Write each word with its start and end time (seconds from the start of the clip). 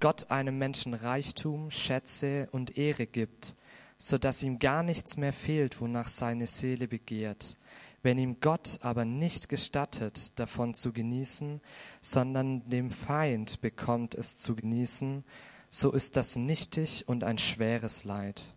Gott 0.00 0.30
einem 0.30 0.58
Menschen 0.58 0.94
Reichtum, 0.94 1.70
Schätze 1.70 2.48
und 2.52 2.76
Ehre 2.76 3.06
gibt, 3.06 3.54
so 3.98 4.18
dass 4.18 4.42
ihm 4.42 4.58
gar 4.58 4.82
nichts 4.82 5.16
mehr 5.16 5.32
fehlt, 5.32 5.80
wonach 5.80 6.08
seine 6.08 6.46
Seele 6.46 6.88
begehrt. 6.88 7.56
Wenn 8.02 8.18
ihm 8.18 8.38
Gott 8.40 8.78
aber 8.82 9.04
nicht 9.04 9.48
gestattet, 9.48 10.38
davon 10.38 10.74
zu 10.74 10.92
genießen, 10.92 11.60
sondern 12.02 12.68
dem 12.68 12.90
Feind 12.90 13.60
bekommt 13.62 14.14
es 14.14 14.36
zu 14.36 14.54
genießen, 14.54 15.24
so 15.70 15.90
ist 15.90 16.16
das 16.16 16.36
nichtig 16.36 17.08
und 17.08 17.24
ein 17.24 17.38
schweres 17.38 18.04
Leid. 18.04 18.54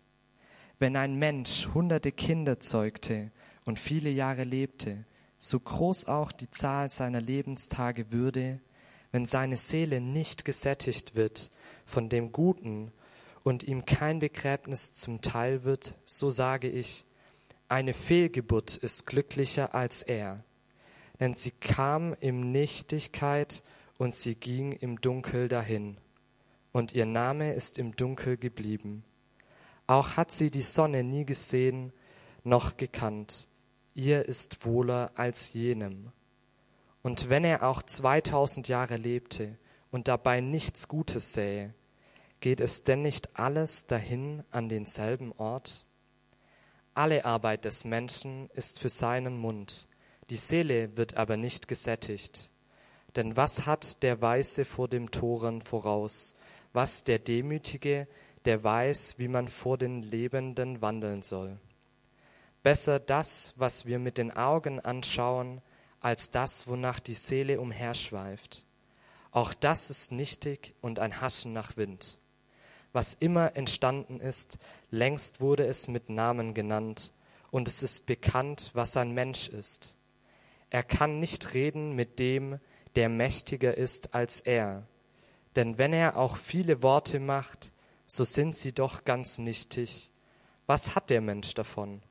Wenn 0.78 0.96
ein 0.96 1.18
Mensch 1.18 1.68
hunderte 1.74 2.12
Kinder 2.12 2.60
zeugte 2.60 3.32
und 3.64 3.78
viele 3.78 4.10
Jahre 4.10 4.44
lebte, 4.44 5.04
so 5.38 5.58
groß 5.58 6.06
auch 6.06 6.30
die 6.30 6.50
Zahl 6.50 6.90
seiner 6.90 7.20
Lebenstage 7.20 8.12
würde, 8.12 8.60
wenn 9.12 9.26
seine 9.26 9.56
Seele 9.56 10.00
nicht 10.00 10.44
gesättigt 10.44 11.16
wird 11.16 11.50
von 11.86 12.08
dem 12.08 12.32
Guten 12.32 12.92
und 13.42 13.62
ihm 13.62 13.84
kein 13.84 14.18
Begräbnis 14.18 14.92
zum 14.92 15.22
Teil 15.22 15.64
wird, 15.64 15.94
so 16.04 16.30
sage 16.30 16.68
ich, 16.68 17.06
eine 17.68 17.94
Fehlgeburt 17.94 18.76
ist 18.76 19.06
glücklicher 19.06 19.74
als 19.74 20.02
er, 20.02 20.44
denn 21.20 21.34
sie 21.34 21.50
kam 21.50 22.14
im 22.20 22.52
Nichtigkeit 22.52 23.62
und 23.98 24.14
sie 24.14 24.34
ging 24.34 24.72
im 24.72 25.00
Dunkel 25.00 25.48
dahin, 25.48 25.98
und 26.72 26.92
ihr 26.92 27.06
Name 27.06 27.54
ist 27.54 27.78
im 27.78 27.96
Dunkel 27.96 28.36
geblieben. 28.36 29.04
Auch 29.86 30.16
hat 30.16 30.30
sie 30.30 30.50
die 30.50 30.62
Sonne 30.62 31.02
nie 31.02 31.24
gesehen 31.24 31.92
noch 32.44 32.76
gekannt, 32.76 33.48
ihr 33.94 34.26
ist 34.26 34.64
wohler 34.64 35.12
als 35.16 35.52
jenem. 35.52 36.12
Und 37.02 37.28
wenn 37.28 37.44
er 37.44 37.62
auch 37.62 37.82
zweitausend 37.82 38.68
Jahre 38.68 38.96
lebte 38.96 39.56
und 39.90 40.08
dabei 40.08 40.40
nichts 40.40 40.88
Gutes 40.88 41.32
sähe, 41.32 41.74
geht 42.40 42.60
es 42.60 42.84
denn 42.84 43.02
nicht 43.02 43.38
alles 43.38 43.86
dahin 43.86 44.42
an 44.50 44.68
denselben 44.68 45.32
Ort? 45.32 45.86
Alle 46.94 47.24
Arbeit 47.24 47.64
des 47.64 47.84
Menschen 47.84 48.50
ist 48.54 48.80
für 48.80 48.88
seinen 48.88 49.36
Mund, 49.36 49.88
die 50.30 50.36
Seele 50.36 50.96
wird 50.96 51.16
aber 51.16 51.36
nicht 51.36 51.68
gesättigt. 51.68 52.50
Denn 53.16 53.36
was 53.36 53.66
hat 53.66 54.02
der 54.02 54.20
Weise 54.20 54.64
vor 54.64 54.88
dem 54.88 55.10
Toren 55.10 55.62
voraus? 55.62 56.36
Was 56.72 57.04
der 57.04 57.18
Demütige, 57.18 58.06
der 58.44 58.62
weiß, 58.62 59.18
wie 59.18 59.28
man 59.28 59.48
vor 59.48 59.78
den 59.78 60.02
Lebenden 60.02 60.82
wandeln 60.82 61.22
soll? 61.22 61.58
Besser 62.62 63.00
das, 63.00 63.54
was 63.56 63.86
wir 63.86 63.98
mit 63.98 64.18
den 64.18 64.36
Augen 64.36 64.80
anschauen, 64.80 65.62
als 66.00 66.30
das, 66.30 66.66
wonach 66.66 67.00
die 67.00 67.14
Seele 67.14 67.60
umherschweift. 67.60 68.66
Auch 69.30 69.54
das 69.54 69.90
ist 69.90 70.12
nichtig 70.12 70.74
und 70.80 70.98
ein 70.98 71.20
Haschen 71.20 71.52
nach 71.52 71.76
Wind. 71.76 72.18
Was 72.92 73.14
immer 73.14 73.56
entstanden 73.56 74.20
ist, 74.20 74.58
längst 74.90 75.40
wurde 75.40 75.66
es 75.66 75.88
mit 75.88 76.08
Namen 76.08 76.54
genannt, 76.54 77.12
und 77.50 77.66
es 77.66 77.82
ist 77.82 78.06
bekannt, 78.06 78.70
was 78.74 78.96
ein 78.96 79.12
Mensch 79.12 79.48
ist. 79.48 79.96
Er 80.70 80.82
kann 80.82 81.18
nicht 81.18 81.54
reden 81.54 81.94
mit 81.94 82.18
dem, 82.18 82.60
der 82.94 83.08
mächtiger 83.08 83.76
ist 83.76 84.14
als 84.14 84.40
er. 84.40 84.86
Denn 85.56 85.78
wenn 85.78 85.92
er 85.92 86.16
auch 86.16 86.36
viele 86.36 86.82
Worte 86.82 87.20
macht, 87.20 87.72
so 88.06 88.24
sind 88.24 88.56
sie 88.56 88.72
doch 88.72 89.04
ganz 89.04 89.38
nichtig. 89.38 90.12
Was 90.66 90.94
hat 90.94 91.10
der 91.10 91.20
Mensch 91.20 91.54
davon? 91.54 92.02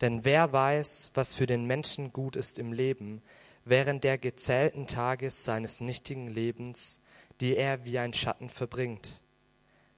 Denn 0.00 0.24
wer 0.24 0.52
weiß, 0.52 1.10
was 1.14 1.34
für 1.34 1.46
den 1.46 1.66
Menschen 1.66 2.12
gut 2.12 2.36
ist 2.36 2.58
im 2.58 2.72
Leben, 2.72 3.22
während 3.64 4.04
der 4.04 4.18
gezählten 4.18 4.86
Tages 4.86 5.44
seines 5.44 5.80
nichtigen 5.80 6.28
Lebens, 6.28 7.00
die 7.40 7.56
er 7.56 7.84
wie 7.84 7.98
ein 7.98 8.14
Schatten 8.14 8.48
verbringt? 8.48 9.20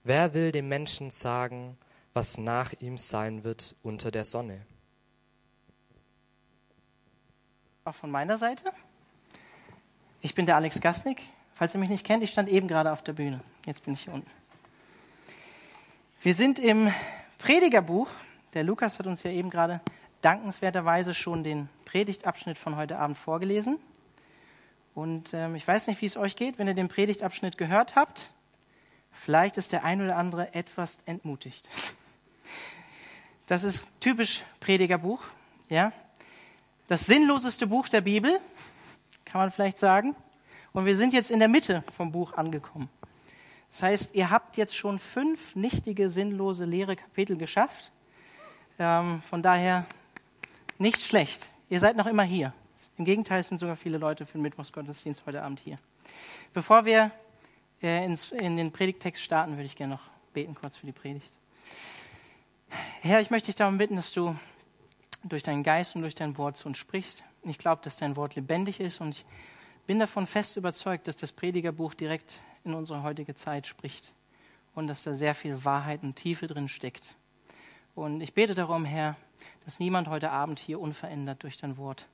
Wer 0.05 0.35
will 0.35 0.51
dem 0.51 0.69
Menschen 0.69 1.11
sagen, 1.11 1.77
was 2.13 2.37
nach 2.37 2.73
ihm 2.81 2.99
sein 2.99 3.45
wird 3.45 3.77
unter 3.83 4.11
der 4.11 4.25
Sonne? 4.25 4.67
Auch 7.85 7.95
von 7.95 8.11
meiner 8.11 8.37
Seite. 8.37 8.73
Ich 10.21 10.35
bin 10.35 10.47
der 10.47 10.57
Alex 10.57 10.81
Gasnick. 10.81 11.23
Falls 11.55 11.75
ihr 11.75 11.81
mich 11.81 11.91
nicht 11.91 12.07
kennt, 12.07 12.23
ich 12.23 12.31
stand 12.31 12.49
eben 12.49 12.69
gerade 12.69 12.93
auf 12.93 13.03
der 13.03 13.13
Bühne. 13.13 13.41
Jetzt 13.67 13.85
bin 13.85 13.95
ich 13.95 14.03
hier 14.03 14.15
unten. 14.15 14.31
Wir 16.23 16.35
sind 16.35 16.59
im 16.59 16.93
Predigerbuch 17.39 18.09
der 18.55 18.65
Lukas 18.65 18.99
hat 18.99 19.07
uns 19.07 19.23
ja 19.23 19.31
eben 19.31 19.51
gerade 19.51 19.81
dankenswerterweise 20.21 21.15
schon 21.15 21.43
den 21.43 21.69
Predigtabschnitt 21.85 22.59
von 22.59 22.77
heute 22.77 22.99
Abend 22.99 23.17
vorgelesen. 23.17 23.79
Und 24.95 25.33
ähm, 25.33 25.55
ich 25.55 25.67
weiß 25.67 25.87
nicht, 25.87 26.01
wie 26.03 26.07
es 26.07 26.17
euch 26.17 26.37
geht, 26.37 26.59
wenn 26.59 26.69
ihr 26.69 26.75
den 26.75 26.89
Predigtabschnitt 26.89 27.57
gehört 27.57 27.97
habt. 27.97 28.31
Vielleicht 29.11 29.57
ist 29.57 29.73
der 29.73 29.85
ein 29.85 30.03
oder 30.03 30.17
andere 30.17 30.55
etwas 30.55 30.99
entmutigt. 31.07 31.69
Das 33.47 33.65
ist 33.65 33.87
typisch 34.01 34.45
Predigerbuch, 34.61 35.23
ja. 35.69 35.93
Das 36.87 37.07
sinnloseste 37.07 37.67
Buch 37.67 37.89
der 37.89 38.03
Bibel, 38.03 38.39
kann 39.25 39.41
man 39.41 39.51
vielleicht 39.51 39.79
sagen. 39.79 40.15
Und 40.73 40.87
wir 40.87 40.97
sind 40.97 41.13
jetzt 41.13 41.31
in 41.31 41.39
der 41.39 41.49
Mitte 41.49 41.83
vom 41.95 42.13
Buch 42.13 42.35
angekommen. 42.35 42.89
Das 43.71 43.83
heißt, 43.83 44.15
ihr 44.15 44.31
habt 44.31 44.57
jetzt 44.59 44.77
schon 44.77 44.99
fünf 44.99 45.57
nichtige, 45.57 46.09
sinnlose, 46.09 46.65
leere 46.65 46.97
Kapitel 46.97 47.37
geschafft. 47.37 47.93
Ähm, 48.79 49.23
von 49.23 49.43
daher 49.43 49.87
nicht 50.79 51.01
schlecht. 51.03 51.51
Ihr 51.69 51.81
seid 51.81 51.97
noch 51.97 52.07
immer 52.07 52.25
hier. 52.25 52.53
Im 52.99 53.05
Gegenteil, 53.05 53.43
sind 53.43 53.59
sogar 53.59 53.77
viele 53.77 53.99
Leute 53.99 54.27
für 54.27 54.33
den 54.33 54.43
Mittwochsgottesdienst 54.43 55.25
heute 55.27 55.43
Abend 55.43 55.61
hier. 55.61 55.77
Bevor 56.53 56.85
wir 56.85 57.11
äh, 57.83 58.05
ins, 58.05 58.33
in 58.33 58.57
den 58.57 58.73
Predigtext 58.73 59.23
starten, 59.23 59.53
würde 59.53 59.65
ich 59.65 59.77
gerne 59.77 59.95
noch 59.95 60.03
beten 60.33 60.55
kurz 60.55 60.77
für 60.77 60.87
die 60.87 60.93
Predigt. 60.93 61.33
Herr, 63.01 63.21
ich 63.21 63.31
möchte 63.31 63.47
dich 63.47 63.57
darum 63.57 63.79
bitten, 63.79 63.97
dass 63.97 64.13
du 64.13 64.37
durch 65.25 65.43
deinen 65.43 65.63
Geist 65.63 65.95
und 65.95 66.03
durch 66.03 66.15
dein 66.15 66.37
Wort 66.37 66.57
zu 66.57 66.69
uns 66.69 66.79
sprichst. 66.79 67.25
Ich 67.45 67.59
glaube, 67.59 67.83
dass 67.83 67.97
dein 67.97 68.17
Wort 68.17 68.35
lebendig 68.35 68.81
ist 68.81 69.01
und 69.01 69.17
ich 69.17 69.25
bin 69.87 69.99
davon 69.99 70.27
fest 70.27 70.57
überzeugt, 70.57 71.09
dass 71.09 71.17
das 71.17 71.33
Predigerbuch 71.33 71.95
direkt 71.95 72.43
in 72.65 72.75
unsere 72.75 73.03
heutige 73.03 73.35
Zeit 73.35 73.67
spricht 73.67 74.15
und 74.75 74.87
dass 74.87 75.03
da 75.03 75.15
sehr 75.15 75.35
viel 75.35 75.65
Wahrheit 75.65 76.03
und 76.03 76.17
Tiefe 76.17 76.47
drin 76.47 76.69
steckt. 76.69 77.15
Und 77.95 78.21
ich 78.21 78.35
bete 78.35 78.55
darum, 78.55 78.85
Herr, 78.85 79.17
dass 79.65 79.79
niemand 79.79 80.09
heute 80.09 80.31
Abend 80.31 80.59
hier 80.59 80.81
unverändert 80.81 81.43
durch 81.43 81.59
dein 81.59 81.77
Wort 81.77 82.07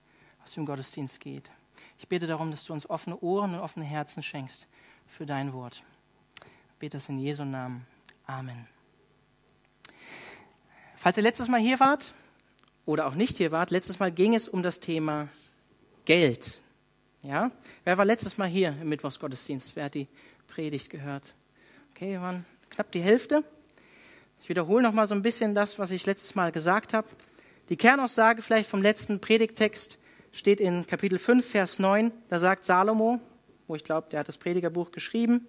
aus 0.43 0.55
dem 0.55 0.66
Gottesdienst 0.66 1.21
geht. 1.21 1.50
Ich 1.99 2.09
bete 2.09 2.27
darum, 2.27 2.50
dass 2.50 2.65
du 2.65 2.72
uns 2.72 2.89
offene 2.89 3.19
Ohren 3.21 3.55
und 3.55 3.61
offene 3.61 3.84
Herzen 3.84 4.22
schenkst 4.22 4.66
für 5.06 5.27
dein 5.27 5.53
Wort. 5.53 5.84
Ich 6.41 6.78
bete 6.78 6.97
das 6.97 7.09
in 7.09 7.19
Jesu 7.19 7.44
Namen. 7.44 7.87
Amen. 8.27 8.66
Falls 10.97 11.16
ihr 11.16 11.22
letztes 11.22 11.49
Mal 11.49 11.61
hier 11.61 11.78
wart 11.81 12.12
oder 12.84 13.06
auch 13.06 13.15
nicht 13.15 13.37
hier 13.37 13.53
wart, 13.53 13.71
letztes 13.71 14.00
Mal 14.00 14.10
ging 14.10 14.34
es 14.34 14.49
um 14.49 14.62
das 14.62 14.81
Thema 14.81 15.28
Geld. 16.05 16.60
Ja? 17.22 17.50
Wer 17.84 17.99
war 17.99 18.05
letztes 18.05 18.37
Mal 18.37 18.49
hier 18.49 18.77
im 18.81 18.89
Mittwochsgottesdienst? 18.89 19.77
Wer 19.77 19.84
hat 19.84 19.95
die 19.95 20.09
Predigt 20.49 20.91
gehört? 20.91 21.37
Okay, 21.91 22.12
wir 22.12 22.22
waren 22.22 22.45
knapp 22.71 22.91
die 22.91 23.03
Hälfte. 23.03 23.45
Ich 24.41 24.49
wiederhole 24.49 24.82
noch 24.82 24.93
mal 24.93 25.06
so 25.06 25.15
ein 25.15 25.22
bisschen 25.22 25.54
das, 25.54 25.78
was 25.78 25.91
ich 25.91 26.06
letztes 26.06 26.34
Mal 26.34 26.53
gesagt 26.53 26.94
habe. 26.94 27.06
Die 27.69 27.76
Kernaussage 27.76 28.41
vielleicht 28.41 28.71
vom 28.71 28.82
letzten 28.82 29.21
Predigtext 29.21 29.99
steht 30.32 30.60
in 30.60 30.87
Kapitel 30.87 31.19
5, 31.19 31.44
Vers 31.44 31.78
9. 31.78 32.12
Da 32.28 32.38
sagt 32.38 32.65
Salomo, 32.65 33.21
wo 33.66 33.75
ich 33.75 33.84
glaube, 33.84 34.09
der 34.10 34.21
hat 34.21 34.28
das 34.28 34.38
Predigerbuch 34.38 34.91
geschrieben, 34.91 35.47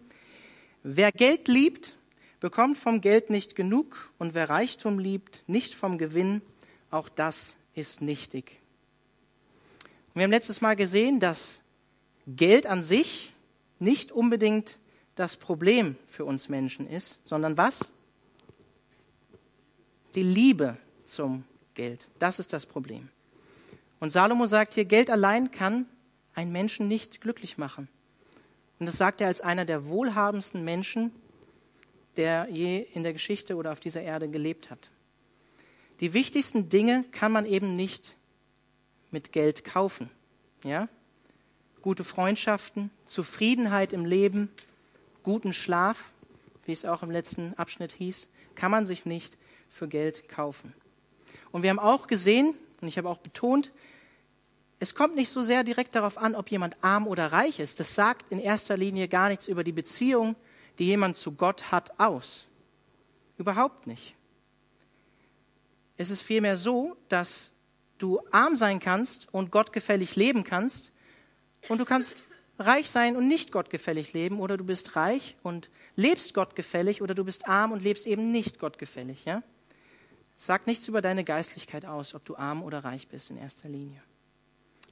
wer 0.83 1.11
Geld 1.11 1.47
liebt, 1.47 1.97
bekommt 2.39 2.77
vom 2.77 3.01
Geld 3.01 3.29
nicht 3.29 3.55
genug 3.55 4.11
und 4.17 4.33
wer 4.33 4.49
Reichtum 4.49 4.99
liebt, 4.99 5.43
nicht 5.47 5.75
vom 5.75 5.97
Gewinn, 5.97 6.41
auch 6.91 7.09
das 7.09 7.55
ist 7.75 8.01
nichtig. 8.01 8.59
Und 10.09 10.15
wir 10.15 10.23
haben 10.23 10.31
letztes 10.31 10.61
Mal 10.61 10.75
gesehen, 10.75 11.19
dass 11.19 11.59
Geld 12.27 12.65
an 12.65 12.83
sich 12.83 13.33
nicht 13.79 14.11
unbedingt 14.11 14.77
das 15.15 15.37
Problem 15.37 15.95
für 16.07 16.25
uns 16.25 16.49
Menschen 16.49 16.89
ist, 16.89 17.25
sondern 17.25 17.57
was? 17.57 17.91
Die 20.15 20.23
Liebe 20.23 20.77
zum 21.05 21.43
Geld. 21.73 22.07
Das 22.19 22.39
ist 22.39 22.53
das 22.53 22.65
Problem. 22.65 23.09
Und 23.99 24.09
Salomo 24.09 24.45
sagt 24.45 24.73
hier, 24.73 24.85
Geld 24.85 25.09
allein 25.09 25.51
kann 25.51 25.85
einen 26.33 26.51
Menschen 26.51 26.87
nicht 26.87 27.21
glücklich 27.21 27.57
machen. 27.57 27.87
Und 28.79 28.85
das 28.85 28.97
sagt 28.97 29.21
er 29.21 29.27
als 29.27 29.41
einer 29.41 29.65
der 29.65 29.87
wohlhabendsten 29.87 30.63
Menschen, 30.63 31.11
der 32.15 32.47
je 32.49 32.85
in 32.93 33.03
der 33.03 33.13
Geschichte 33.13 33.55
oder 33.55 33.71
auf 33.71 33.79
dieser 33.79 34.01
Erde 34.01 34.29
gelebt 34.29 34.71
hat. 34.71 34.89
Die 35.99 36.13
wichtigsten 36.13 36.69
Dinge 36.69 37.03
kann 37.11 37.31
man 37.31 37.45
eben 37.45 37.75
nicht 37.75 38.15
mit 39.11 39.31
Geld 39.31 39.65
kaufen. 39.65 40.09
Ja? 40.63 40.87
Gute 41.81 42.03
Freundschaften, 42.03 42.89
Zufriedenheit 43.05 43.91
im 43.91 44.05
Leben, 44.05 44.49
guten 45.23 45.51
Schlaf, 45.51 46.11
wie 46.65 46.71
es 46.71 46.85
auch 46.85 47.03
im 47.03 47.11
letzten 47.11 47.53
Abschnitt 47.55 47.91
hieß, 47.91 48.29
kann 48.55 48.71
man 48.71 48.85
sich 48.85 49.05
nicht 49.05 49.37
für 49.69 49.87
Geld 49.87 50.27
kaufen. 50.27 50.73
Und 51.51 51.63
wir 51.63 51.69
haben 51.69 51.79
auch 51.79 52.07
gesehen, 52.07 52.55
und 52.81 52.87
ich 52.87 52.97
habe 52.97 53.09
auch 53.09 53.17
betont, 53.17 53.71
es 54.79 54.95
kommt 54.95 55.15
nicht 55.15 55.29
so 55.29 55.41
sehr 55.41 55.63
direkt 55.63 55.95
darauf 55.95 56.17
an, 56.17 56.35
ob 56.35 56.49
jemand 56.49 56.77
arm 56.81 57.07
oder 57.07 57.31
reich 57.31 57.59
ist. 57.59 57.79
Das 57.79 57.95
sagt 57.95 58.31
in 58.31 58.39
erster 58.39 58.77
Linie 58.77 59.07
gar 59.07 59.29
nichts 59.29 59.47
über 59.47 59.63
die 59.63 59.73
Beziehung, 59.73 60.35
die 60.77 60.85
jemand 60.85 61.17
zu 61.17 61.33
Gott 61.33 61.71
hat, 61.71 61.99
aus. 61.99 62.47
Überhaupt 63.37 63.87
nicht. 63.87 64.15
Es 65.97 66.09
ist 66.09 66.21
vielmehr 66.21 66.55
so, 66.55 66.95
dass 67.09 67.53
du 67.97 68.21
arm 68.31 68.55
sein 68.55 68.79
kannst 68.79 69.27
und 69.33 69.51
gottgefällig 69.51 70.15
leben 70.15 70.45
kannst 70.45 70.93
und 71.67 71.79
du 71.79 71.85
kannst 71.85 72.23
reich 72.57 72.89
sein 72.89 73.17
und 73.17 73.27
nicht 73.27 73.51
gottgefällig 73.51 74.13
leben 74.13 74.39
oder 74.39 74.55
du 74.55 74.63
bist 74.63 74.95
reich 74.95 75.35
und 75.43 75.69
lebst 75.97 76.33
gottgefällig 76.33 77.01
oder 77.01 77.15
du 77.15 77.25
bist 77.25 77.47
arm 77.47 77.73
und 77.73 77.81
lebst 77.81 78.07
eben 78.07 78.31
nicht 78.31 78.59
gottgefällig. 78.59 79.25
Ja? 79.25 79.43
Sag 80.41 80.67
nichts 80.67 80.87
über 80.87 81.01
deine 81.01 81.25
Geistlichkeit 81.25 81.85
aus, 81.85 82.15
ob 82.15 82.23
du 82.23 82.37
arm 82.37 82.63
oder 82.63 82.85
reich 82.85 83.09
bist 83.09 83.29
in 83.29 83.35
erster 83.35 83.67
Linie. 83.67 84.01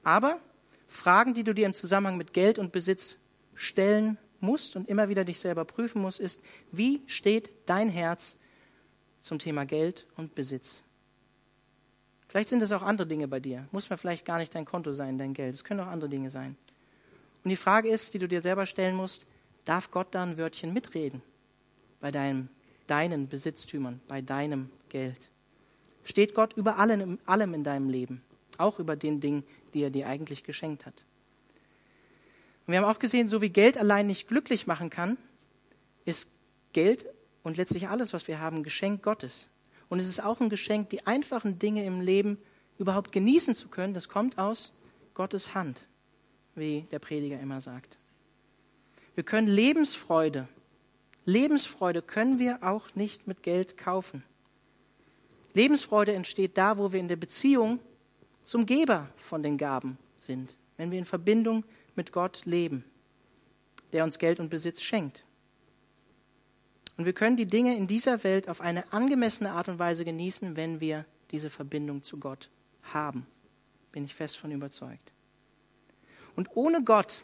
Aber 0.03 0.41
Fragen, 0.89 1.33
die 1.33 1.45
du 1.45 1.53
dir 1.53 1.65
im 1.65 1.73
Zusammenhang 1.73 2.17
mit 2.17 2.33
Geld 2.33 2.59
und 2.59 2.73
Besitz 2.73 3.17
stellen 3.55 4.17
musst 4.41 4.75
und 4.75 4.89
immer 4.89 5.07
wieder 5.07 5.23
dich 5.23 5.39
selber 5.39 5.63
prüfen 5.63 6.01
musst, 6.01 6.19
ist, 6.19 6.41
wie 6.73 7.01
steht 7.05 7.49
dein 7.65 7.87
Herz 7.87 8.35
zum 9.21 9.39
Thema 9.39 9.65
Geld 9.65 10.05
und 10.17 10.35
Besitz? 10.35 10.83
Vielleicht 12.27 12.49
sind 12.49 12.61
es 12.61 12.73
auch 12.73 12.81
andere 12.83 13.07
Dinge 13.07 13.29
bei 13.29 13.39
dir. 13.39 13.69
Muss 13.71 13.89
man 13.89 13.97
vielleicht 13.97 14.25
gar 14.25 14.39
nicht 14.39 14.53
dein 14.53 14.65
Konto 14.65 14.91
sein, 14.91 15.17
dein 15.17 15.33
Geld. 15.33 15.53
Es 15.53 15.63
können 15.63 15.79
auch 15.79 15.87
andere 15.87 16.09
Dinge 16.09 16.29
sein. 16.29 16.57
Und 17.45 17.49
die 17.49 17.55
Frage 17.55 17.87
ist, 17.87 18.13
die 18.13 18.19
du 18.19 18.27
dir 18.27 18.41
selber 18.41 18.65
stellen 18.65 18.97
musst, 18.97 19.25
darf 19.63 19.91
Gott 19.91 20.07
da 20.11 20.23
ein 20.23 20.37
Wörtchen 20.37 20.73
mitreden 20.73 21.21
bei 22.01 22.11
deinem, 22.11 22.49
deinen 22.85 23.29
Besitztümern, 23.29 24.01
bei 24.09 24.21
deinem 24.21 24.69
Geld? 24.89 25.31
Steht 26.07 26.33
Gott 26.33 26.53
über 26.53 26.77
allem, 26.77 27.19
allem 27.25 27.53
in 27.53 27.63
deinem 27.63 27.89
Leben, 27.89 28.21
auch 28.57 28.79
über 28.79 28.95
den 28.95 29.19
Dingen, 29.19 29.43
die 29.73 29.83
er 29.83 29.89
dir 29.89 30.07
eigentlich 30.07 30.43
geschenkt 30.43 30.85
hat? 30.85 31.03
Und 32.65 32.71
wir 32.71 32.81
haben 32.81 32.89
auch 32.89 32.99
gesehen, 32.99 33.27
so 33.27 33.41
wie 33.41 33.49
Geld 33.49 33.77
allein 33.77 34.07
nicht 34.07 34.27
glücklich 34.27 34.67
machen 34.67 34.89
kann, 34.89 35.17
ist 36.05 36.29
Geld 36.71 37.05
und 37.43 37.57
letztlich 37.57 37.89
alles, 37.89 38.13
was 38.13 38.27
wir 38.27 38.39
haben, 38.39 38.63
Geschenk 38.63 39.03
Gottes. 39.03 39.49
Und 39.89 39.99
es 39.99 40.07
ist 40.07 40.23
auch 40.23 40.39
ein 40.39 40.49
Geschenk, 40.49 40.89
die 40.89 41.05
einfachen 41.05 41.59
Dinge 41.59 41.85
im 41.85 41.99
Leben 41.99 42.37
überhaupt 42.77 43.11
genießen 43.11 43.55
zu 43.55 43.67
können. 43.67 43.93
Das 43.93 44.07
kommt 44.07 44.37
aus 44.37 44.73
Gottes 45.13 45.53
Hand 45.53 45.85
wie 46.57 46.81
der 46.91 46.99
Prediger 46.99 47.39
immer 47.39 47.61
sagt. 47.61 47.97
Wir 49.15 49.23
können 49.23 49.47
Lebensfreude, 49.47 50.47
Lebensfreude 51.25 52.01
können 52.01 52.39
wir 52.39 52.63
auch 52.63 52.93
nicht 52.95 53.27
mit 53.27 53.43
Geld 53.43 53.77
kaufen. 53.77 54.23
Lebensfreude 55.53 56.13
entsteht 56.13 56.57
da, 56.57 56.77
wo 56.77 56.91
wir 56.91 56.99
in 56.99 57.07
der 57.07 57.15
Beziehung 57.15 57.79
zum 58.43 58.65
Geber 58.65 59.09
von 59.17 59.43
den 59.43 59.57
Gaben 59.57 59.97
sind, 60.17 60.55
wenn 60.77 60.91
wir 60.91 60.99
in 60.99 61.05
Verbindung 61.05 61.63
mit 61.95 62.11
Gott 62.11 62.45
leben, 62.45 62.83
der 63.93 64.03
uns 64.03 64.19
Geld 64.19 64.39
und 64.39 64.49
Besitz 64.49 64.81
schenkt. 64.81 65.25
Und 66.97 67.05
wir 67.05 67.13
können 67.13 67.37
die 67.37 67.45
Dinge 67.45 67.75
in 67.77 67.87
dieser 67.87 68.23
Welt 68.23 68.49
auf 68.49 68.61
eine 68.61 68.91
angemessene 68.91 69.51
Art 69.51 69.69
und 69.69 69.79
Weise 69.79 70.03
genießen, 70.03 70.55
wenn 70.55 70.79
wir 70.79 71.05
diese 71.31 71.49
Verbindung 71.49 72.01
zu 72.01 72.17
Gott 72.17 72.49
haben. 72.93 73.27
Bin 73.91 74.03
ich 74.03 74.15
fest 74.15 74.37
von 74.37 74.51
überzeugt. 74.51 75.11
Und 76.35 76.55
ohne 76.55 76.83
Gott 76.83 77.23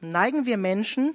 neigen 0.00 0.46
wir 0.46 0.56
Menschen 0.56 1.14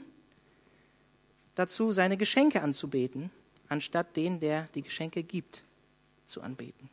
dazu, 1.56 1.92
seine 1.92 2.18
Geschenke 2.18 2.62
anzubeten, 2.62 3.32
anstatt 3.68 4.16
den, 4.16 4.40
der 4.40 4.68
die 4.76 4.84
Geschenke 4.84 5.24
gibt, 5.24 5.64
zu 6.28 6.42
anbeten. 6.42 6.90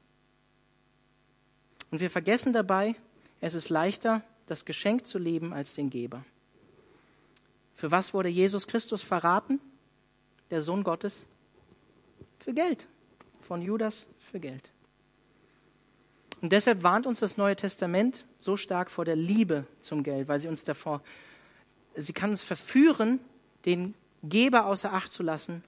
Und 1.91 2.01
wir 2.01 2.11
vergessen 2.11 2.53
dabei, 2.53 2.97
es 3.41 3.55
ist 3.55 3.69
leichter, 3.69 4.23
das 4.47 4.65
Geschenk 4.65 5.07
zu 5.07 5.19
leben 5.19 5.53
als 5.53 5.75
den 5.75 5.91
Geber. 5.91 6.25
Für 7.75 7.91
was 7.91 8.15
wurde 8.15 8.29
Jesus 8.29 8.67
Christus 8.67 9.03
verraten? 9.03 9.61
Der 10.51 10.63
Sohn 10.63 10.85
Gottes? 10.85 11.27
Für 12.39 12.53
Geld. 12.53 12.87
Von 13.43 13.63
Judas 13.63 14.09
für 14.19 14.41
Geld. 14.41 14.71
Und 16.41 16.53
deshalb 16.53 16.83
warnt 16.83 17.07
uns 17.07 17.21
das 17.21 17.37
Neue 17.37 17.57
Testament 17.57 18.27
so 18.39 18.57
stark 18.57 18.91
vor 18.91 19.05
der 19.05 19.17
Liebe 19.17 19.67
zum 19.81 20.03
Geld, 20.03 20.29
weil 20.29 20.39
sie 20.39 20.49
uns 20.49 20.65
davor, 20.65 21.03
sie 21.97 22.13
kann 22.13 22.31
uns 22.31 22.43
verführen, 22.43 23.19
den 23.65 23.95
Geber 24.23 24.67
außer 24.67 24.93
Acht 24.93 25.11
zu 25.11 25.23
lassen 25.23 25.65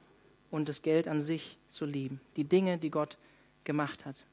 und 0.50 0.68
das 0.68 0.82
Geld 0.82 1.08
an 1.08 1.20
sich 1.20 1.56
zu 1.70 1.86
lieben, 1.86 2.20
die 2.36 2.44
Dinge, 2.44 2.78
die 2.78 2.90
Gott 2.90 3.16
gemacht 3.66 4.06
hat. 4.06 4.24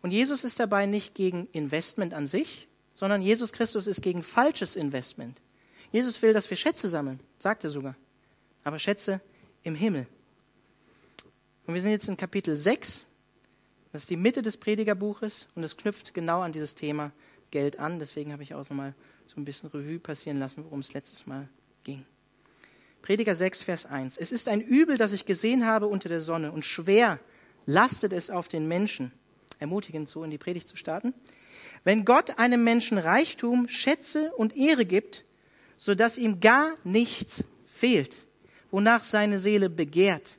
Und 0.00 0.10
Jesus 0.10 0.44
ist 0.44 0.58
dabei 0.58 0.86
nicht 0.86 1.14
gegen 1.14 1.46
Investment 1.52 2.14
an 2.14 2.26
sich, 2.26 2.68
sondern 2.94 3.20
Jesus 3.20 3.52
Christus 3.52 3.86
ist 3.86 4.02
gegen 4.02 4.22
falsches 4.22 4.74
Investment. 4.74 5.38
Jesus 5.92 6.22
will, 6.22 6.32
dass 6.32 6.48
wir 6.48 6.56
Schätze 6.56 6.88
sammeln, 6.88 7.20
sagt 7.38 7.64
er 7.64 7.70
sogar. 7.70 7.94
Aber 8.64 8.78
Schätze 8.78 9.20
im 9.62 9.74
Himmel. 9.74 10.06
Und 11.66 11.74
wir 11.74 11.80
sind 11.82 11.92
jetzt 11.92 12.08
in 12.08 12.16
Kapitel 12.16 12.56
6 12.56 13.04
das 13.92 14.02
ist 14.02 14.10
die 14.10 14.16
Mitte 14.16 14.40
des 14.40 14.56
Predigerbuches 14.56 15.48
und 15.54 15.62
es 15.62 15.76
knüpft 15.76 16.14
genau 16.14 16.40
an 16.40 16.52
dieses 16.52 16.74
Thema 16.74 17.12
Geld 17.50 17.78
an. 17.78 17.98
Deswegen 17.98 18.32
habe 18.32 18.42
ich 18.42 18.54
auch 18.54 18.68
nochmal 18.70 18.94
so 19.26 19.38
ein 19.38 19.44
bisschen 19.44 19.68
Revue 19.68 19.98
passieren 19.98 20.38
lassen, 20.38 20.64
worum 20.64 20.80
es 20.80 20.94
letztes 20.94 21.26
Mal 21.26 21.46
ging. 21.84 22.04
Prediger 23.02 23.34
6, 23.34 23.62
Vers 23.62 23.84
1. 23.84 24.16
Es 24.16 24.32
ist 24.32 24.48
ein 24.48 24.62
Übel, 24.62 24.96
das 24.96 25.12
ich 25.12 25.26
gesehen 25.26 25.66
habe 25.66 25.88
unter 25.88 26.08
der 26.08 26.20
Sonne 26.20 26.52
und 26.52 26.64
schwer 26.64 27.18
lastet 27.66 28.12
es 28.12 28.30
auf 28.30 28.48
den 28.48 28.68
Menschen. 28.68 29.12
Ermutigend 29.58 30.08
so 30.08 30.24
in 30.24 30.30
die 30.30 30.38
Predigt 30.38 30.68
zu 30.68 30.76
starten. 30.76 31.14
Wenn 31.84 32.04
Gott 32.04 32.38
einem 32.38 32.64
Menschen 32.64 32.98
Reichtum, 32.98 33.68
Schätze 33.68 34.32
und 34.32 34.56
Ehre 34.56 34.84
gibt, 34.84 35.24
so 35.76 35.94
dass 35.94 36.18
ihm 36.18 36.40
gar 36.40 36.74
nichts 36.84 37.44
fehlt, 37.64 38.26
wonach 38.70 39.04
seine 39.04 39.38
Seele 39.38 39.68
begehrt, 39.70 40.38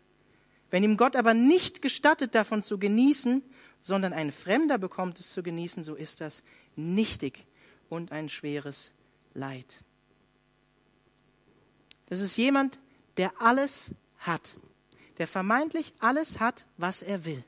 wenn 0.69 0.83
ihm 0.83 0.97
Gott 0.97 1.15
aber 1.15 1.33
nicht 1.33 1.81
gestattet, 1.81 2.33
davon 2.33 2.63
zu 2.63 2.79
genießen, 2.79 3.43
sondern 3.79 4.13
ein 4.13 4.31
Fremder 4.31 4.77
bekommt 4.77 5.19
es 5.19 5.31
zu 5.31 5.43
genießen, 5.43 5.83
so 5.83 5.93
ist 5.93 6.21
das 6.21 6.41
nichtig 6.75 7.45
und 7.89 8.11
ein 8.11 8.29
schweres 8.29 8.91
Leid. 9.33 9.83
Das 12.07 12.21
ist 12.21 12.37
jemand, 12.37 12.79
der 13.17 13.33
alles 13.39 13.91
hat, 14.17 14.55
der 15.17 15.27
vermeintlich 15.27 15.93
alles 15.99 16.39
hat, 16.39 16.65
was 16.77 17.01
er 17.01 17.25
will. 17.25 17.43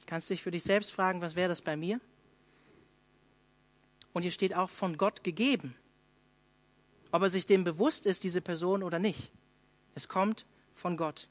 Du 0.00 0.06
kannst 0.06 0.30
dich 0.30 0.42
für 0.42 0.50
dich 0.50 0.62
selbst 0.62 0.92
fragen, 0.92 1.20
was 1.20 1.36
wäre 1.36 1.48
das 1.48 1.62
bei 1.62 1.76
mir? 1.76 2.00
Und 4.12 4.22
hier 4.22 4.30
steht 4.30 4.54
auch 4.54 4.68
von 4.68 4.98
Gott 4.98 5.24
gegeben. 5.24 5.74
Ob 7.12 7.22
er 7.22 7.28
sich 7.28 7.46
dem 7.46 7.64
bewusst 7.64 8.06
ist, 8.06 8.24
diese 8.24 8.40
Person 8.40 8.82
oder 8.82 8.98
nicht. 8.98 9.30
Es 9.94 10.08
kommt 10.08 10.44
von 10.74 10.96
Gott. 10.96 11.28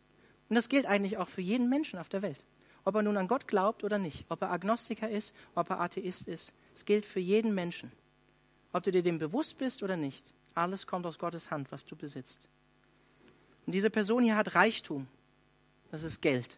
Und 0.49 0.55
das 0.55 0.69
gilt 0.69 0.85
eigentlich 0.85 1.17
auch 1.17 1.29
für 1.29 1.41
jeden 1.41 1.69
Menschen 1.69 1.99
auf 1.99 2.09
der 2.09 2.21
Welt. 2.21 2.45
Ob 2.83 2.95
er 2.95 3.03
nun 3.03 3.17
an 3.17 3.27
Gott 3.27 3.47
glaubt 3.47 3.83
oder 3.83 3.99
nicht, 3.99 4.25
ob 4.29 4.41
er 4.41 4.51
Agnostiker 4.51 5.09
ist, 5.09 5.35
ob 5.53 5.69
er 5.69 5.79
Atheist 5.79 6.27
ist, 6.27 6.53
es 6.73 6.85
gilt 6.85 7.05
für 7.05 7.19
jeden 7.19 7.53
Menschen. 7.53 7.91
Ob 8.73 8.83
du 8.83 8.91
dir 8.91 9.03
dem 9.03 9.17
bewusst 9.17 9.57
bist 9.57 9.83
oder 9.83 9.97
nicht, 9.97 10.33
alles 10.55 10.87
kommt 10.87 11.05
aus 11.05 11.19
Gottes 11.19 11.51
Hand, 11.51 11.71
was 11.71 11.85
du 11.85 11.95
besitzt. 11.95 12.47
Und 13.65 13.73
diese 13.73 13.89
Person 13.89 14.23
hier 14.23 14.35
hat 14.35 14.55
Reichtum. 14.55 15.07
Das 15.91 16.03
ist 16.03 16.21
Geld. 16.21 16.57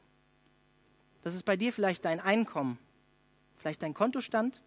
Das 1.23 1.33
ist 1.33 1.43
bei 1.43 1.55
dir 1.55 1.71
vielleicht 1.73 2.05
dein 2.05 2.19
Einkommen, 2.19 2.77
vielleicht 3.57 3.81
dein 3.81 3.93
Kontostand. 3.93 4.61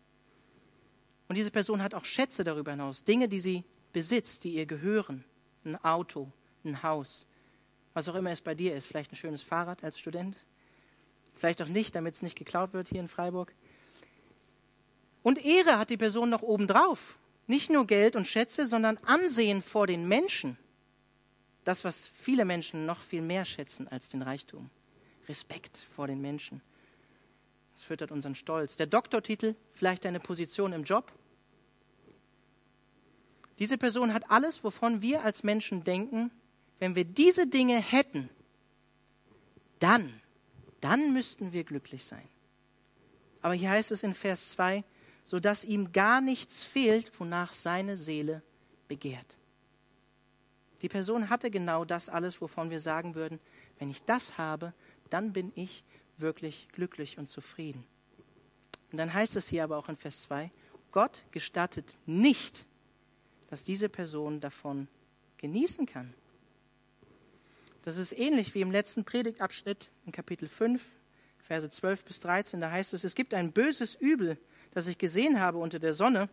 Und 1.28 1.36
diese 1.36 1.50
Person 1.50 1.82
hat 1.82 1.94
auch 1.94 2.04
Schätze 2.04 2.44
darüber 2.44 2.72
hinaus, 2.72 3.04
Dinge, 3.04 3.28
die 3.28 3.40
sie 3.40 3.64
besitzt, 3.92 4.44
die 4.44 4.54
ihr 4.54 4.66
gehören. 4.66 5.24
Ein 5.64 5.76
Auto, 5.84 6.30
ein 6.64 6.82
Haus, 6.82 7.26
was 7.94 8.08
auch 8.08 8.14
immer 8.14 8.30
es 8.30 8.40
bei 8.40 8.54
dir 8.54 8.74
ist. 8.74 8.86
Vielleicht 8.86 9.12
ein 9.12 9.16
schönes 9.16 9.42
Fahrrad 9.42 9.82
als 9.84 9.98
Student, 9.98 10.36
vielleicht 11.34 11.60
auch 11.62 11.68
nicht, 11.68 11.94
damit 11.94 12.14
es 12.14 12.22
nicht 12.22 12.38
geklaut 12.38 12.72
wird 12.72 12.88
hier 12.88 13.00
in 13.00 13.08
Freiburg. 13.08 13.52
Und 15.22 15.44
Ehre 15.44 15.78
hat 15.78 15.90
die 15.90 15.96
Person 15.96 16.30
noch 16.30 16.42
obendrauf. 16.42 17.18
Nicht 17.48 17.70
nur 17.70 17.86
Geld 17.86 18.16
und 18.16 18.26
Schätze, 18.26 18.66
sondern 18.66 18.98
Ansehen 18.98 19.60
vor 19.60 19.86
den 19.86 20.06
Menschen. 20.06 20.56
Das, 21.66 21.84
was 21.84 22.06
viele 22.06 22.44
Menschen 22.44 22.86
noch 22.86 23.00
viel 23.00 23.22
mehr 23.22 23.44
schätzen 23.44 23.88
als 23.88 24.06
den 24.06 24.22
Reichtum. 24.22 24.70
Respekt 25.28 25.84
vor 25.96 26.06
den 26.06 26.20
Menschen. 26.20 26.62
Das 27.74 27.82
füttert 27.82 28.12
unseren 28.12 28.36
Stolz. 28.36 28.76
Der 28.76 28.86
Doktortitel, 28.86 29.56
vielleicht 29.72 30.06
eine 30.06 30.20
Position 30.20 30.72
im 30.72 30.84
Job. 30.84 31.12
Diese 33.58 33.78
Person 33.78 34.14
hat 34.14 34.30
alles, 34.30 34.62
wovon 34.62 35.02
wir 35.02 35.24
als 35.24 35.42
Menschen 35.42 35.82
denken, 35.82 36.30
wenn 36.78 36.94
wir 36.94 37.04
diese 37.04 37.48
Dinge 37.48 37.80
hätten, 37.80 38.30
dann, 39.80 40.20
dann 40.80 41.12
müssten 41.12 41.52
wir 41.52 41.64
glücklich 41.64 42.04
sein. 42.04 42.28
Aber 43.42 43.54
hier 43.54 43.70
heißt 43.70 43.90
es 43.90 44.04
in 44.04 44.14
Vers 44.14 44.50
2, 44.52 44.84
so 45.24 45.40
dass 45.40 45.64
ihm 45.64 45.90
gar 45.90 46.20
nichts 46.20 46.62
fehlt, 46.62 47.10
wonach 47.18 47.52
seine 47.52 47.96
Seele 47.96 48.44
begehrt. 48.86 49.36
Die 50.82 50.88
Person 50.88 51.30
hatte 51.30 51.50
genau 51.50 51.84
das 51.84 52.08
alles, 52.08 52.40
wovon 52.40 52.70
wir 52.70 52.80
sagen 52.80 53.14
würden, 53.14 53.40
wenn 53.78 53.88
ich 53.88 54.02
das 54.02 54.38
habe, 54.38 54.72
dann 55.10 55.32
bin 55.32 55.52
ich 55.54 55.84
wirklich 56.18 56.68
glücklich 56.72 57.18
und 57.18 57.28
zufrieden. 57.28 57.84
Und 58.92 58.98
dann 58.98 59.12
heißt 59.12 59.36
es 59.36 59.48
hier 59.48 59.64
aber 59.64 59.76
auch 59.76 59.88
in 59.88 59.96
Vers 59.96 60.22
2, 60.22 60.50
Gott 60.92 61.24
gestattet 61.30 61.98
nicht, 62.06 62.66
dass 63.48 63.64
diese 63.64 63.88
Person 63.88 64.40
davon 64.40 64.88
genießen 65.38 65.86
kann. 65.86 66.14
Das 67.82 67.98
ist 67.98 68.18
ähnlich 68.18 68.54
wie 68.54 68.62
im 68.62 68.70
letzten 68.70 69.04
Predigtabschnitt 69.04 69.90
in 70.06 70.12
Kapitel 70.12 70.48
5, 70.48 70.82
Verse 71.38 71.70
12 71.70 72.04
bis 72.04 72.20
13. 72.20 72.60
Da 72.60 72.70
heißt 72.70 72.94
es, 72.94 73.04
es 73.04 73.14
gibt 73.14 73.32
ein 73.32 73.52
böses 73.52 73.94
Übel, 73.94 74.38
das 74.72 74.88
ich 74.88 74.98
gesehen 74.98 75.40
habe 75.40 75.58
unter 75.58 75.78
der 75.78 75.92
Sonne. 75.92 76.28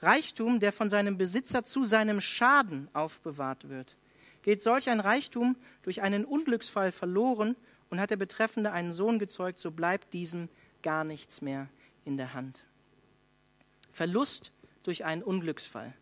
Reichtum, 0.00 0.60
der 0.60 0.72
von 0.72 0.90
seinem 0.90 1.18
Besitzer 1.18 1.64
zu 1.64 1.84
seinem 1.84 2.20
Schaden 2.20 2.88
aufbewahrt 2.92 3.68
wird. 3.68 3.96
Geht 4.42 4.62
solch 4.62 4.88
ein 4.88 5.00
Reichtum 5.00 5.56
durch 5.82 6.02
einen 6.02 6.24
Unglücksfall 6.24 6.92
verloren 6.92 7.56
und 7.90 8.00
hat 8.00 8.10
der 8.10 8.16
Betreffende 8.16 8.72
einen 8.72 8.92
Sohn 8.92 9.18
gezeugt, 9.18 9.58
so 9.58 9.70
bleibt 9.70 10.12
diesem 10.12 10.48
gar 10.82 11.04
nichts 11.04 11.42
mehr 11.42 11.68
in 12.04 12.16
der 12.16 12.34
Hand. 12.34 12.64
Verlust 13.92 14.52
durch 14.84 15.04
einen 15.04 15.22
Unglücksfall. 15.22 15.92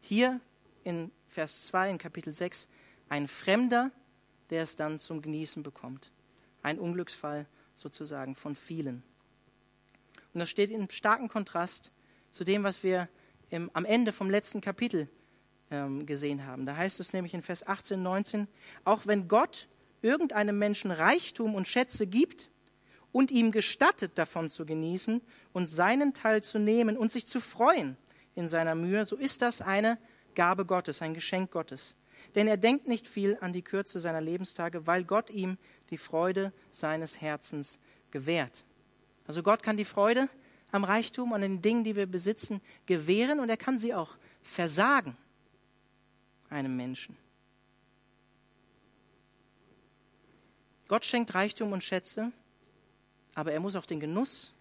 Hier 0.00 0.40
in 0.82 1.10
Vers 1.28 1.66
2 1.66 1.90
in 1.90 1.98
Kapitel 1.98 2.32
6 2.32 2.68
ein 3.08 3.28
Fremder, 3.28 3.92
der 4.50 4.62
es 4.62 4.76
dann 4.76 4.98
zum 4.98 5.22
Genießen 5.22 5.62
bekommt. 5.62 6.10
Ein 6.62 6.78
Unglücksfall 6.78 7.46
sozusagen 7.76 8.34
von 8.34 8.56
vielen. 8.56 9.02
Und 10.34 10.40
das 10.40 10.50
steht 10.50 10.70
in 10.70 10.90
starkem 10.90 11.28
Kontrast 11.28 11.92
zu 12.30 12.44
dem, 12.44 12.64
was 12.64 12.82
wir 12.82 13.08
im, 13.50 13.70
am 13.72 13.84
Ende 13.84 14.12
vom 14.12 14.30
letzten 14.30 14.60
Kapitel 14.60 15.08
ähm, 15.70 16.06
gesehen 16.06 16.46
haben. 16.46 16.66
Da 16.66 16.76
heißt 16.76 17.00
es 17.00 17.12
nämlich 17.12 17.34
in 17.34 17.42
Vers 17.42 17.66
18, 17.66 18.02
19, 18.02 18.48
auch 18.84 19.06
wenn 19.06 19.28
Gott 19.28 19.68
irgendeinem 20.02 20.58
Menschen 20.58 20.90
Reichtum 20.90 21.54
und 21.54 21.68
Schätze 21.68 22.06
gibt 22.06 22.50
und 23.12 23.30
ihm 23.30 23.50
gestattet, 23.50 24.12
davon 24.16 24.50
zu 24.50 24.66
genießen 24.66 25.20
und 25.52 25.66
seinen 25.66 26.12
Teil 26.12 26.42
zu 26.42 26.58
nehmen 26.58 26.96
und 26.96 27.10
sich 27.10 27.26
zu 27.26 27.40
freuen 27.40 27.96
in 28.34 28.46
seiner 28.46 28.74
Mühe, 28.74 29.04
so 29.04 29.16
ist 29.16 29.42
das 29.42 29.62
eine 29.62 29.98
Gabe 30.34 30.66
Gottes, 30.66 31.02
ein 31.02 31.14
Geschenk 31.14 31.50
Gottes. 31.50 31.96
Denn 32.34 32.46
er 32.48 32.56
denkt 32.56 32.86
nicht 32.86 33.08
viel 33.08 33.38
an 33.40 33.52
die 33.52 33.62
Kürze 33.62 33.98
seiner 33.98 34.20
Lebenstage, 34.20 34.86
weil 34.86 35.04
Gott 35.04 35.30
ihm 35.30 35.56
die 35.90 35.96
Freude 35.96 36.52
seines 36.70 37.20
Herzens 37.20 37.78
gewährt. 38.10 38.64
Also 39.26 39.42
Gott 39.42 39.62
kann 39.62 39.76
die 39.76 39.84
Freude 39.84 40.28
am 40.76 40.84
Reichtum, 40.84 41.32
an 41.32 41.40
den 41.40 41.62
Dingen, 41.62 41.82
die 41.82 41.96
wir 41.96 42.06
besitzen, 42.06 42.60
gewähren 42.86 43.40
und 43.40 43.48
er 43.48 43.56
kann 43.56 43.78
sie 43.78 43.94
auch 43.94 44.16
versagen 44.42 45.16
einem 46.48 46.76
Menschen. 46.76 47.16
Gott 50.88 51.04
schenkt 51.04 51.34
Reichtum 51.34 51.72
und 51.72 51.82
Schätze, 51.82 52.30
aber 53.34 53.52
er 53.52 53.60
muss 53.60 53.74
auch 53.74 53.86
den 53.86 53.98
Genuss 53.98 54.54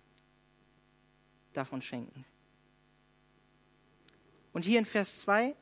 davon 1.53 1.81
schenken. 1.81 2.25
Und 4.53 4.65
hier 4.65 4.79
in 4.79 4.85
Vers 4.85 5.21
2 5.21 5.55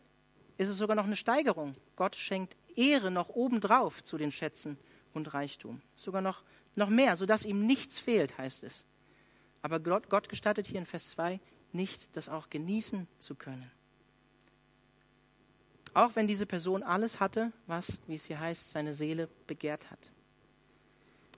ist 0.58 0.70
es 0.70 0.78
sogar 0.78 0.96
noch 0.96 1.06
eine 1.06 1.16
Steigerung. 1.16 1.76
Gott 1.96 2.16
schenkt 2.16 2.56
Ehre 2.76 3.12
noch 3.12 3.30
obendrauf 3.30 4.04
zu 4.04 4.18
den 4.18 4.32
Schätzen 4.32 4.78
und 5.14 5.34
Reichtum. 5.34 5.82
Sogar 5.96 6.22
noch, 6.22 6.44
noch 6.76 6.90
mehr, 6.90 7.18
sodass 7.18 7.46
ihm 7.46 7.66
nichts 7.66 8.00
fehlt, 8.00 8.38
heißt 8.38 8.64
es. 8.64 8.86
Aber 9.64 9.80
Gott, 9.80 10.30
gestattet 10.30 10.68
hier 10.68 10.78
in 10.78 10.86
Vers 10.86 11.10
2 11.12 11.40
nicht, 11.72 12.16
das 12.16 12.30
auch 12.30 12.52
genießen 12.52 13.08
zu 13.18 13.34
können. 13.34 13.72
Auch 15.96 16.16
wenn 16.16 16.28
diese 16.28 16.46
Person 16.46 16.84
alles 16.84 17.20
hatte, 17.20 17.52
was, 17.66 18.00
wie 18.08 18.16
es 18.16 18.26
hier 18.26 18.40
heißt, 18.40 18.72
seine 18.72 18.94
Seele 18.94 19.30
begehrt 19.48 19.90
hat. 19.90 20.12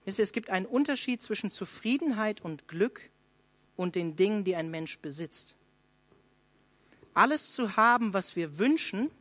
Wisst 0.05 0.19
ihr, 0.19 0.23
es 0.23 0.31
gibt 0.31 0.49
einen 0.49 0.65
Unterschied 0.65 1.21
zwischen 1.21 1.51
Zufriedenheit 1.51 2.41
und 2.41 2.67
Glück 2.67 3.09
und 3.75 3.95
den 3.95 4.15
Dingen, 4.15 4.43
die 4.43 4.55
ein 4.55 4.71
Mensch 4.71 4.99
besitzt. 4.99 5.55
Alles 7.13 7.53
zu 7.53 7.77
haben, 7.77 8.13
was 8.13 8.35
wir 8.35 8.57
wünschen, 8.57 9.11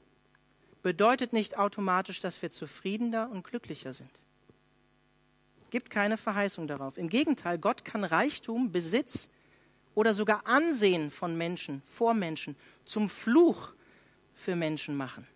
bedeutet 0.82 1.32
nicht 1.32 1.58
automatisch, 1.58 2.20
dass 2.20 2.40
wir 2.42 2.50
zufriedener 2.50 3.30
und 3.30 3.44
glücklicher 3.44 3.92
sind. 3.92 4.10
Es 5.74 5.80
gibt 5.80 5.90
keine 5.90 6.16
Verheißung 6.16 6.68
darauf. 6.68 6.98
Im 6.98 7.08
Gegenteil, 7.08 7.58
Gott 7.58 7.84
kann 7.84 8.04
Reichtum, 8.04 8.70
Besitz 8.70 9.28
oder 9.96 10.14
sogar 10.14 10.46
Ansehen 10.46 11.10
von 11.10 11.36
Menschen, 11.36 11.82
vor 11.84 12.14
Menschen, 12.14 12.54
zum 12.84 13.08
Fluch 13.08 13.72
für 14.34 14.54
Menschen 14.54 14.96
machen. 14.96 15.26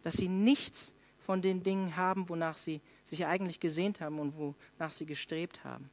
Dass 0.00 0.14
sie 0.14 0.30
nichts 0.30 0.94
von 1.18 1.42
den 1.42 1.62
Dingen 1.62 1.96
haben, 1.96 2.30
wonach 2.30 2.56
sie 2.56 2.80
sich 3.04 3.26
eigentlich 3.26 3.60
gesehnt 3.60 4.00
haben 4.00 4.20
und 4.20 4.38
wonach 4.38 4.90
sie 4.90 5.04
gestrebt 5.04 5.64
haben. 5.64 5.90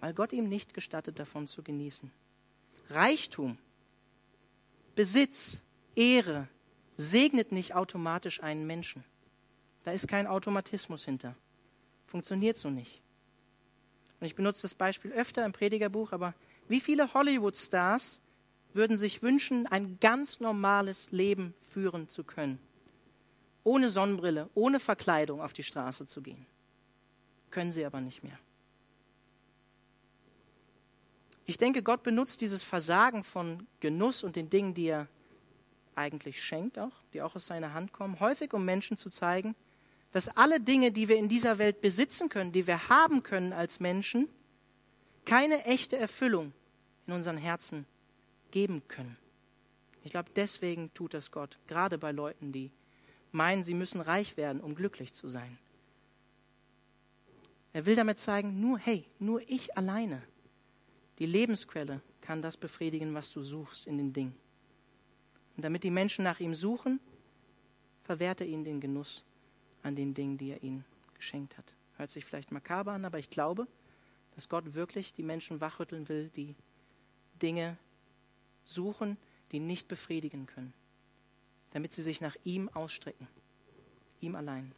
Weil 0.00 0.12
Gott 0.12 0.34
ihm 0.34 0.50
nicht 0.50 0.74
gestattet, 0.74 1.18
davon 1.18 1.46
zu 1.46 1.62
genießen. 1.62 2.12
Reichtum, 2.90 3.56
Besitz, 4.94 5.62
Ehre 5.94 6.46
segnet 6.98 7.52
nicht 7.52 7.74
automatisch 7.74 8.42
einen 8.42 8.66
Menschen. 8.66 9.02
Da 9.82 9.92
ist 9.92 10.08
kein 10.08 10.26
Automatismus 10.26 11.06
hinter. 11.06 11.34
Funktioniert 12.06 12.56
so 12.56 12.70
nicht. 12.70 13.02
Und 14.20 14.26
ich 14.26 14.34
benutze 14.34 14.62
das 14.62 14.74
Beispiel 14.74 15.12
öfter 15.12 15.44
im 15.44 15.52
Predigerbuch, 15.52 16.12
aber 16.12 16.34
wie 16.68 16.80
viele 16.80 17.12
Hollywood-Stars 17.12 18.20
würden 18.72 18.96
sich 18.96 19.22
wünschen, 19.22 19.66
ein 19.66 19.98
ganz 20.00 20.40
normales 20.40 21.10
Leben 21.10 21.54
führen 21.70 22.08
zu 22.08 22.24
können. 22.24 22.58
Ohne 23.64 23.88
Sonnenbrille, 23.88 24.48
ohne 24.54 24.80
Verkleidung 24.80 25.40
auf 25.40 25.52
die 25.52 25.62
Straße 25.62 26.06
zu 26.06 26.22
gehen. 26.22 26.46
Können 27.50 27.72
sie 27.72 27.84
aber 27.84 28.00
nicht 28.00 28.22
mehr. 28.22 28.38
Ich 31.46 31.58
denke, 31.58 31.82
Gott 31.82 32.02
benutzt 32.02 32.40
dieses 32.40 32.62
Versagen 32.62 33.24
von 33.24 33.66
Genuss 33.80 34.24
und 34.24 34.36
den 34.36 34.50
Dingen, 34.50 34.74
die 34.74 34.86
er 34.86 35.08
eigentlich 35.94 36.42
schenkt, 36.42 36.78
auch, 36.78 36.92
die 37.12 37.22
auch 37.22 37.34
aus 37.36 37.46
seiner 37.46 37.72
Hand 37.72 37.92
kommen, 37.92 38.20
häufig 38.20 38.52
um 38.52 38.64
Menschen 38.64 38.96
zu 38.96 39.10
zeigen, 39.10 39.54
dass 40.12 40.28
alle 40.28 40.60
Dinge, 40.60 40.92
die 40.92 41.08
wir 41.08 41.16
in 41.16 41.28
dieser 41.28 41.58
Welt 41.58 41.80
besitzen 41.80 42.28
können, 42.28 42.52
die 42.52 42.66
wir 42.66 42.88
haben 42.88 43.22
können 43.22 43.52
als 43.52 43.80
Menschen, 43.80 44.28
keine 45.24 45.64
echte 45.64 45.96
Erfüllung 45.96 46.52
in 47.06 47.12
unseren 47.12 47.36
Herzen 47.36 47.86
geben 48.50 48.82
können. 48.88 49.16
Ich 50.04 50.12
glaube, 50.12 50.30
deswegen 50.34 50.92
tut 50.94 51.14
das 51.14 51.30
Gott, 51.32 51.58
gerade 51.66 51.98
bei 51.98 52.12
Leuten, 52.12 52.52
die 52.52 52.70
meinen, 53.32 53.64
sie 53.64 53.74
müssen 53.74 54.00
reich 54.00 54.36
werden, 54.36 54.60
um 54.60 54.74
glücklich 54.74 55.12
zu 55.12 55.28
sein. 55.28 55.58
Er 57.72 57.84
will 57.84 57.96
damit 57.96 58.18
zeigen, 58.18 58.60
nur 58.60 58.78
hey, 58.78 59.04
nur 59.18 59.42
ich 59.48 59.76
alleine, 59.76 60.22
die 61.18 61.26
Lebensquelle 61.26 62.00
kann 62.20 62.40
das 62.40 62.56
befriedigen, 62.56 63.14
was 63.14 63.30
du 63.30 63.42
suchst 63.42 63.86
in 63.86 63.98
den 63.98 64.12
Dingen. 64.12 64.34
Und 65.56 65.64
damit 65.64 65.82
die 65.82 65.90
Menschen 65.90 66.24
nach 66.24 66.40
ihm 66.40 66.54
suchen, 66.54 67.00
verwehrt 68.04 68.40
er 68.40 68.46
ihnen 68.46 68.64
den 68.64 68.80
Genuss 68.80 69.24
an 69.86 69.94
den 69.94 70.14
Dingen, 70.14 70.36
die 70.36 70.50
er 70.50 70.62
ihnen 70.62 70.84
geschenkt 71.14 71.56
hat. 71.56 71.74
Hört 71.96 72.10
sich 72.10 72.24
vielleicht 72.24 72.50
makaber 72.50 72.92
an, 72.92 73.04
aber 73.04 73.18
ich 73.18 73.30
glaube, 73.30 73.66
dass 74.34 74.48
Gott 74.48 74.74
wirklich 74.74 75.14
die 75.14 75.22
Menschen 75.22 75.60
wachrütteln 75.60 76.08
will, 76.08 76.28
die 76.36 76.54
Dinge 77.40 77.78
suchen, 78.64 79.16
die 79.52 79.60
nicht 79.60 79.88
befriedigen 79.88 80.46
können, 80.46 80.74
damit 81.70 81.92
sie 81.92 82.02
sich 82.02 82.20
nach 82.20 82.36
ihm 82.44 82.68
ausstrecken, 82.68 83.28
ihm 84.20 84.34
allein. 84.34 84.72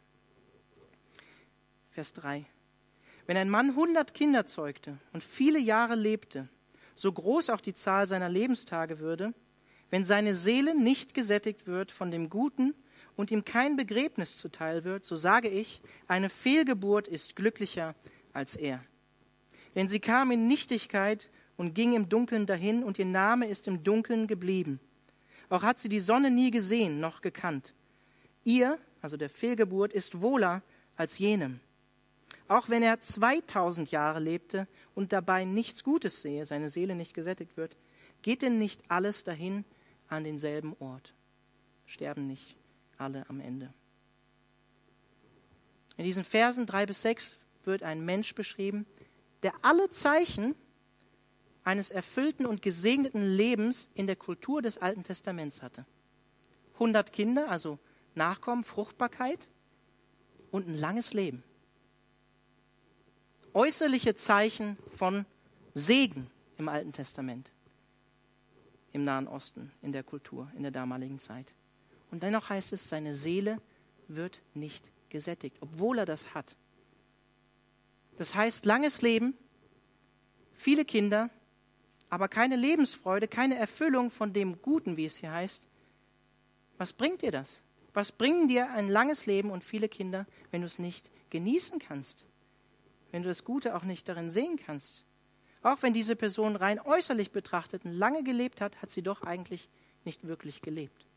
Vers 1.89 2.13
3. 2.13 2.45
Wenn 3.25 3.35
ein 3.35 3.49
Mann 3.49 3.75
hundert 3.75 4.13
Kinder 4.13 4.45
zeugte 4.45 4.97
und 5.11 5.23
viele 5.23 5.59
Jahre 5.59 5.95
lebte, 5.95 6.47
so 6.95 7.11
groß 7.11 7.49
auch 7.49 7.61
die 7.61 7.73
Zahl 7.73 8.07
seiner 8.07 8.29
Lebenstage 8.29 8.99
würde, 8.99 9.33
wenn 9.89 10.05
seine 10.05 10.33
Seele 10.33 10.79
nicht 10.79 11.13
gesättigt 11.13 11.65
wird 11.65 11.91
von 11.91 12.11
dem 12.11 12.29
Guten 12.29 12.75
und 13.19 13.31
ihm 13.31 13.43
kein 13.43 13.75
Begräbnis 13.75 14.37
zuteil 14.37 14.85
wird, 14.85 15.03
so 15.03 15.17
sage 15.17 15.49
ich, 15.49 15.81
eine 16.07 16.29
Fehlgeburt 16.29 17.05
ist 17.05 17.35
glücklicher 17.35 17.93
als 18.31 18.55
er. 18.55 18.81
Denn 19.75 19.89
sie 19.89 19.99
kam 19.99 20.31
in 20.31 20.47
Nichtigkeit 20.47 21.29
und 21.57 21.75
ging 21.75 21.91
im 21.91 22.07
Dunkeln 22.07 22.45
dahin, 22.45 22.81
und 22.81 22.97
ihr 22.97 23.03
Name 23.03 23.49
ist 23.49 23.67
im 23.67 23.83
Dunkeln 23.83 24.25
geblieben. 24.25 24.79
Auch 25.49 25.63
hat 25.63 25.79
sie 25.79 25.89
die 25.89 25.99
Sonne 25.99 26.31
nie 26.31 26.49
gesehen 26.49 27.01
noch 27.01 27.19
gekannt. 27.19 27.73
Ihr, 28.45 28.79
also 29.01 29.17
der 29.17 29.29
Fehlgeburt, 29.29 29.91
ist 29.91 30.21
wohler 30.21 30.61
als 30.95 31.19
jenem. 31.19 31.59
Auch 32.47 32.69
wenn 32.69 32.83
er 32.83 33.01
2000 33.01 33.91
Jahre 33.91 34.21
lebte 34.21 34.65
und 34.95 35.11
dabei 35.11 35.43
nichts 35.43 35.83
Gutes 35.83 36.21
sehe, 36.21 36.45
seine 36.45 36.69
Seele 36.69 36.95
nicht 36.95 37.13
gesättigt 37.13 37.57
wird, 37.57 37.75
geht 38.21 38.43
denn 38.43 38.59
nicht 38.59 38.81
alles 38.87 39.25
dahin 39.25 39.65
an 40.07 40.23
denselben 40.23 40.73
Ort? 40.79 41.13
Sterben 41.85 42.25
nicht 42.25 42.58
alle 42.99 43.29
am 43.29 43.39
Ende? 43.39 43.73
In 45.97 46.05
diesen 46.05 46.23
Versen 46.23 46.65
drei 46.65 46.85
bis 46.85 47.01
sechs 47.01 47.37
wird 47.65 47.83
ein 47.83 48.05
Mensch 48.05 48.33
beschrieben, 48.33 48.85
der 49.43 49.53
alle 49.61 49.89
Zeichen 49.89 50.55
eines 51.63 51.91
erfüllten 51.91 52.45
und 52.45 52.61
gesegneten 52.61 53.21
Lebens 53.21 53.89
in 53.93 54.07
der 54.07 54.15
Kultur 54.15 54.61
des 54.61 54.77
Alten 54.77 55.03
Testaments 55.03 55.61
hatte. 55.61 55.85
100 56.75 57.11
Kinder, 57.11 57.49
also 57.49 57.79
Nachkommen, 58.15 58.63
Fruchtbarkeit 58.63 59.49
und 60.51 60.67
ein 60.67 60.77
langes 60.77 61.13
Leben. 61.13 61.43
Äußerliche 63.53 64.15
Zeichen 64.15 64.77
von 64.95 65.25
Segen 65.73 66.27
im 66.57 66.69
Alten 66.69 66.91
Testament, 66.91 67.51
im 68.91 69.03
Nahen 69.03 69.27
Osten, 69.27 69.71
in 69.81 69.91
der 69.91 70.03
Kultur, 70.03 70.51
in 70.55 70.63
der 70.63 70.71
damaligen 70.71 71.19
Zeit. 71.19 71.55
Und 72.11 72.23
dennoch 72.23 72.49
heißt 72.49 72.73
es, 72.73 72.89
seine 72.89 73.13
Seele 73.13 73.61
wird 74.07 74.41
nicht 74.53 74.89
gesättigt, 75.09 75.57
obwohl 75.61 75.99
er 75.99 76.05
das 76.05 76.33
hat. 76.33 76.55
Das 78.17 78.35
heißt, 78.35 78.65
langes 78.65 79.01
Leben, 79.01 79.37
viele 80.53 80.85
Kinder, 80.85 81.29
aber 82.09 82.27
keine 82.27 82.55
Lebensfreude, 82.55 83.27
keine 83.27 83.55
Erfüllung 83.55 84.11
von 84.11 84.33
dem 84.33 84.61
Guten, 84.61 84.97
wie 84.97 85.05
es 85.05 85.17
hier 85.17 85.31
heißt. 85.31 85.67
Was 86.77 86.93
bringt 86.93 87.21
dir 87.21 87.31
das? 87.31 87.61
Was 87.93 88.11
bringen 88.11 88.47
dir 88.47 88.71
ein 88.71 88.89
langes 88.89 89.25
Leben 89.25 89.51
und 89.51 89.63
viele 89.63 89.89
Kinder, 89.89 90.25
wenn 90.51 90.61
du 90.61 90.67
es 90.67 90.79
nicht 90.79 91.11
genießen 91.29 91.79
kannst? 91.79 92.25
Wenn 93.11 93.23
du 93.23 93.29
das 93.29 93.43
Gute 93.43 93.75
auch 93.75 93.83
nicht 93.83 94.07
darin 94.07 94.29
sehen 94.29 94.57
kannst? 94.57 95.05
Auch 95.61 95.81
wenn 95.81 95.93
diese 95.93 96.15
Person 96.15 96.55
rein 96.55 96.79
äußerlich 96.79 97.31
betrachtet 97.31 97.81
lange 97.83 98.23
gelebt 98.23 98.61
hat, 98.61 98.81
hat 98.81 98.91
sie 98.91 99.01
doch 99.01 99.23
eigentlich 99.23 99.69
nicht 100.05 100.25
wirklich 100.25 100.61
gelebt. 100.61 101.08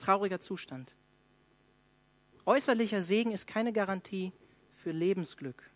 Trauriger 0.00 0.40
Zustand. 0.40 0.96
Äußerlicher 2.46 3.02
Segen 3.02 3.30
ist 3.30 3.46
keine 3.46 3.72
Garantie 3.72 4.32
für 4.72 4.90
Lebensglück. 4.90 5.70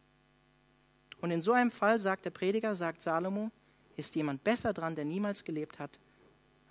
Und 1.21 1.31
in 1.31 1.41
so 1.41 1.53
einem 1.53 1.71
Fall, 1.71 1.99
sagt 1.99 2.25
der 2.25 2.31
Prediger, 2.31 2.75
sagt 2.75 3.03
Salomo, 3.03 3.51
ist 3.97 4.17
jemand 4.17 4.43
besser 4.43 4.73
dran, 4.73 4.97
der 4.97 5.05
niemals 5.05 5.45
gelebt 5.45 5.79
hat, 5.79 5.99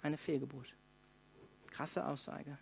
eine 0.01 0.17
Fehlgeburt. 0.17 0.73
Krasse 1.67 2.05
Aussage. 2.05 2.57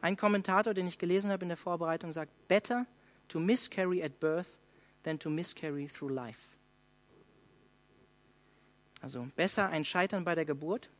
Ein 0.00 0.16
Kommentator, 0.16 0.74
den 0.74 0.86
ich 0.86 0.98
gelesen 0.98 1.30
habe 1.30 1.44
in 1.44 1.48
der 1.48 1.56
Vorbereitung, 1.56 2.12
sagt, 2.12 2.32
better 2.48 2.86
to 3.28 3.38
miscarry 3.38 4.02
at 4.02 4.18
birth 4.18 4.58
than 5.02 5.18
to 5.18 5.30
miscarry 5.30 5.86
through 5.86 6.12
life. 6.12 6.48
Also 9.00 9.28
besser 9.36 9.68
ein 9.68 9.84
Scheitern 9.84 10.24
bei 10.24 10.34
der 10.34 10.44
Geburt 10.44 10.90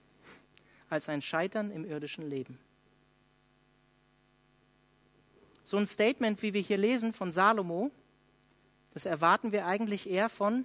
als 0.88 1.08
ein 1.08 1.22
Scheitern 1.22 1.70
im 1.70 1.84
irdischen 1.84 2.28
Leben. 2.28 2.58
So 5.62 5.76
ein 5.76 5.86
Statement, 5.86 6.40
wie 6.42 6.54
wir 6.54 6.62
hier 6.62 6.78
lesen 6.78 7.12
von 7.12 7.30
Salomo, 7.30 7.90
das 8.94 9.04
erwarten 9.06 9.52
wir 9.52 9.66
eigentlich 9.66 10.08
eher 10.08 10.28
von 10.28 10.64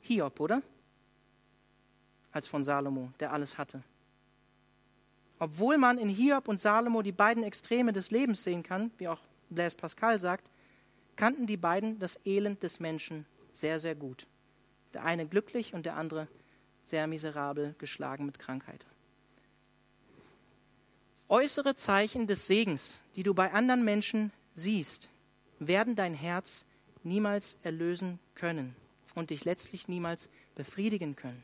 Hiob, 0.00 0.40
oder? 0.40 0.62
Als 2.32 2.48
von 2.48 2.64
Salomo, 2.64 3.12
der 3.20 3.32
alles 3.32 3.58
hatte. 3.58 3.82
Obwohl 5.38 5.78
man 5.78 5.98
in 5.98 6.08
Hiob 6.08 6.48
und 6.48 6.58
Salomo 6.58 7.02
die 7.02 7.12
beiden 7.12 7.42
Extreme 7.42 7.92
des 7.92 8.10
Lebens 8.10 8.42
sehen 8.42 8.62
kann, 8.62 8.90
wie 8.98 9.08
auch 9.08 9.20
Blaise 9.50 9.76
Pascal 9.76 10.18
sagt, 10.18 10.50
kannten 11.16 11.46
die 11.46 11.56
beiden 11.56 11.98
das 11.98 12.18
Elend 12.24 12.62
des 12.62 12.80
Menschen 12.80 13.26
sehr, 13.52 13.78
sehr 13.78 13.94
gut. 13.94 14.26
Der 14.94 15.04
eine 15.04 15.26
glücklich 15.26 15.74
und 15.74 15.84
der 15.84 15.96
andere 15.96 16.28
sehr 16.84 17.06
miserabel, 17.06 17.74
geschlagen 17.78 18.24
mit 18.24 18.38
Krankheit. 18.38 18.86
Äußere 21.28 21.74
Zeichen 21.74 22.26
des 22.26 22.46
Segens, 22.46 23.00
die 23.14 23.22
du 23.22 23.34
bei 23.34 23.52
anderen 23.52 23.84
Menschen 23.84 24.32
siehst, 24.54 25.10
werden 25.58 25.94
dein 25.94 26.14
Herz 26.14 26.64
niemals 27.02 27.58
erlösen 27.62 28.18
können 28.34 28.74
und 29.14 29.30
dich 29.30 29.44
letztlich 29.44 29.88
niemals 29.88 30.28
befriedigen 30.54 31.16
können. 31.16 31.42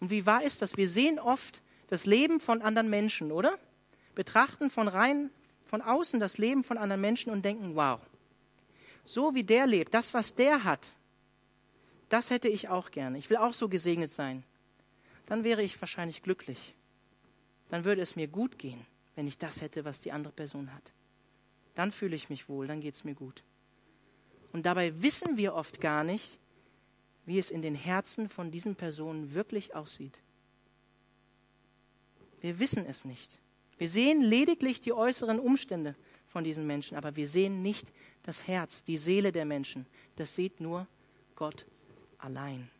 Und 0.00 0.10
wie 0.10 0.26
wahr 0.26 0.42
ist 0.42 0.60
das? 0.60 0.76
Wir 0.76 0.88
sehen 0.88 1.18
oft 1.18 1.62
das 1.88 2.06
Leben 2.06 2.40
von 2.40 2.60
anderen 2.62 2.90
Menschen, 2.90 3.32
oder? 3.32 3.58
Betrachten 4.14 4.70
von 4.70 4.88
rein 4.88 5.30
von 5.64 5.82
außen 5.82 6.20
das 6.20 6.38
Leben 6.38 6.62
von 6.62 6.78
anderen 6.78 7.00
Menschen 7.00 7.32
und 7.32 7.44
denken, 7.44 7.74
wow, 7.74 8.00
so 9.02 9.34
wie 9.34 9.44
der 9.44 9.66
lebt, 9.66 9.94
das, 9.94 10.14
was 10.14 10.34
der 10.34 10.64
hat, 10.64 10.94
das 12.08 12.30
hätte 12.30 12.48
ich 12.48 12.68
auch 12.68 12.90
gerne. 12.90 13.18
Ich 13.18 13.30
will 13.30 13.38
auch 13.38 13.52
so 13.52 13.68
gesegnet 13.68 14.10
sein. 14.10 14.44
Dann 15.26 15.42
wäre 15.42 15.62
ich 15.62 15.80
wahrscheinlich 15.80 16.22
glücklich. 16.22 16.74
Dann 17.68 17.84
würde 17.84 18.02
es 18.02 18.16
mir 18.16 18.28
gut 18.28 18.58
gehen, 18.58 18.86
wenn 19.16 19.26
ich 19.26 19.38
das 19.38 19.60
hätte, 19.60 19.84
was 19.84 20.00
die 20.00 20.12
andere 20.12 20.32
Person 20.32 20.72
hat. 20.74 20.92
Dann 21.74 21.92
fühle 21.92 22.16
ich 22.16 22.30
mich 22.30 22.48
wohl, 22.48 22.66
dann 22.66 22.80
geht 22.80 22.94
es 22.94 23.04
mir 23.04 23.14
gut. 23.14 23.42
Und 24.52 24.66
dabei 24.66 25.02
wissen 25.02 25.36
wir 25.36 25.54
oft 25.54 25.80
gar 25.80 26.04
nicht, 26.04 26.38
wie 27.26 27.38
es 27.38 27.50
in 27.50 27.62
den 27.62 27.74
Herzen 27.74 28.28
von 28.28 28.50
diesen 28.50 28.76
Personen 28.76 29.34
wirklich 29.34 29.74
aussieht. 29.74 30.20
Wir 32.40 32.60
wissen 32.60 32.84
es 32.86 33.04
nicht. 33.04 33.40
Wir 33.78 33.88
sehen 33.88 34.20
lediglich 34.20 34.80
die 34.80 34.92
äußeren 34.92 35.40
Umstände 35.40 35.96
von 36.28 36.44
diesen 36.44 36.66
Menschen, 36.66 36.96
aber 36.96 37.16
wir 37.16 37.26
sehen 37.26 37.62
nicht 37.62 37.86
das 38.22 38.46
Herz, 38.46 38.84
die 38.84 38.96
Seele 38.96 39.32
der 39.32 39.44
Menschen. 39.44 39.86
Das 40.16 40.34
sieht 40.34 40.60
nur 40.60 40.86
Gott 41.34 41.66
allein. 42.18 42.70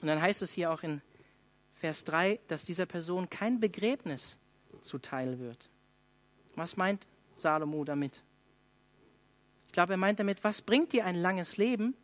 Und 0.00 0.08
dann 0.08 0.20
heißt 0.20 0.42
es 0.42 0.52
hier 0.52 0.70
auch 0.70 0.82
in 0.82 1.00
Vers 1.82 2.04
3, 2.04 2.38
dass 2.46 2.64
dieser 2.64 2.86
Person 2.86 3.28
kein 3.28 3.58
Begräbnis 3.58 4.38
zuteil 4.82 5.40
wird. 5.40 5.68
Was 6.54 6.76
meint 6.76 7.08
Salomo 7.36 7.82
damit? 7.82 8.22
Ich 9.66 9.72
glaube, 9.72 9.94
er 9.94 9.96
meint 9.96 10.20
damit, 10.20 10.44
was 10.44 10.62
bringt 10.62 10.92
dir 10.92 11.04
ein 11.04 11.16
langes 11.16 11.56
Leben? 11.56 11.96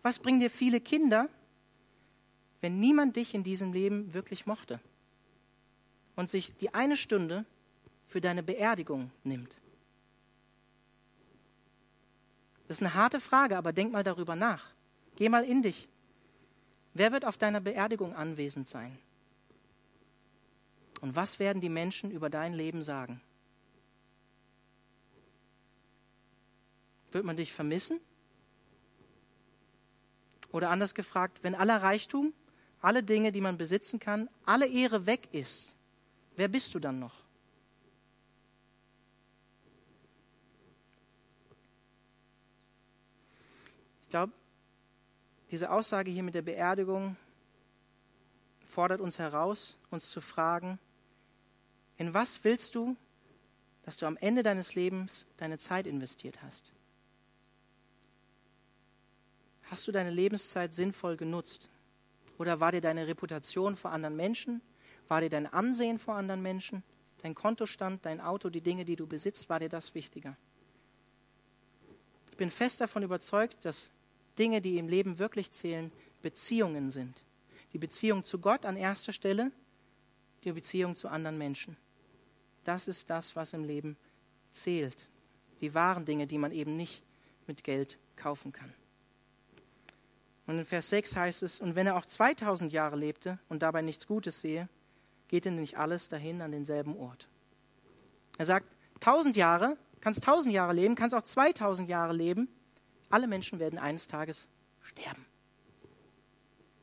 Was 0.00 0.20
bringen 0.20 0.40
dir 0.40 0.48
viele 0.48 0.80
Kinder, 0.80 1.28
wenn 2.62 2.80
niemand 2.80 3.16
dich 3.16 3.34
in 3.34 3.44
diesem 3.44 3.74
Leben 3.74 4.14
wirklich 4.14 4.46
mochte 4.46 4.80
und 6.16 6.30
sich 6.30 6.56
die 6.56 6.72
eine 6.72 6.96
Stunde 6.96 7.44
für 8.06 8.22
deine 8.22 8.42
Beerdigung 8.42 9.10
nimmt? 9.22 9.58
Das 12.68 12.78
ist 12.78 12.82
eine 12.82 12.94
harte 12.94 13.20
Frage, 13.20 13.58
aber 13.58 13.74
denk 13.74 13.92
mal 13.92 14.02
darüber 14.02 14.34
nach. 14.34 14.70
Geh 15.16 15.28
mal 15.28 15.44
in 15.44 15.60
dich. 15.60 15.88
Wer 16.94 17.12
wird 17.12 17.26
auf 17.26 17.36
deiner 17.36 17.60
Beerdigung 17.60 18.14
anwesend 18.14 18.66
sein? 18.66 18.98
Und 21.00 21.16
was 21.16 21.38
werden 21.38 21.60
die 21.60 21.68
Menschen 21.68 22.10
über 22.10 22.28
dein 22.28 22.52
Leben 22.52 22.82
sagen? 22.82 23.20
Wird 27.12 27.24
man 27.24 27.36
dich 27.36 27.52
vermissen? 27.52 28.00
Oder 30.52 30.70
anders 30.70 30.94
gefragt, 30.94 31.38
wenn 31.42 31.54
aller 31.54 31.82
Reichtum, 31.82 32.32
alle 32.80 33.02
Dinge, 33.02 33.32
die 33.32 33.40
man 33.40 33.56
besitzen 33.56 33.98
kann, 33.98 34.28
alle 34.44 34.66
Ehre 34.66 35.06
weg 35.06 35.28
ist, 35.32 35.76
wer 36.36 36.48
bist 36.48 36.74
du 36.74 36.78
dann 36.78 36.98
noch? 36.98 37.14
Ich 44.02 44.10
glaube, 44.10 44.32
diese 45.50 45.70
Aussage 45.70 46.10
hier 46.10 46.24
mit 46.24 46.34
der 46.34 46.42
Beerdigung 46.42 47.16
fordert 48.66 49.00
uns 49.00 49.18
heraus, 49.18 49.78
uns 49.90 50.10
zu 50.10 50.20
fragen, 50.20 50.78
in 52.00 52.14
was 52.14 52.42
willst 52.44 52.74
du, 52.74 52.96
dass 53.82 53.98
du 53.98 54.06
am 54.06 54.16
Ende 54.16 54.42
deines 54.42 54.74
Lebens 54.74 55.26
deine 55.36 55.58
Zeit 55.58 55.86
investiert 55.86 56.42
hast? 56.42 56.72
Hast 59.66 59.86
du 59.86 59.92
deine 59.92 60.08
Lebenszeit 60.08 60.72
sinnvoll 60.72 61.18
genutzt? 61.18 61.68
Oder 62.38 62.58
war 62.58 62.72
dir 62.72 62.80
deine 62.80 63.06
Reputation 63.06 63.76
vor 63.76 63.92
anderen 63.92 64.16
Menschen? 64.16 64.62
War 65.08 65.20
dir 65.20 65.28
dein 65.28 65.46
Ansehen 65.46 65.98
vor 65.98 66.14
anderen 66.14 66.40
Menschen? 66.40 66.82
Dein 67.18 67.34
Kontostand, 67.34 68.06
dein 68.06 68.22
Auto, 68.22 68.48
die 68.48 68.62
Dinge, 68.62 68.86
die 68.86 68.96
du 68.96 69.06
besitzt, 69.06 69.50
war 69.50 69.60
dir 69.60 69.68
das 69.68 69.94
wichtiger? 69.94 70.38
Ich 72.30 72.36
bin 72.38 72.50
fest 72.50 72.80
davon 72.80 73.02
überzeugt, 73.02 73.62
dass 73.66 73.90
Dinge, 74.38 74.62
die 74.62 74.78
im 74.78 74.88
Leben 74.88 75.18
wirklich 75.18 75.50
zählen, 75.50 75.92
Beziehungen 76.22 76.92
sind. 76.92 77.22
Die 77.74 77.78
Beziehung 77.78 78.24
zu 78.24 78.38
Gott 78.38 78.64
an 78.64 78.78
erster 78.78 79.12
Stelle, 79.12 79.52
die 80.44 80.52
Beziehung 80.52 80.94
zu 80.94 81.08
anderen 81.08 81.36
Menschen. 81.36 81.76
Das 82.64 82.88
ist 82.88 83.08
das, 83.10 83.36
was 83.36 83.52
im 83.52 83.64
Leben 83.64 83.96
zählt. 84.52 85.08
Die 85.60 85.74
wahren 85.74 86.04
Dinge, 86.04 86.26
die 86.26 86.38
man 86.38 86.52
eben 86.52 86.76
nicht 86.76 87.02
mit 87.46 87.64
Geld 87.64 87.98
kaufen 88.16 88.52
kann. 88.52 88.72
Und 90.46 90.58
in 90.58 90.64
Vers 90.64 90.90
6 90.90 91.16
heißt 91.16 91.42
es, 91.42 91.60
und 91.60 91.76
wenn 91.76 91.86
er 91.86 91.96
auch 91.96 92.06
2000 92.06 92.72
Jahre 92.72 92.96
lebte 92.96 93.38
und 93.48 93.62
dabei 93.62 93.82
nichts 93.82 94.06
Gutes 94.06 94.40
sehe, 94.40 94.68
geht 95.28 95.44
denn 95.44 95.54
nicht 95.54 95.78
alles 95.78 96.08
dahin 96.08 96.42
an 96.42 96.50
denselben 96.50 96.96
Ort. 96.96 97.28
Er 98.36 98.46
sagt, 98.46 98.66
1000 98.96 99.36
Jahre, 99.36 99.76
kannst 100.00 100.26
1000 100.26 100.52
Jahre 100.52 100.72
leben, 100.72 100.96
kannst 100.96 101.14
auch 101.14 101.22
2000 101.22 101.88
Jahre 101.88 102.12
leben, 102.12 102.48
alle 103.10 103.26
Menschen 103.26 103.58
werden 103.58 103.78
eines 103.78 104.08
Tages 104.08 104.48
sterben. 104.82 105.24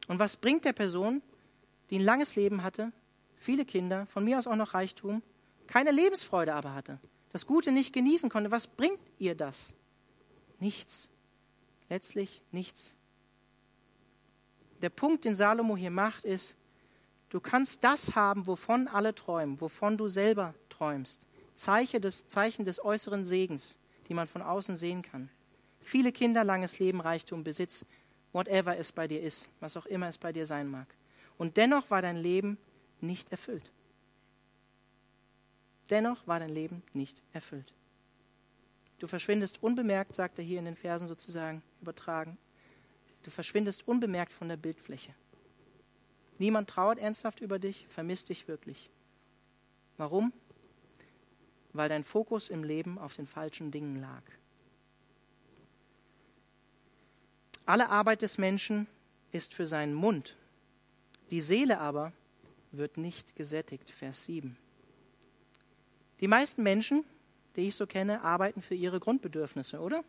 Und 0.07 0.19
was 0.19 0.37
bringt 0.37 0.63
der 0.65 0.73
Person, 0.73 1.21
die 1.89 1.99
ein 1.99 2.05
langes 2.05 2.35
Leben 2.35 2.63
hatte, 2.63 2.91
viele 3.35 3.65
Kinder, 3.65 4.05
von 4.05 4.23
mir 4.23 4.37
aus 4.37 4.47
auch 4.47 4.55
noch 4.55 4.73
Reichtum, 4.73 5.21
keine 5.67 5.91
Lebensfreude 5.91 6.53
aber 6.53 6.73
hatte, 6.73 6.99
das 7.32 7.45
Gute 7.45 7.71
nicht 7.71 7.93
genießen 7.93 8.30
konnte, 8.30 8.51
was 8.51 8.67
bringt 8.67 8.99
ihr 9.19 9.36
das? 9.36 9.73
Nichts. 10.60 11.10
Letztlich 11.89 12.41
nichts. 12.51 12.95
Der 14.82 14.89
Punkt, 14.89 15.25
den 15.25 15.36
Salomo 15.36 15.77
hier 15.77 15.91
macht, 15.91 16.25
ist, 16.25 16.56
du 17.30 17.39
kannst 17.39 17.84
das 17.84 18.15
haben, 18.15 18.47
wovon 18.47 18.88
alle 18.88 19.15
träumen, 19.15 19.60
wovon 19.62 19.97
du 19.97 20.08
selber 20.08 20.53
träumst. 20.69 21.27
Zeichen 21.56 22.01
des, 22.01 22.27
Zeichen 22.27 22.65
des 22.65 22.84
äußeren 22.84 23.25
Segens, 23.25 23.77
die 24.08 24.13
man 24.13 24.27
von 24.27 24.41
außen 24.41 24.77
sehen 24.77 25.01
kann. 25.01 25.30
Viele 25.80 26.12
Kinder, 26.12 26.43
langes 26.43 26.80
Leben, 26.80 27.01
Reichtum, 27.01 27.43
Besitz, 27.43 27.86
whatever 28.34 28.77
es 28.77 28.91
bei 28.91 29.08
dir 29.08 29.21
ist, 29.21 29.49
was 29.60 29.77
auch 29.77 29.86
immer 29.86 30.08
es 30.08 30.17
bei 30.17 30.32
dir 30.32 30.45
sein 30.45 30.69
mag. 30.69 30.88
Und 31.38 31.58
dennoch 31.58 31.89
war 31.89 32.01
dein 32.01 32.17
Leben 32.17 32.58
nicht 32.99 33.32
erfüllt. 33.32 33.71
Dennoch 35.89 36.28
war 36.28 36.39
dein 36.39 36.50
Leben 36.50 36.84
nicht 36.93 37.21
erfüllt. 37.34 37.73
Du 39.00 39.08
verschwindest 39.08 39.62
unbemerkt, 39.62 40.15
sagt 40.15 40.39
er 40.39 40.45
hier 40.45 40.60
in 40.60 40.65
den 40.65 40.76
Versen 40.76 41.08
sozusagen 41.08 41.62
übertragen. 41.82 42.38
Du 43.23 43.32
verschwindest 43.32 43.88
unbemerkt 43.88 44.34
von 44.34 44.47
der 44.50 44.58
Bildfläche. 44.58 45.13
Niemand 46.39 46.69
trauert 46.69 47.00
ernsthaft 47.00 47.39
über 47.39 47.60
dich, 47.60 47.86
vermisst 47.89 48.30
dich 48.30 48.47
wirklich. 48.47 48.89
Warum? 49.97 50.34
Weil 51.73 51.89
dein 51.89 52.04
Fokus 52.04 52.50
im 52.50 52.63
Leben 52.63 52.97
auf 52.97 53.15
den 53.15 53.28
falschen 53.28 53.71
Dingen 53.71 54.00
lag. 54.00 54.23
Alle 57.65 57.89
Arbeit 57.89 58.21
des 58.21 58.38
Menschen 58.38 58.88
ist 59.32 59.54
für 59.54 59.67
seinen 59.67 59.93
Mund, 59.93 60.38
die 61.32 61.41
Seele 61.41 61.80
aber 61.80 62.13
wird 62.71 62.97
nicht 62.97 63.36
gesättigt. 63.36 63.89
Vers 63.89 64.26
7. 64.26 64.58
Die 66.19 66.27
meisten 66.27 66.63
Menschen, 66.63 67.03
die 67.56 67.67
ich 67.67 67.75
so 67.75 67.88
kenne, 67.88 68.21
arbeiten 68.21 68.62
für 68.62 68.75
ihre 68.75 68.99
Grundbedürfnisse, 68.99 69.80
oder? 69.80 70.03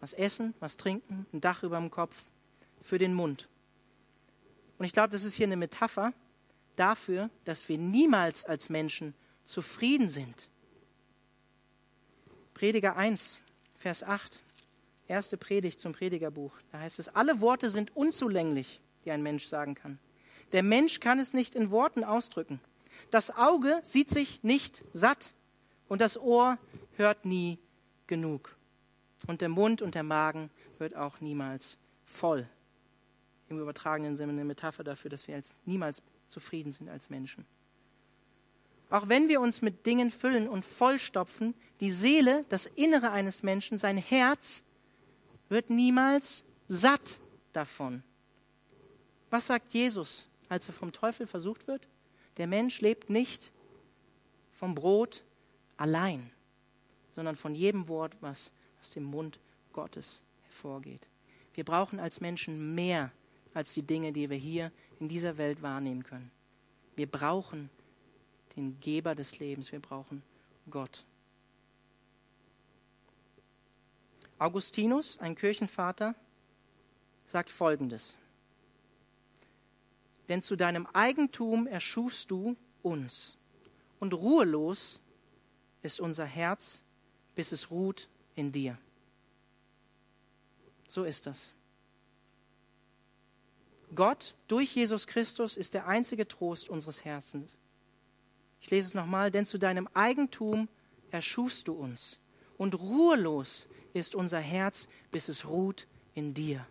Was 0.00 0.12
essen, 0.12 0.54
was 0.60 0.76
trinken, 0.76 1.26
ein 1.32 1.40
Dach 1.40 1.62
über 1.62 1.78
dem 1.78 1.90
Kopf, 1.90 2.24
für 2.80 2.98
den 2.98 3.14
Mund. 3.14 3.48
Und 4.78 4.84
ich 4.84 4.92
glaube, 4.92 5.10
das 5.10 5.24
ist 5.24 5.34
hier 5.34 5.46
eine 5.46 5.56
Metapher 5.56 6.12
dafür, 6.76 7.30
dass 7.44 7.68
wir 7.68 7.78
niemals 7.78 8.44
als 8.44 8.68
Menschen 8.68 9.14
zufrieden 9.44 10.08
sind. 10.08 10.48
Prediger 12.54 12.96
1, 12.96 13.42
Vers 13.76 14.02
8, 14.02 14.42
erste 15.08 15.36
Predigt 15.36 15.80
zum 15.80 15.92
Predigerbuch. 15.92 16.54
Da 16.70 16.80
heißt 16.80 16.98
es, 16.98 17.08
alle 17.08 17.40
Worte 17.40 17.70
sind 17.70 17.96
unzulänglich, 17.96 18.80
die 19.04 19.10
ein 19.10 19.22
Mensch 19.22 19.46
sagen 19.46 19.74
kann. 19.74 19.98
Der 20.52 20.62
Mensch 20.62 21.00
kann 21.00 21.18
es 21.18 21.32
nicht 21.32 21.54
in 21.54 21.70
Worten 21.70 22.04
ausdrücken. 22.04 22.60
Das 23.12 23.36
Auge 23.36 23.78
sieht 23.84 24.08
sich 24.08 24.42
nicht 24.42 24.82
satt 24.94 25.34
und 25.86 26.00
das 26.00 26.18
Ohr 26.18 26.56
hört 26.96 27.26
nie 27.26 27.58
genug. 28.06 28.56
Und 29.26 29.42
der 29.42 29.50
Mund 29.50 29.82
und 29.82 29.94
der 29.94 30.02
Magen 30.02 30.48
wird 30.78 30.96
auch 30.96 31.20
niemals 31.20 31.76
voll. 32.06 32.48
Im 33.50 33.60
übertragenen 33.60 34.16
Sinne 34.16 34.32
eine 34.32 34.46
Metapher 34.46 34.82
dafür, 34.82 35.10
dass 35.10 35.28
wir 35.28 35.34
als 35.34 35.54
niemals 35.66 36.00
zufrieden 36.26 36.72
sind 36.72 36.88
als 36.88 37.10
Menschen. 37.10 37.44
Auch 38.88 39.10
wenn 39.10 39.28
wir 39.28 39.42
uns 39.42 39.60
mit 39.60 39.84
Dingen 39.84 40.10
füllen 40.10 40.48
und 40.48 40.64
vollstopfen, 40.64 41.54
die 41.80 41.90
Seele, 41.90 42.46
das 42.48 42.64
Innere 42.64 43.10
eines 43.10 43.42
Menschen, 43.42 43.76
sein 43.76 43.98
Herz, 43.98 44.64
wird 45.50 45.68
niemals 45.68 46.46
satt 46.66 47.20
davon. 47.52 48.02
Was 49.28 49.48
sagt 49.48 49.74
Jesus, 49.74 50.30
als 50.48 50.66
er 50.66 50.72
vom 50.72 50.92
Teufel 50.92 51.26
versucht 51.26 51.66
wird? 51.66 51.86
Der 52.36 52.46
Mensch 52.46 52.80
lebt 52.80 53.10
nicht 53.10 53.50
vom 54.52 54.74
Brot 54.74 55.24
allein, 55.76 56.30
sondern 57.14 57.36
von 57.36 57.54
jedem 57.54 57.88
Wort, 57.88 58.16
was 58.20 58.52
aus 58.80 58.90
dem 58.90 59.04
Mund 59.04 59.38
Gottes 59.72 60.22
hervorgeht. 60.44 61.08
Wir 61.54 61.64
brauchen 61.64 62.00
als 62.00 62.20
Menschen 62.20 62.74
mehr 62.74 63.12
als 63.54 63.74
die 63.74 63.82
Dinge, 63.82 64.12
die 64.12 64.30
wir 64.30 64.36
hier 64.36 64.72
in 64.98 65.08
dieser 65.08 65.36
Welt 65.36 65.62
wahrnehmen 65.62 66.02
können. 66.02 66.30
Wir 66.96 67.06
brauchen 67.06 67.70
den 68.56 68.78
Geber 68.80 69.14
des 69.14 69.38
Lebens, 69.38 69.72
wir 69.72 69.80
brauchen 69.80 70.22
Gott. 70.70 71.04
Augustinus, 74.38 75.18
ein 75.18 75.34
Kirchenvater, 75.34 76.14
sagt 77.26 77.50
Folgendes. 77.50 78.16
Denn 80.32 80.40
zu 80.40 80.56
deinem 80.56 80.86
Eigentum 80.94 81.66
erschufst 81.66 82.30
du 82.30 82.56
uns, 82.82 83.36
und 84.00 84.14
ruhelos 84.14 84.98
ist 85.82 86.00
unser 86.00 86.24
Herz, 86.24 86.82
bis 87.34 87.52
es 87.52 87.70
ruht 87.70 88.08
in 88.34 88.50
dir. 88.50 88.78
So 90.88 91.04
ist 91.04 91.26
das. 91.26 91.52
Gott 93.94 94.34
durch 94.48 94.74
Jesus 94.74 95.06
Christus 95.06 95.58
ist 95.58 95.74
der 95.74 95.86
einzige 95.86 96.26
Trost 96.26 96.70
unseres 96.70 97.04
Herzens. 97.04 97.58
Ich 98.62 98.70
lese 98.70 98.88
es 98.88 98.94
nochmal, 98.94 99.30
denn 99.30 99.44
zu 99.44 99.58
deinem 99.58 99.86
Eigentum 99.92 100.66
erschufst 101.10 101.68
du 101.68 101.74
uns, 101.74 102.18
und 102.56 102.74
ruhelos 102.74 103.68
ist 103.92 104.14
unser 104.14 104.40
Herz, 104.40 104.88
bis 105.10 105.28
es 105.28 105.46
ruht 105.46 105.86
in 106.14 106.32
dir. 106.32 106.66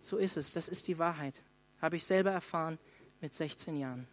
So 0.00 0.18
ist 0.18 0.36
es, 0.36 0.52
das 0.52 0.68
ist 0.68 0.86
die 0.86 0.98
Wahrheit. 0.98 1.40
Habe 1.80 1.96
ich 1.96 2.04
selber 2.04 2.30
erfahren 2.30 2.78
mit 3.20 3.34
16 3.34 3.76
Jahren. 3.76 4.06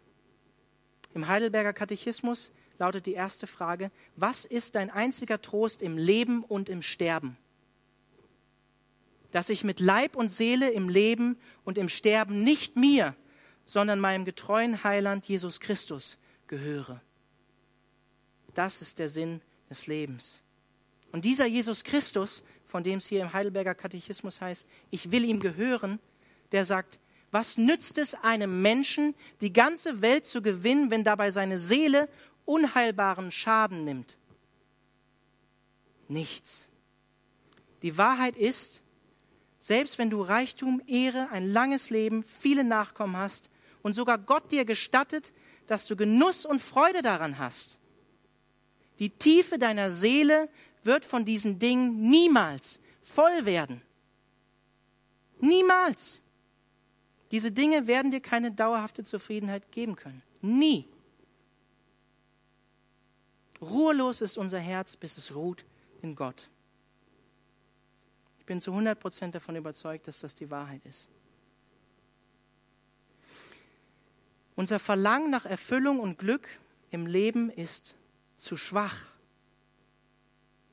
Im 1.14 1.28
Heidelberger 1.28 1.72
Katechismus 1.72 2.52
lautet 2.78 3.06
die 3.06 3.12
erste 3.12 3.46
Frage, 3.46 3.90
was 4.16 4.44
ist 4.44 4.74
dein 4.74 4.90
einziger 4.90 5.40
Trost 5.40 5.82
im 5.82 5.96
Leben 5.96 6.42
und 6.42 6.68
im 6.68 6.82
Sterben? 6.82 7.36
Dass 9.30 9.48
ich 9.48 9.64
mit 9.64 9.80
Leib 9.80 10.16
und 10.16 10.28
Seele 10.28 10.70
im 10.70 10.88
Leben 10.88 11.38
und 11.64 11.78
im 11.78 11.88
Sterben 11.88 12.42
nicht 12.42 12.76
mir, 12.76 13.14
sondern 13.64 14.00
meinem 14.00 14.24
getreuen 14.24 14.84
Heiland 14.84 15.28
Jesus 15.28 15.60
Christus 15.60 16.18
gehöre. 16.46 17.00
Das 18.54 18.82
ist 18.82 18.98
der 18.98 19.08
Sinn 19.08 19.40
des 19.70 19.86
Lebens. 19.86 20.42
Und 21.12 21.24
dieser 21.24 21.46
Jesus 21.46 21.84
Christus, 21.84 22.42
von 22.66 22.82
dem 22.82 22.98
es 22.98 23.06
hier 23.06 23.22
im 23.22 23.32
Heidelberger 23.32 23.74
Katechismus 23.74 24.40
heißt, 24.40 24.66
ich 24.90 25.12
will 25.12 25.24
ihm 25.24 25.40
gehören, 25.40 26.00
der 26.52 26.64
sagt, 26.64 26.98
was 27.34 27.58
nützt 27.58 27.98
es 27.98 28.14
einem 28.14 28.62
Menschen, 28.62 29.12
die 29.40 29.52
ganze 29.52 30.00
Welt 30.02 30.24
zu 30.24 30.40
gewinnen, 30.40 30.92
wenn 30.92 31.02
dabei 31.02 31.32
seine 31.32 31.58
Seele 31.58 32.08
unheilbaren 32.44 33.32
Schaden 33.32 33.82
nimmt? 33.82 34.18
Nichts. 36.06 36.68
Die 37.82 37.98
Wahrheit 37.98 38.36
ist, 38.36 38.82
selbst 39.58 39.98
wenn 39.98 40.10
du 40.10 40.22
Reichtum, 40.22 40.80
Ehre, 40.86 41.28
ein 41.32 41.50
langes 41.50 41.90
Leben, 41.90 42.22
viele 42.22 42.62
Nachkommen 42.62 43.16
hast 43.16 43.50
und 43.82 43.94
sogar 43.94 44.18
Gott 44.18 44.52
dir 44.52 44.64
gestattet, 44.64 45.32
dass 45.66 45.88
du 45.88 45.96
Genuss 45.96 46.46
und 46.46 46.62
Freude 46.62 47.02
daran 47.02 47.40
hast, 47.40 47.80
die 49.00 49.10
Tiefe 49.10 49.58
deiner 49.58 49.90
Seele 49.90 50.48
wird 50.84 51.04
von 51.04 51.24
diesen 51.24 51.58
Dingen 51.58 52.00
niemals 52.08 52.78
voll 53.02 53.44
werden. 53.44 53.82
Niemals. 55.40 56.22
Diese 57.30 57.52
Dinge 57.52 57.86
werden 57.86 58.10
dir 58.10 58.20
keine 58.20 58.52
dauerhafte 58.52 59.04
Zufriedenheit 59.04 59.72
geben 59.72 59.96
können. 59.96 60.22
Nie. 60.40 60.86
Ruhelos 63.60 64.20
ist 64.20 64.36
unser 64.36 64.58
Herz, 64.58 64.96
bis 64.96 65.16
es 65.16 65.34
ruht 65.34 65.64
in 66.02 66.14
Gott. 66.14 66.48
Ich 68.38 68.46
bin 68.46 68.60
zu 68.60 68.72
100 68.72 69.00
Prozent 69.00 69.34
davon 69.34 69.56
überzeugt, 69.56 70.06
dass 70.06 70.20
das 70.20 70.34
die 70.34 70.50
Wahrheit 70.50 70.84
ist. 70.84 71.08
Unser 74.54 74.78
Verlangen 74.78 75.30
nach 75.30 75.46
Erfüllung 75.46 75.98
und 75.98 76.18
Glück 76.18 76.48
im 76.90 77.06
Leben 77.06 77.50
ist 77.50 77.96
zu 78.36 78.56
schwach 78.56 78.96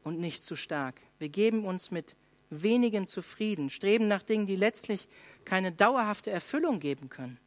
und 0.04 0.20
nicht 0.20 0.44
zu 0.44 0.56
stark. 0.56 1.02
Wir 1.18 1.30
geben 1.30 1.66
uns 1.66 1.92
mit 1.92 2.16
wenigen 2.52 3.08
zufrieden, 3.08 3.70
streben 3.70 4.08
nach 4.08 4.22
Dingen, 4.22 4.46
die 4.46 4.56
letztlich 4.56 5.08
keine 5.46 5.72
dauerhafte 5.72 6.30
Erfüllung 6.30 6.80
geben 6.80 7.10
können. 7.10 7.40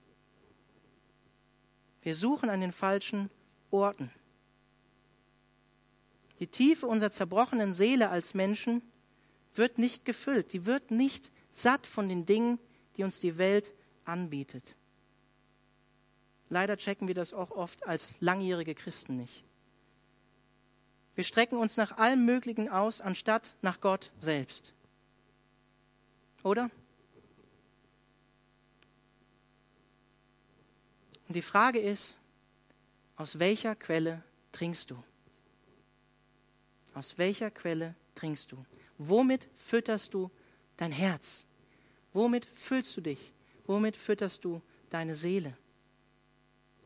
Wir 2.02 2.14
suchen 2.14 2.50
an 2.50 2.60
den 2.60 2.72
falschen 2.72 3.30
Orten. 3.70 4.10
Die 6.40 6.48
Tiefe 6.48 6.86
unserer 6.86 7.10
zerbrochenen 7.10 7.72
Seele 7.72 8.10
als 8.10 8.34
Menschen 8.34 8.82
wird 9.54 9.78
nicht 9.78 10.04
gefüllt, 10.04 10.52
die 10.52 10.66
wird 10.66 10.90
nicht 10.90 11.30
satt 11.52 11.86
von 11.86 12.08
den 12.08 12.26
Dingen, 12.26 12.58
die 12.96 13.04
uns 13.04 13.20
die 13.20 13.38
Welt 13.38 13.72
anbietet. 14.04 14.76
Leider 16.48 16.76
checken 16.76 17.08
wir 17.08 17.14
das 17.14 17.32
auch 17.32 17.50
oft 17.50 17.86
als 17.86 18.14
langjährige 18.20 18.74
Christen 18.74 19.16
nicht. 19.16 19.44
Wir 21.14 21.24
strecken 21.24 21.56
uns 21.56 21.76
nach 21.76 21.96
allem 21.96 22.24
Möglichen 22.24 22.68
aus, 22.68 23.00
anstatt 23.00 23.56
nach 23.62 23.80
Gott 23.80 24.12
selbst. 24.18 24.74
Oder? 26.44 26.70
Und 31.26 31.34
die 31.34 31.42
Frage 31.42 31.80
ist, 31.80 32.16
aus 33.16 33.40
welcher 33.40 33.74
Quelle 33.74 34.22
trinkst 34.52 34.92
du? 34.92 35.02
Aus 36.94 37.18
welcher 37.18 37.50
Quelle 37.50 37.96
trinkst 38.14 38.52
du? 38.52 38.64
Womit 38.98 39.48
fütterst 39.56 40.14
du 40.14 40.30
dein 40.76 40.92
Herz? 40.92 41.44
Womit 42.12 42.46
füllst 42.46 42.96
du 42.96 43.00
dich? 43.00 43.32
Womit 43.66 43.96
fütterst 43.96 44.44
du 44.44 44.62
deine 44.90 45.16
Seele? 45.16 45.56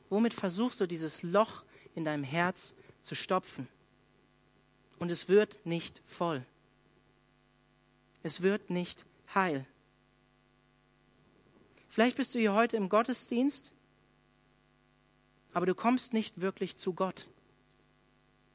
Womit 0.08 0.32
versuchst 0.32 0.80
du 0.80 0.86
dieses 0.86 1.22
Loch 1.22 1.64
in 1.94 2.06
deinem 2.06 2.24
Herz 2.24 2.74
zu 3.02 3.14
stopfen? 3.14 3.68
und 4.98 5.10
es 5.10 5.28
wird 5.28 5.64
nicht 5.64 6.02
voll. 6.06 6.44
Es 8.22 8.42
wird 8.42 8.70
nicht 8.70 9.04
heil. 9.34 9.66
Vielleicht 11.88 12.16
bist 12.16 12.34
du 12.34 12.38
hier 12.38 12.54
heute 12.54 12.76
im 12.76 12.88
Gottesdienst, 12.88 13.72
aber 15.52 15.66
du 15.66 15.74
kommst 15.74 16.12
nicht 16.12 16.40
wirklich 16.40 16.76
zu 16.76 16.92
Gott. 16.92 17.28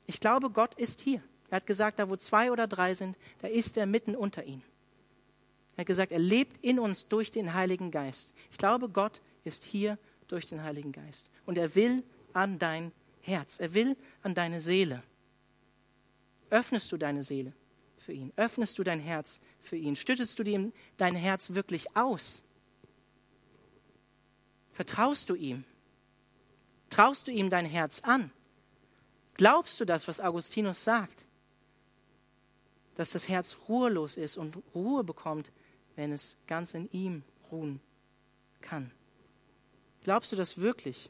Ich 0.05 0.19
glaube, 0.19 0.49
Gott 0.49 0.75
ist 0.75 1.01
hier. 1.01 1.21
Er 1.49 1.57
hat 1.57 1.65
gesagt, 1.65 1.99
da 1.99 2.09
wo 2.09 2.15
zwei 2.15 2.51
oder 2.51 2.67
drei 2.67 2.93
sind, 2.93 3.17
da 3.39 3.47
ist 3.47 3.77
er 3.77 3.85
mitten 3.85 4.15
unter 4.15 4.43
ihnen. 4.43 4.63
Er 5.75 5.81
hat 5.81 5.87
gesagt, 5.87 6.11
er 6.11 6.19
lebt 6.19 6.63
in 6.63 6.79
uns 6.79 7.07
durch 7.07 7.31
den 7.31 7.53
Heiligen 7.53 7.91
Geist. 7.91 8.33
Ich 8.51 8.57
glaube, 8.57 8.89
Gott 8.89 9.21
ist 9.43 9.63
hier 9.63 9.97
durch 10.27 10.45
den 10.45 10.63
Heiligen 10.63 10.91
Geist. 10.91 11.29
Und 11.45 11.57
er 11.57 11.75
will 11.75 12.03
an 12.33 12.59
dein 12.59 12.91
Herz. 13.21 13.59
Er 13.59 13.73
will 13.73 13.97
an 14.21 14.35
deine 14.35 14.59
Seele. 14.59 15.03
Öffnest 16.49 16.91
du 16.91 16.97
deine 16.97 17.23
Seele 17.23 17.53
für 18.03 18.13
ihn? 18.13 18.31
Öffnest 18.35 18.77
du 18.77 18.83
dein 18.83 18.99
Herz 18.99 19.39
für 19.59 19.75
ihn? 19.75 19.95
Stüttest 19.95 20.37
du 20.39 20.43
ihm 20.43 20.73
dein 20.97 21.15
Herz 21.15 21.53
wirklich 21.55 21.95
aus? 21.95 22.43
Vertraust 24.71 25.29
du 25.29 25.35
ihm? 25.35 25.63
Traust 26.89 27.27
du 27.27 27.31
ihm 27.31 27.49
dein 27.49 27.65
Herz 27.65 28.01
an? 28.01 28.31
Glaubst 29.35 29.79
du 29.79 29.85
das, 29.85 30.07
was 30.07 30.19
Augustinus 30.19 30.83
sagt? 30.83 31.25
Dass 32.95 33.11
das 33.11 33.27
Herz 33.27 33.57
ruhelos 33.67 34.17
ist 34.17 34.37
und 34.37 34.57
Ruhe 34.75 35.03
bekommt, 35.03 35.51
wenn 35.95 36.11
es 36.11 36.37
ganz 36.47 36.73
in 36.73 36.89
ihm 36.91 37.23
ruhen 37.51 37.79
kann. 38.61 38.91
Glaubst 40.03 40.31
du 40.31 40.35
das 40.35 40.57
wirklich? 40.57 41.09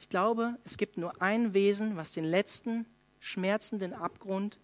Ich 0.00 0.08
glaube, 0.08 0.58
es 0.64 0.76
gibt 0.76 0.98
nur 0.98 1.20
ein 1.22 1.54
Wesen, 1.54 1.96
was 1.96 2.12
den 2.12 2.24
letzten 2.24 2.86
schmerzenden 3.24 3.94
Abgrund 3.94 4.58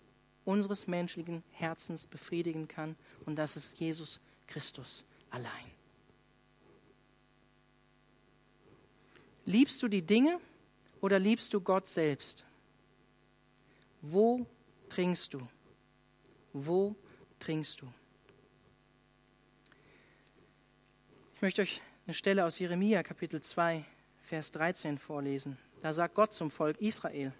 unseres 0.44 0.86
menschlichen 0.86 1.42
Herzens 1.52 2.06
befriedigen 2.06 2.68
kann, 2.68 2.94
und 3.24 3.36
das 3.36 3.56
ist 3.56 3.80
Jesus 3.80 4.20
Christus 4.46 5.02
allein. 5.30 5.70
Liebst 9.46 9.82
du 9.82 9.88
die 9.88 10.02
Dinge 10.02 10.38
oder 11.00 11.18
liebst 11.18 11.54
du 11.54 11.60
Gott 11.62 11.86
selbst? 11.86 12.44
Wo 14.02 14.46
trinkst 14.90 15.32
du? 15.32 15.40
Wo 16.52 16.94
trinkst 17.38 17.80
du? 17.80 17.90
Ich 21.34 21.40
möchte 21.40 21.62
euch 21.62 21.80
eine 22.06 22.12
Stelle 22.12 22.44
aus 22.44 22.58
Jeremia 22.58 23.02
Kapitel 23.02 23.40
2, 23.40 23.86
Vers 24.20 24.50
13 24.52 24.98
vorlesen. 24.98 25.56
Da 25.80 25.94
sagt 25.94 26.14
Gott 26.14 26.34
zum 26.34 26.50
Volk 26.50 26.78
Israel, 26.82 27.32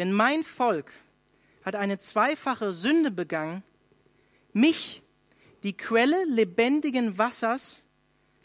denn 0.00 0.14
mein 0.14 0.44
Volk 0.44 0.92
hat 1.62 1.76
eine 1.76 1.98
zweifache 1.98 2.72
Sünde 2.72 3.10
begangen, 3.10 3.62
mich, 4.54 5.02
die 5.62 5.76
Quelle 5.76 6.24
lebendigen 6.24 7.18
Wassers, 7.18 7.84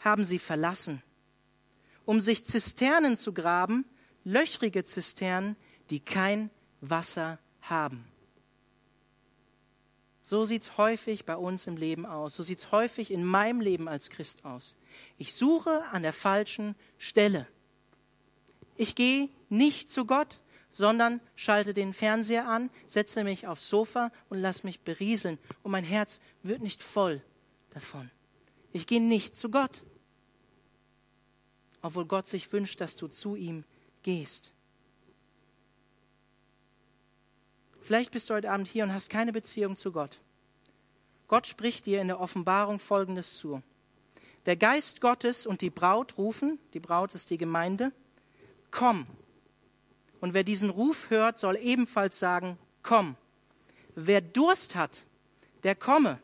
haben 0.00 0.22
sie 0.22 0.38
verlassen, 0.38 1.02
um 2.04 2.20
sich 2.20 2.44
Zisternen 2.44 3.16
zu 3.16 3.32
graben, 3.32 3.86
löchrige 4.22 4.84
Zisternen, 4.84 5.56
die 5.88 6.00
kein 6.00 6.50
Wasser 6.82 7.38
haben. 7.62 8.04
So 10.20 10.44
sieht 10.44 10.60
es 10.60 10.76
häufig 10.76 11.24
bei 11.24 11.36
uns 11.36 11.66
im 11.66 11.78
Leben 11.78 12.04
aus. 12.04 12.34
So 12.34 12.42
sieht 12.42 12.58
es 12.58 12.70
häufig 12.70 13.10
in 13.10 13.24
meinem 13.24 13.62
Leben 13.62 13.88
als 13.88 14.10
Christ 14.10 14.44
aus. 14.44 14.76
Ich 15.16 15.32
suche 15.32 15.84
an 15.92 16.02
der 16.02 16.12
falschen 16.12 16.74
Stelle. 16.98 17.46
Ich 18.76 18.94
gehe 18.94 19.30
nicht 19.48 19.88
zu 19.88 20.04
Gott, 20.04 20.42
sondern 20.76 21.22
schalte 21.36 21.72
den 21.72 21.94
Fernseher 21.94 22.46
an, 22.46 22.68
setze 22.86 23.24
mich 23.24 23.46
aufs 23.46 23.68
Sofa 23.68 24.12
und 24.28 24.38
lass 24.38 24.62
mich 24.62 24.80
berieseln. 24.80 25.38
Und 25.62 25.70
mein 25.70 25.84
Herz 25.84 26.20
wird 26.42 26.60
nicht 26.60 26.82
voll 26.82 27.22
davon. 27.70 28.10
Ich 28.72 28.86
gehe 28.86 29.00
nicht 29.00 29.36
zu 29.36 29.50
Gott, 29.50 29.84
obwohl 31.80 32.04
Gott 32.04 32.28
sich 32.28 32.52
wünscht, 32.52 32.82
dass 32.82 32.94
du 32.94 33.08
zu 33.08 33.36
ihm 33.36 33.64
gehst. 34.02 34.52
Vielleicht 37.80 38.10
bist 38.10 38.28
du 38.28 38.34
heute 38.34 38.50
Abend 38.50 38.68
hier 38.68 38.84
und 38.84 38.92
hast 38.92 39.08
keine 39.08 39.32
Beziehung 39.32 39.76
zu 39.76 39.92
Gott. 39.92 40.20
Gott 41.26 41.46
spricht 41.46 41.86
dir 41.86 42.02
in 42.02 42.08
der 42.08 42.20
Offenbarung 42.20 42.78
Folgendes 42.78 43.38
zu. 43.38 43.62
Der 44.44 44.56
Geist 44.56 45.00
Gottes 45.00 45.46
und 45.46 45.62
die 45.62 45.70
Braut 45.70 46.18
rufen, 46.18 46.58
die 46.74 46.80
Braut 46.80 47.14
ist 47.14 47.30
die 47.30 47.38
Gemeinde, 47.38 47.92
komm. 48.70 49.06
Und 50.20 50.34
wer 50.34 50.44
diesen 50.44 50.70
Ruf 50.70 51.10
hört, 51.10 51.38
soll 51.38 51.56
ebenfalls 51.56 52.18
sagen, 52.18 52.58
komm. 52.82 53.16
Wer 53.94 54.20
Durst 54.20 54.74
hat, 54.74 55.06
der 55.62 55.74
komme. 55.74 56.18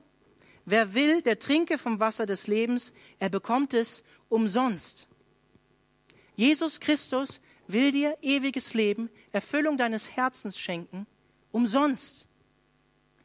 Wer 0.65 0.95
will, 0.95 1.23
der 1.23 1.39
trinke 1.39 1.79
vom 1.79 2.01
Wasser 2.01 2.27
des 2.27 2.47
Lebens, 2.47 2.93
er 3.19 3.29
bekommt 3.29 3.75
es 3.75 4.05
umsonst. 4.29 5.09
Jesus 6.37 6.81
Christus 6.81 7.41
will 7.67 7.93
dir 7.93 8.17
ewiges 8.23 8.75
Leben, 8.75 9.11
Erfüllung 9.33 9.77
deines 9.77 10.17
Herzens 10.17 10.59
schenken 10.59 11.07
Umsonst. 11.53 12.27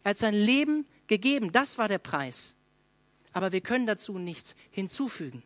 Er 0.04 0.12
hat 0.12 0.18
sein 0.18 0.34
Leben 0.34 0.86
gegeben. 1.08 1.52
Das 1.52 1.78
war 1.78 1.88
der 1.88 1.98
Preis. 1.98 2.56
Aber 3.32 3.52
wir 3.52 3.62
können 3.62 3.88
dazu 3.88 4.20
nichts 4.20 4.56
hinzufügen. 4.70 5.44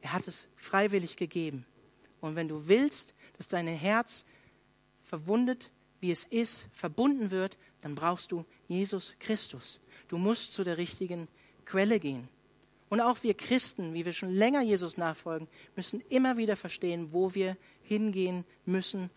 Er 0.00 0.12
hat 0.12 0.26
es 0.26 0.48
freiwillig 0.56 1.16
gegeben. 1.16 1.66
Und 2.20 2.36
wenn 2.36 2.48
du 2.48 2.68
willst, 2.68 3.14
dass 3.42 3.48
dein 3.48 3.66
Herz 3.66 4.24
verwundet, 5.02 5.72
wie 5.98 6.12
es 6.12 6.26
ist, 6.26 6.68
verbunden 6.72 7.32
wird, 7.32 7.58
dann 7.80 7.96
brauchst 7.96 8.30
du 8.30 8.44
Jesus 8.68 9.16
Christus. 9.18 9.80
Du 10.06 10.16
musst 10.16 10.52
zu 10.52 10.62
der 10.62 10.78
richtigen 10.78 11.26
Quelle 11.64 11.98
gehen. 11.98 12.28
Und 12.88 13.00
auch 13.00 13.24
wir 13.24 13.34
Christen, 13.34 13.94
wie 13.94 14.04
wir 14.04 14.12
schon 14.12 14.30
länger 14.30 14.62
Jesus 14.62 14.96
nachfolgen, 14.96 15.48
müssen 15.74 16.02
immer 16.02 16.36
wieder 16.36 16.54
verstehen, 16.54 17.12
wo 17.12 17.34
wir 17.34 17.56
hingehen 17.82 18.44
müssen, 18.64 19.10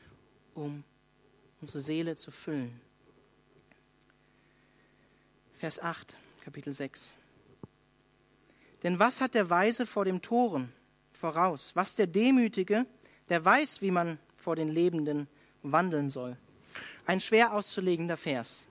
um 0.56 0.84
unsere 1.62 1.82
Seele 1.82 2.16
zu 2.16 2.32
füllen. 2.32 2.82
Vers 5.54 5.80
8, 5.80 6.18
Kapitel 6.42 6.74
6. 6.74 7.14
Denn 8.82 8.98
was 8.98 9.22
hat 9.22 9.36
der 9.36 9.52
Weise 9.52 9.86
vor 9.86 10.04
dem 10.04 10.24
Toren 10.24 10.74
voraus? 11.12 11.76
Was 11.76 11.96
der 11.96 12.08
Demütige, 12.08 12.88
der 13.30 13.44
weiß, 13.44 13.82
wie 13.82 13.92
man 13.92 14.20
vor 14.36 14.56
den 14.56 14.70
Lebenden 14.70 15.28
wandeln 15.64 16.10
soll? 16.10 16.38
Ein 17.06 17.20
schwer 17.20 17.54
auszulegender 17.54 18.18
Vers. 18.18 18.66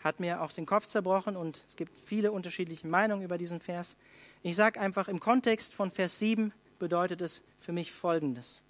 Hat 0.00 0.20
mir 0.20 0.42
auch 0.42 0.52
den 0.52 0.66
Kopf 0.66 0.86
zerbrochen 0.86 1.36
und 1.36 1.62
es 1.66 1.76
gibt 1.76 1.92
viele 2.04 2.32
unterschiedliche 2.32 2.86
Meinungen 2.86 3.24
über 3.24 3.38
diesen 3.38 3.60
Vers. 3.60 3.96
Ich 4.42 4.56
sage 4.56 4.80
einfach, 4.80 5.08
im 5.08 5.20
Kontext 5.20 5.74
von 5.74 5.90
Vers 5.90 6.18
7 6.18 6.52
bedeutet 6.78 7.22
es 7.22 7.42
für 7.58 7.72
mich 7.72 7.92
Folgendes. 7.92 8.62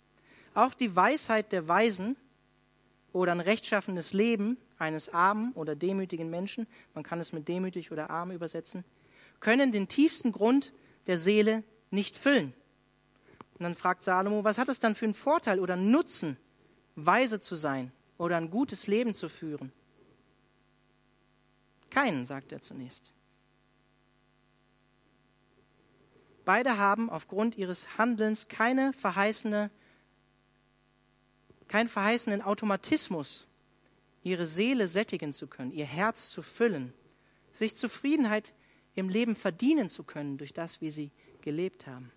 Auch 0.55 0.75
die 0.75 0.95
Weisheit 0.97 1.53
der 1.53 1.69
Weisen 1.69 2.17
oder 3.12 3.33
ein 3.33 3.41
rechtschaffenes 3.41 4.12
Leben 4.12 4.57
eines 4.79 5.12
armen 5.12 5.53
oder 5.53 5.77
demütigen 5.77 6.31
Menschen, 6.31 6.67
man 6.95 7.05
kann 7.05 7.21
es 7.21 7.33
mit 7.33 7.49
demütig 7.49 7.93
oder 7.93 8.11
arm 8.11 8.31
übersetzen, 8.31 8.85
können 9.41 9.73
den 9.73 9.88
tiefsten 9.88 10.33
Grund 10.33 10.73
der 11.07 11.19
Seele 11.19 11.62
nicht 11.91 12.17
füllen. 12.17 12.55
Und 13.59 13.64
dann 13.64 13.75
fragt 13.75 14.05
Salomo, 14.05 14.44
was 14.44 14.59
hat 14.59 14.68
es 14.68 14.79
dann 14.79 14.94
für 14.94 15.07
einen 15.07 15.14
Vorteil 15.14 15.59
oder 15.59 15.77
Nutzen, 15.77 16.37
weise 16.94 17.40
zu 17.40 17.55
sein 17.57 17.92
oder 18.16 18.37
ein 18.37 18.51
gutes 18.51 18.87
Leben 18.87 19.14
zu 19.14 19.29
führen? 19.29 19.73
Keinen, 21.90 22.27
sagt 22.27 22.53
er 22.53 22.61
zunächst. 22.61 23.12
Beide 26.44 26.79
haben 26.79 27.11
aufgrund 27.11 27.59
ihres 27.59 27.99
Handelns 27.99 28.49
keine 28.49 28.92
verheißene 28.92 29.71
keinen 31.68 31.88
verheißenen 31.88 32.42
Automatismus, 32.42 33.47
ihre 34.23 34.47
Seele 34.47 34.88
sättigen 34.88 35.33
zu 35.33 35.47
können, 35.47 35.71
ihr 35.71 35.85
Herz 35.85 36.31
zu 36.31 36.42
füllen, 36.42 36.92
sich 37.53 37.77
Zufriedenheit 37.77 38.55
im 38.94 39.09
Leben 39.09 39.37
verdienen 39.37 39.88
zu 39.88 40.03
können 40.03 40.38
durch 40.38 40.53
das, 40.53 40.81
wie 40.81 40.90
sie 40.90 41.11
gelebt 41.42 41.87
haben. 41.87 42.11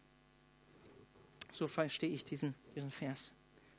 So 1.52 1.68
verstehe 1.68 2.10
ich 2.10 2.24
diesen, 2.24 2.56
diesen 2.76 2.92
Vers. 2.92 3.34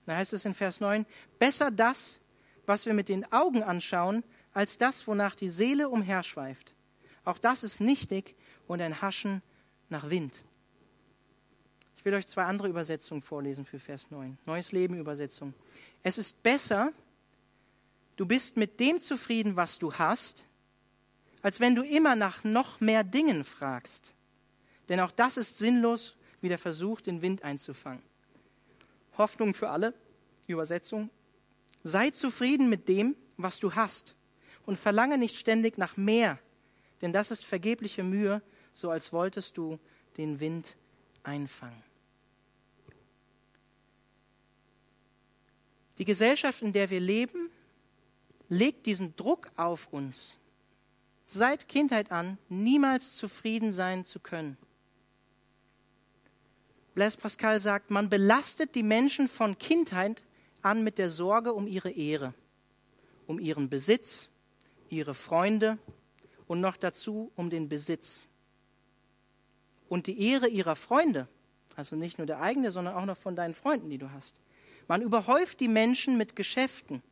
Da 0.07 0.17
heißt 0.17 0.33
es 0.33 0.45
in 0.45 0.55
Vers 0.55 0.81
9, 0.81 1.07
besser 1.39 1.71
das, 1.71 2.21
was 2.67 2.87
wir 2.87 2.95
mit 2.95 3.09
den 3.09 3.31
Augen 3.33 3.63
anschauen, 3.63 4.25
als 4.53 4.79
das, 4.79 5.07
wonach 5.07 5.35
die 5.35 5.49
Seele 5.49 5.89
umherschweift. 5.89 6.75
Auch 7.25 7.39
das 7.39 7.63
ist 7.63 7.81
nichtig 7.81 8.35
und 8.67 8.81
ein 8.81 9.01
Haschen 9.01 9.43
nach 9.89 10.11
Wind. 10.11 10.35
Ich 11.97 12.05
will 12.05 12.15
euch 12.15 12.27
zwei 12.27 12.45
andere 12.45 12.69
Übersetzungen 12.69 13.23
vorlesen 13.23 13.65
für 13.65 13.79
Vers 13.79 14.11
9. 14.11 14.37
Neues 14.45 14.73
Leben 14.73 14.99
Übersetzung. 14.99 15.55
Es 16.03 16.19
ist 16.19 16.43
besser, 16.43 16.93
du 18.17 18.27
bist 18.27 18.57
mit 18.57 18.81
dem 18.81 19.01
zufrieden, 19.01 19.55
was 19.55 19.79
du 19.79 19.95
hast, 19.95 20.47
als 21.43 21.61
wenn 21.61 21.77
du 21.77 21.83
immer 21.83 22.17
nach 22.17 22.43
noch 22.43 22.81
mehr 22.81 23.05
Dingen 23.05 23.45
fragst. 23.45 24.15
Denn 24.89 24.99
auch 25.01 25.13
das 25.13 25.37
ist 25.37 25.59
sinnlos, 25.59 26.17
wieder 26.43 26.59
versucht, 26.59 27.07
den 27.07 27.23
Wind 27.23 27.43
einzufangen. 27.43 28.03
Hoffnung 29.17 29.55
für 29.55 29.71
alle, 29.71 29.95
Übersetzung. 30.47 31.11
Sei 31.85 32.11
zufrieden 32.11 32.69
mit 32.69 32.89
dem, 32.89 33.17
was 33.37 33.59
du 33.59 33.75
hast 33.75 34.15
und 34.67 34.79
verlange 34.79 35.19
nicht 35.19 35.37
ständig 35.37 35.79
nach 35.79 35.97
mehr, 35.97 36.39
denn 37.01 37.13
das 37.13 37.31
ist 37.31 37.45
vergebliche 37.45 38.03
Mühe, 38.03 38.43
so 38.73 38.91
als 38.91 39.13
wolltest 39.13 39.57
du 39.57 39.79
den 40.17 40.41
Wind 40.41 40.77
einfangen. 41.23 41.83
Die 45.99 46.05
Gesellschaft, 46.05 46.63
in 46.63 46.73
der 46.73 46.91
wir 46.91 47.01
leben, 47.01 47.51
legt 48.49 48.87
diesen 48.87 49.15
Druck 49.17 49.51
auf 49.57 49.93
uns, 49.93 50.39
seit 51.25 51.69
Kindheit 51.69 52.11
an 52.11 52.39
niemals 52.49 53.17
zufrieden 53.17 53.73
sein 53.73 54.05
zu 54.05 54.21
können. 54.21 54.57
Blaise 56.95 57.17
Pascal 57.17 57.59
sagt, 57.59 57.91
man 57.91 58.11
belastet 58.11 58.75
die 58.75 58.83
Menschen 58.83 59.27
von 59.27 59.57
Kindheit 59.57 60.23
an 60.61 60.85
mit 60.85 60.99
der 60.99 61.09
Sorge 61.09 61.55
um 61.55 61.67
ihre 61.67 61.91
Ehre, 61.91 62.35
um 63.27 63.39
ihren 63.39 63.71
Besitz, 63.71 64.29
ihre 64.91 65.15
Freunde 65.15 65.79
und 66.47 66.61
noch 66.61 66.77
dazu 66.77 67.33
um 67.35 67.49
den 67.49 67.71
Besitz. 67.71 68.27
Und 69.89 70.07
die 70.07 70.21
Ehre 70.21 70.49
ihrer 70.49 70.77
Freunde, 70.77 71.29
also 71.77 71.97
nicht 71.97 72.19
nur 72.19 72.27
der 72.27 72.43
eigene, 72.43 72.71
sondern 72.71 72.95
auch 72.95 73.07
noch 73.07 73.17
von 73.17 73.37
deinen 73.37 73.55
Freunden, 73.55 73.89
die 73.89 73.99
du 73.99 74.11
hast. 74.11 74.39
Man 74.87 75.01
überhäuft 75.01 75.61
die 75.61 75.69
Menschen 75.69 76.19
mit 76.19 76.37
Geschäften, 76.37 77.03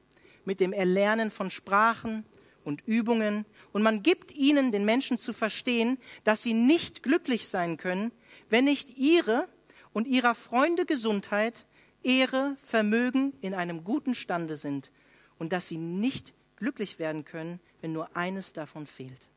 mit 0.44 0.60
dem 0.60 0.74
Erlernen 0.74 1.30
von 1.30 1.50
Sprachen 1.50 2.26
und 2.64 2.86
Übungen 2.86 3.46
und 3.72 3.82
man 3.82 4.02
gibt 4.02 4.32
ihnen, 4.32 4.72
den 4.72 4.84
Menschen, 4.84 5.16
zu 5.16 5.32
verstehen, 5.32 5.96
dass 6.22 6.42
sie 6.42 6.52
nicht 6.52 7.02
glücklich 7.02 7.48
sein 7.48 7.78
können, 7.78 8.12
wenn 8.50 8.64
nicht 8.64 8.98
ihre 8.98 9.48
und 9.92 10.06
ihrer 10.06 10.34
Freunde 10.34 10.86
Gesundheit, 10.86 11.66
Ehre, 12.02 12.56
Vermögen 12.62 13.32
in 13.40 13.54
einem 13.54 13.84
guten 13.84 14.14
Stande 14.14 14.56
sind 14.56 14.90
und 15.38 15.52
dass 15.52 15.68
sie 15.68 15.78
nicht 15.78 16.34
glücklich 16.56 16.98
werden 16.98 17.24
können, 17.24 17.60
wenn 17.80 17.92
nur 17.92 18.16
eines 18.16 18.52
davon 18.52 18.86
fehlt. 18.86 19.28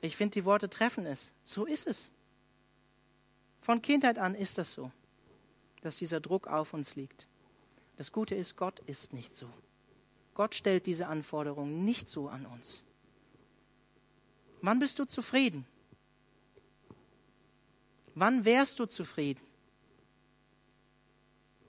Ich 0.00 0.16
finde, 0.16 0.34
die 0.34 0.44
Worte 0.44 0.68
treffen 0.68 1.06
es. 1.06 1.32
So 1.42 1.64
ist 1.64 1.86
es. 1.86 2.10
Von 3.60 3.82
Kindheit 3.82 4.18
an 4.18 4.34
ist 4.34 4.58
das 4.58 4.72
so, 4.72 4.92
dass 5.82 5.96
dieser 5.96 6.20
Druck 6.20 6.46
auf 6.46 6.74
uns 6.74 6.96
liegt. 6.96 7.26
Das 7.96 8.12
Gute 8.12 8.34
ist, 8.34 8.56
Gott 8.56 8.80
ist 8.80 9.12
nicht 9.12 9.34
so. 9.34 9.48
Gott 10.34 10.54
stellt 10.54 10.86
diese 10.86 11.06
Anforderungen 11.06 11.84
nicht 11.84 12.08
so 12.08 12.28
an 12.28 12.46
uns. 12.46 12.82
Wann 14.60 14.78
bist 14.78 14.98
du 14.98 15.06
zufrieden? 15.06 15.66
Wann 18.16 18.46
wärst 18.46 18.80
du 18.80 18.86
zufrieden? 18.86 19.44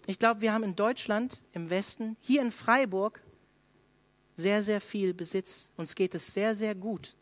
Ich 0.05 0.17
glaube, 0.17 0.39
wir 0.39 0.53
haben 0.53 0.63
in 0.63 0.77
Deutschland, 0.77 1.43
im 1.51 1.69
Westen, 1.69 2.15
hier 2.21 2.41
in 2.41 2.51
Freiburg, 2.51 3.21
sehr, 4.37 4.63
sehr 4.63 4.79
viel 4.79 5.13
Besitz. 5.13 5.69
Uns 5.75 5.93
geht 5.93 6.15
es 6.15 6.33
sehr, 6.33 6.55
sehr 6.55 6.73
gut. 6.73 7.17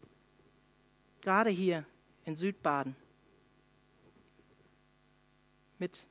Gerade 1.21 1.49
hier 1.49 1.85
in 2.23 2.35
Südbaden. 2.35 2.95
Mit 5.79 6.05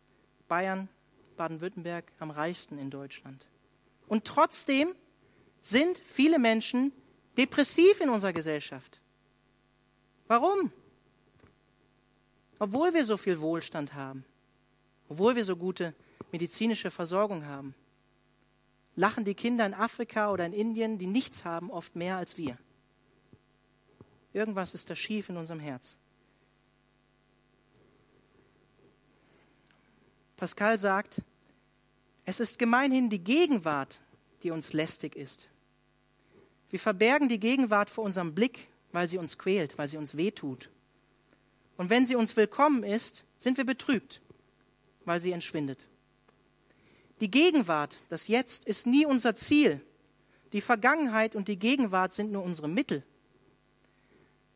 Bayern, 0.49 0.89
Baden-Württemberg 1.37 2.11
am 2.19 2.33
reichsten 2.33 2.79
in 2.79 2.91
Deutschland. 2.91 3.47
Und 4.09 4.25
trotzdem 4.25 4.93
sind 5.63 5.99
viele 5.99 6.41
Menschen 6.41 6.91
depressiv 7.37 8.01
in 8.01 8.09
unserer 8.09 8.33
Gesellschaft. 8.33 9.01
Warum? 10.27 10.73
Obwohl 12.65 12.95
wir 12.95 13.05
so 13.05 13.19
viel 13.19 13.43
Wohlstand 13.43 13.93
haben, 13.93 14.25
obwohl 15.11 15.37
wir 15.37 15.45
so 15.45 15.55
gute 15.55 15.93
medizinische 16.33 16.91
Versorgung 16.91 17.45
haben, 17.45 17.75
lachen 18.97 19.27
die 19.27 19.35
Kinder 19.35 19.67
in 19.67 19.75
Afrika 19.75 20.33
oder 20.33 20.47
in 20.47 20.55
Indien, 20.55 20.97
die 20.97 21.07
nichts 21.07 21.45
haben, 21.45 21.71
oft 21.71 21.95
mehr 21.95 22.17
als 22.17 22.39
wir. 22.39 22.57
Irgendwas 24.33 24.73
ist 24.73 24.89
da 24.89 24.97
schief 24.97 25.29
in 25.29 25.37
unserem 25.37 25.61
Herz. 25.61 25.99
Pascal 30.39 30.79
sagt, 30.79 31.21
es 32.25 32.41
ist 32.41 32.59
gemeinhin 32.59 33.11
die 33.11 33.23
Gegenwart, 33.23 34.01
die 34.43 34.51
uns 34.51 34.73
lästig 34.73 35.17
ist. 35.17 35.51
Wir 36.71 36.81
verbergen 36.81 37.29
die 37.29 37.41
Gegenwart 37.41 37.91
vor 37.91 38.05
unserem 38.05 38.35
Blick, 38.35 38.69
weil 38.91 39.07
sie 39.07 39.19
uns 39.19 39.37
quält, 39.37 39.77
weil 39.77 39.89
sie 39.89 39.99
uns 39.99 40.17
wehtut. 40.17 40.71
Und 41.77 41.91
wenn 41.91 42.07
sie 42.07 42.15
uns 42.15 42.37
willkommen 42.37 42.85
ist, 42.85 43.25
sind 43.37 43.57
wir 43.57 43.65
betrübt, 43.65 44.21
weil 45.05 45.21
sie 45.21 45.33
entschwindet. 45.33 45.89
Die 47.21 47.31
Gegenwart, 47.31 48.01
das 48.09 48.29
Jetzt, 48.29 48.65
ist 48.65 48.87
nie 48.87 49.07
unser 49.07 49.35
Ziel. 49.35 49.81
Die 50.53 50.61
Vergangenheit 50.61 51.35
und 51.35 51.49
die 51.49 51.59
Gegenwart 51.59 52.13
sind 52.13 52.31
nur 52.31 52.43
unsere 52.43 52.69
Mittel. 52.69 53.03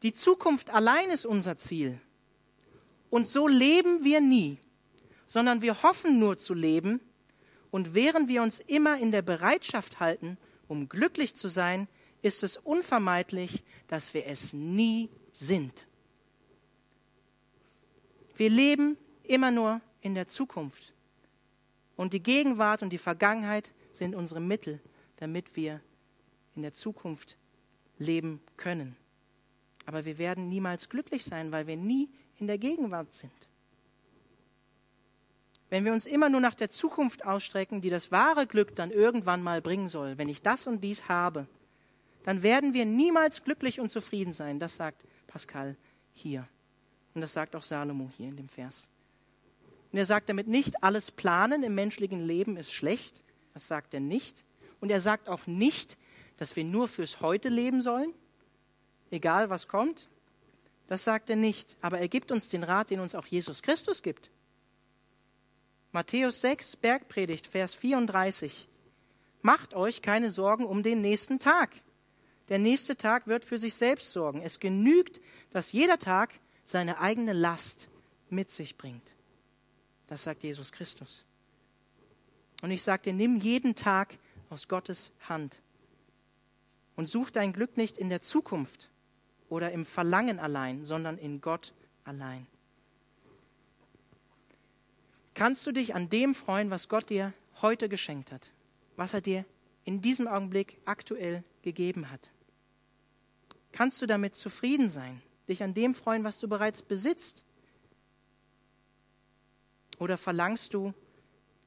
Die 0.02 0.12
Zukunft 0.12 0.70
allein 0.70 1.11
ist 1.11 1.26
unser 1.26 1.57
Ziel. 1.57 2.00
Und 3.11 3.26
so 3.26 3.48
leben 3.48 4.04
wir 4.04 4.20
nie, 4.20 4.59
sondern 5.26 5.62
wir 5.62 5.83
hoffen 5.83 6.20
nur 6.20 6.37
zu 6.37 6.54
leben. 6.54 7.00
Und 7.70 7.94
während 7.94 8.28
wir 8.28 8.42
uns 8.42 8.61
immer 8.61 8.98
in 8.98 9.11
der 9.11 9.22
Bereitschaft 9.22 9.98
halten, 9.98 10.38
um 10.68 10.88
glücklich 10.88 11.35
zu 11.35 11.48
sein, 11.48 11.88
ist 12.22 12.42
es 12.42 12.57
unvermeidlich, 12.57 13.64
dass 13.88 14.14
wir 14.14 14.26
es 14.26 14.52
nie 14.52 15.11
sind. 15.33 15.88
Wir 18.38 18.51
leben 18.51 18.96
immer 19.24 19.51
nur 19.51 19.81
in 20.01 20.14
der 20.14 20.29
Zukunft. 20.29 20.94
Und 21.96 22.12
die 22.12 22.22
Gegenwart 22.22 22.85
und 22.85 22.90
die 22.90 22.98
Vergangenheit 22.98 23.72
sind 23.90 24.14
unsere 24.14 24.40
Mittel, 24.40 24.81
damit 25.16 25.57
wir 25.57 25.81
in 26.55 26.62
der 26.62 26.72
Zukunft 26.72 27.37
leben 27.98 28.40
können. 28.57 28.96
Aber 29.87 30.05
wir 30.05 30.18
werden 30.18 30.48
niemals 30.48 30.88
glücklich 30.88 31.24
sein, 31.24 31.51
weil 31.51 31.66
wir 31.66 31.77
nie 31.77 32.09
in 32.38 32.46
der 32.46 32.59
Gegenwart 32.59 33.12
sind. 33.12 33.33
Wenn 35.68 35.85
wir 35.85 35.92
uns 35.92 36.07
immer 36.07 36.29
nur 36.29 36.40
nach 36.40 36.55
der 36.55 36.70
Zukunft 36.70 37.27
ausstrecken, 37.27 37.81
die 37.81 37.90
das 37.90 38.12
wahre 38.12 38.46
Glück 38.46 38.77
dann 38.77 38.92
irgendwann 38.92 39.42
mal 39.42 39.61
bringen 39.61 39.88
soll, 39.88 40.16
wenn 40.16 40.29
ich 40.29 40.42
das 40.42 40.68
und 40.68 40.85
dies 40.85 41.09
habe, 41.09 41.48
dann 42.22 42.44
werden 42.44 42.72
wir 42.72 42.85
niemals 42.85 43.42
glücklich 43.42 43.81
und 43.81 43.88
zufrieden 43.88 44.33
sein. 44.33 44.61
Das 44.61 44.77
sagt 44.77 45.05
Pascal 45.27 45.77
hier. 46.12 46.46
Und 47.18 47.22
das 47.22 47.33
sagt 47.33 47.57
auch 47.57 47.64
Salomo 47.64 48.09
hier 48.16 48.28
in 48.28 48.37
dem 48.37 48.48
Vers. 48.48 48.88
Und 49.90 49.98
er 49.98 50.07
sagt 50.07 50.28
damit 50.28 50.46
nicht, 50.46 50.85
alles 50.85 51.11
Planen 51.11 51.64
im 51.64 51.74
menschlichen 51.74 52.24
Leben 52.24 52.57
ist 52.57 52.72
schlecht. 52.72 53.24
Das 53.54 53.66
sagt 53.66 53.92
er 53.92 53.98
nicht. 53.98 54.44
Und 54.78 54.92
er 54.92 55.00
sagt 55.00 55.28
auch 55.28 55.48
nicht, 55.48 55.98
dass 56.37 56.54
wir 56.54 56.62
nur 56.62 56.87
fürs 56.87 57.20
Heute 57.20 57.48
leben 57.48 57.81
sollen, 57.81 58.14
egal 59.11 59.50
was 59.50 59.66
kommt. 59.66 60.09
Das 60.87 61.02
sagt 61.02 61.28
er 61.28 61.35
nicht. 61.35 61.76
Aber 61.81 61.98
er 61.98 62.07
gibt 62.07 62.31
uns 62.31 62.46
den 62.46 62.62
Rat, 62.62 62.90
den 62.90 63.00
uns 63.00 63.16
auch 63.16 63.26
Jesus 63.26 63.62
Christus 63.62 64.04
gibt. 64.04 64.31
Matthäus 65.90 66.40
6, 66.40 66.76
Bergpredigt, 66.76 67.48
Vers 67.48 67.74
34. 67.74 68.68
Macht 69.42 69.74
euch 69.74 70.02
keine 70.02 70.31
Sorgen 70.31 70.64
um 70.64 70.85
den 70.85 71.00
nächsten 71.00 71.40
Tag. 71.40 71.70
Der 72.48 72.61
nächste 72.61 72.94
Tag 72.94 73.26
wird 73.26 73.44
für 73.44 73.59
sich 73.59 73.74
selbst 73.74 74.12
sorgen. 74.12 74.40
Es 74.40 74.61
genügt, 74.61 75.20
dass 75.50 75.72
jeder 75.72 75.98
Tag 75.98 76.38
seine 76.68 77.00
eigene 77.00 77.33
Last 77.33 77.88
mit 78.28 78.50
sich 78.50 78.76
bringt. 78.76 79.14
Das 80.07 80.24
sagt 80.24 80.42
Jesus 80.42 80.70
Christus. 80.70 81.24
Und 82.61 82.70
ich 82.70 82.83
sage 82.83 83.04
dir, 83.04 83.12
nimm 83.14 83.38
jeden 83.38 83.74
Tag 83.74 84.18
aus 84.50 84.68
Gottes 84.68 85.11
Hand 85.28 85.62
und 86.94 87.09
such 87.09 87.31
dein 87.31 87.52
Glück 87.52 87.76
nicht 87.76 87.96
in 87.96 88.11
der 88.11 88.20
Zukunft 88.20 88.90
oder 89.48 89.72
im 89.72 89.87
Verlangen 89.87 90.38
allein, 90.38 90.85
sondern 90.85 91.16
in 91.16 91.40
Gott 91.40 91.72
allein. 92.04 92.46
Kannst 95.33 95.66
du 95.66 95.72
dich 95.72 95.94
an 95.94 96.11
dem 96.11 96.35
freuen, 96.35 96.70
was 96.70 96.88
Gott 96.88 97.09
dir 97.09 97.33
heute 97.62 97.88
geschenkt 97.88 98.31
hat, 98.31 98.50
was 98.96 99.14
er 99.14 99.22
dir 99.22 99.44
in 99.85 100.02
diesem 100.02 100.28
Augenblick 100.28 100.76
aktuell 100.85 101.44
gegeben 101.62 102.11
hat? 102.11 102.31
Kannst 103.73 104.02
du 104.02 104.06
damit 104.06 104.35
zufrieden 104.35 104.90
sein, 104.90 105.23
dich 105.49 105.63
an 105.63 105.75
dem 105.75 105.94
freuen, 105.94 106.25
was 106.25 106.38
du 106.40 106.49
bereits 106.49 106.83
besitzt? 106.83 107.44
Oder 109.99 110.17
verlangst 110.17 110.75
du 110.75 110.94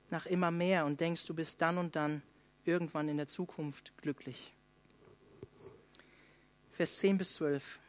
nach 0.09 0.25
immer 0.25 0.51
mehr 0.51 0.85
und 0.85 0.99
denkst, 0.99 1.25
du 1.25 1.33
bist 1.33 1.61
dann 1.61 1.77
und 1.77 1.95
dann 1.95 2.21
irgendwann 2.63 3.07
in 3.07 3.17
der 3.17 3.27
Zukunft 3.27 3.93
glücklich? 3.97 4.53
Vers 6.71 6.97
10 6.97 7.17
bis 7.17 7.33
12. 7.35 7.79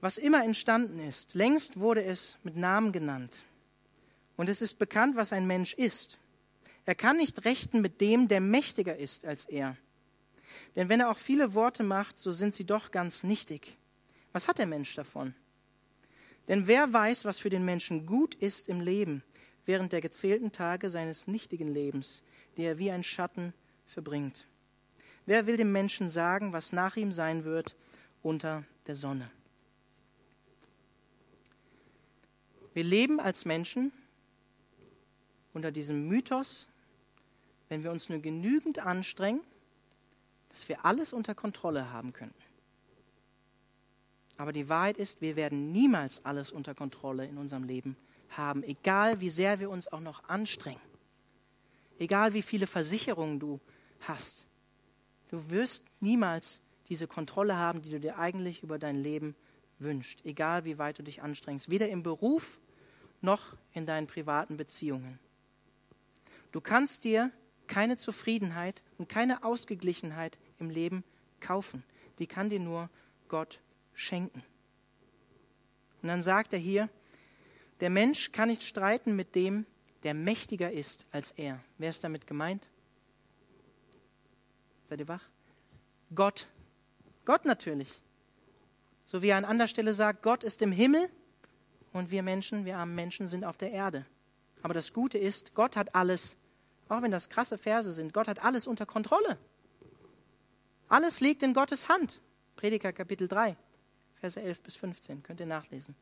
Was 0.00 0.18
immer 0.18 0.44
entstanden 0.44 1.00
ist, 1.00 1.34
längst 1.34 1.80
wurde 1.80 2.04
es 2.04 2.36
mit 2.42 2.56
Namen 2.56 2.92
genannt. 2.92 3.44
Und 4.36 4.48
es 4.48 4.60
ist 4.60 4.74
bekannt, 4.74 5.16
was 5.16 5.32
ein 5.32 5.46
Mensch 5.46 5.72
ist. 5.74 6.18
Er 6.84 6.94
kann 6.94 7.16
nicht 7.16 7.44
rechten 7.44 7.80
mit 7.80 8.00
dem, 8.00 8.28
der 8.28 8.40
mächtiger 8.40 8.96
ist 8.96 9.24
als 9.24 9.46
er. 9.46 9.76
Denn 10.76 10.88
wenn 10.88 11.00
er 11.00 11.10
auch 11.10 11.18
viele 11.18 11.54
Worte 11.54 11.82
macht, 11.82 12.18
so 12.18 12.30
sind 12.30 12.54
sie 12.54 12.64
doch 12.64 12.90
ganz 12.90 13.22
nichtig. 13.22 13.76
Was 14.36 14.48
hat 14.48 14.58
der 14.58 14.66
Mensch 14.66 14.94
davon? 14.94 15.34
Denn 16.46 16.66
wer 16.66 16.92
weiß, 16.92 17.24
was 17.24 17.38
für 17.38 17.48
den 17.48 17.64
Menschen 17.64 18.04
gut 18.04 18.34
ist 18.34 18.68
im 18.68 18.82
Leben, 18.82 19.22
während 19.64 19.94
der 19.94 20.02
gezählten 20.02 20.52
Tage 20.52 20.90
seines 20.90 21.26
nichtigen 21.26 21.72
Lebens, 21.72 22.22
die 22.58 22.64
er 22.64 22.76
wie 22.76 22.90
ein 22.90 23.02
Schatten 23.02 23.54
verbringt? 23.86 24.46
Wer 25.24 25.46
will 25.46 25.56
dem 25.56 25.72
Menschen 25.72 26.10
sagen, 26.10 26.52
was 26.52 26.74
nach 26.74 26.96
ihm 26.96 27.12
sein 27.12 27.44
wird 27.44 27.76
unter 28.22 28.64
der 28.86 28.94
Sonne? 28.94 29.30
Wir 32.74 32.84
leben 32.84 33.20
als 33.20 33.46
Menschen 33.46 33.90
unter 35.54 35.72
diesem 35.72 36.08
Mythos, 36.08 36.68
wenn 37.70 37.82
wir 37.82 37.90
uns 37.90 38.10
nur 38.10 38.18
genügend 38.18 38.80
anstrengen, 38.80 39.40
dass 40.50 40.68
wir 40.68 40.84
alles 40.84 41.14
unter 41.14 41.34
Kontrolle 41.34 41.90
haben 41.90 42.12
könnten. 42.12 42.45
Aber 44.36 44.52
die 44.52 44.68
Wahrheit 44.68 44.98
ist, 44.98 45.20
wir 45.20 45.36
werden 45.36 45.72
niemals 45.72 46.24
alles 46.24 46.52
unter 46.52 46.74
Kontrolle 46.74 47.26
in 47.26 47.38
unserem 47.38 47.64
Leben 47.64 47.96
haben, 48.30 48.62
egal 48.62 49.20
wie 49.20 49.30
sehr 49.30 49.60
wir 49.60 49.70
uns 49.70 49.88
auch 49.88 50.00
noch 50.00 50.28
anstrengen. 50.28 50.80
Egal 51.98 52.34
wie 52.34 52.42
viele 52.42 52.66
Versicherungen 52.66 53.40
du 53.40 53.60
hast. 54.00 54.46
Du 55.28 55.50
wirst 55.50 55.84
niemals 56.00 56.60
diese 56.88 57.06
Kontrolle 57.06 57.56
haben, 57.56 57.82
die 57.82 57.90
du 57.90 57.98
dir 57.98 58.18
eigentlich 58.18 58.62
über 58.62 58.78
dein 58.78 58.96
Leben 58.96 59.34
wünschst, 59.78 60.24
egal 60.24 60.64
wie 60.64 60.78
weit 60.78 60.98
du 60.98 61.02
dich 61.02 61.22
anstrengst, 61.22 61.70
weder 61.70 61.88
im 61.88 62.02
Beruf 62.02 62.60
noch 63.20 63.56
in 63.72 63.86
deinen 63.86 64.06
privaten 64.06 64.56
Beziehungen. 64.56 65.18
Du 66.52 66.60
kannst 66.60 67.04
dir 67.04 67.30
keine 67.66 67.96
Zufriedenheit 67.96 68.82
und 68.98 69.08
keine 69.08 69.42
Ausgeglichenheit 69.42 70.38
im 70.58 70.70
Leben 70.70 71.02
kaufen. 71.40 71.82
Die 72.18 72.26
kann 72.26 72.50
dir 72.50 72.60
nur 72.60 72.88
Gott 73.28 73.60
schenken. 73.96 74.44
Und 76.02 76.08
dann 76.08 76.22
sagt 76.22 76.52
er 76.52 76.58
hier, 76.58 76.88
der 77.80 77.90
Mensch 77.90 78.30
kann 78.30 78.48
nicht 78.48 78.62
streiten 78.62 79.16
mit 79.16 79.34
dem, 79.34 79.66
der 80.04 80.14
mächtiger 80.14 80.70
ist 80.70 81.06
als 81.10 81.32
er. 81.32 81.60
Wer 81.78 81.90
ist 81.90 82.04
damit 82.04 82.26
gemeint? 82.26 82.68
Seid 84.84 85.00
ihr 85.00 85.08
wach? 85.08 85.22
Gott. 86.14 86.46
Gott 87.24 87.44
natürlich. 87.44 88.00
So 89.04 89.22
wie 89.22 89.28
er 89.28 89.36
an 89.36 89.44
anderer 89.44 89.68
Stelle 89.68 89.94
sagt, 89.94 90.22
Gott 90.22 90.44
ist 90.44 90.62
im 90.62 90.70
Himmel 90.70 91.08
und 91.92 92.10
wir 92.10 92.22
Menschen, 92.22 92.64
wir 92.64 92.76
armen 92.76 92.94
Menschen 92.94 93.26
sind 93.26 93.44
auf 93.44 93.56
der 93.56 93.72
Erde. 93.72 94.06
Aber 94.62 94.74
das 94.74 94.92
Gute 94.92 95.18
ist, 95.18 95.54
Gott 95.54 95.76
hat 95.76 95.94
alles, 95.94 96.36
auch 96.88 97.02
wenn 97.02 97.10
das 97.10 97.28
krasse 97.28 97.58
Verse 97.58 97.92
sind, 97.92 98.12
Gott 98.12 98.28
hat 98.28 98.44
alles 98.44 98.66
unter 98.66 98.86
Kontrolle. 98.86 99.38
Alles 100.88 101.20
liegt 101.20 101.42
in 101.42 101.52
Gottes 101.52 101.88
Hand. 101.88 102.20
Prediger 102.54 102.92
Kapitel 102.92 103.28
3, 103.28 103.56
Verse 104.26 104.42
11 104.42 104.60
bis 104.62 104.74
15, 104.74 105.22
könnt 105.22 105.38
ihr 105.38 105.46
nachlesen. 105.46 105.94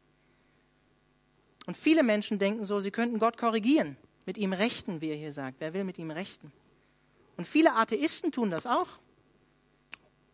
Und 1.66 1.77
viele 1.77 2.03
Menschen 2.03 2.39
denken 2.39 2.64
so, 2.64 2.81
sie 2.81 2.91
könnten 2.91 3.18
Gott 3.18 3.37
korrigieren, 3.37 3.99
mit 4.25 4.39
ihm 4.39 4.55
rechten, 4.55 5.03
wie 5.03 5.11
er 5.11 5.16
hier 5.16 5.33
sagt. 5.33 5.61
Wer 5.61 5.75
will 5.75 5.85
mit 5.85 5.99
ihm 5.99 6.11
rechten? 6.11 6.51
Und 7.37 7.47
viele 7.47 7.75
Atheisten 7.75 8.33
tun 8.33 8.51
das 8.51 8.64
auch, 8.64 8.89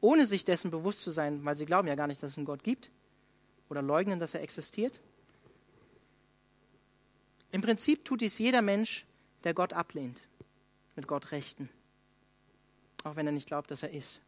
ohne 0.01 0.27
sich 0.27 0.45
dessen 0.45 0.71
bewusst 0.71 1.03
zu 1.03 1.11
sein, 1.11 1.45
weil 1.45 1.57
sie 1.57 1.67
glauben 1.67 1.89
ja 1.89 1.97
gar 1.97 2.07
nicht, 2.07 2.23
dass 2.23 2.31
es 2.31 2.37
einen 2.37 2.47
Gott 2.47 2.63
gibt 2.63 2.93
oder 3.69 3.83
leugnen, 3.83 4.21
dass 4.21 4.35
er 4.35 4.43
existiert. 4.43 5.01
Im 7.51 7.61
Prinzip 7.61 8.05
tut 8.05 8.21
dies 8.21 8.39
jeder 8.39 8.63
Mensch, 8.63 9.05
der 9.43 9.53
Gott 9.53 9.73
ablehnt, 9.73 10.23
mit 10.95 11.09
Gott 11.09 11.33
rechten, 11.33 11.69
auch 13.03 13.17
wenn 13.17 13.27
er 13.27 13.33
nicht 13.33 13.49
glaubt, 13.49 13.73
dass 13.73 13.83
er 13.83 13.91
ist. 13.91 14.21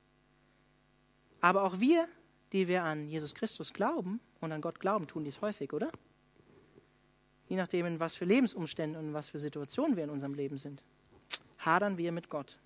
Aber 1.40 1.62
auch 1.62 1.78
wir, 1.78 2.08
die 2.52 2.68
wir 2.68 2.84
an 2.84 3.08
Jesus 3.08 3.34
Christus 3.34 3.72
glauben 3.72 4.20
und 4.40 4.52
an 4.52 4.60
Gott 4.60 4.80
glauben, 4.80 5.06
tun 5.06 5.24
dies 5.24 5.40
häufig, 5.40 5.72
oder? 5.72 5.90
Je 7.48 7.56
nachdem, 7.56 7.86
in 7.86 8.00
was 8.00 8.14
für 8.14 8.24
Lebensumständen 8.24 8.98
und 8.98 9.14
was 9.14 9.28
für 9.28 9.38
Situationen 9.38 9.96
wir 9.96 10.04
in 10.04 10.10
unserem 10.10 10.34
Leben 10.34 10.58
sind, 10.58 10.82
hadern 11.58 11.98
wir 11.98 12.12
mit 12.12 12.28
Gott, 12.28 12.58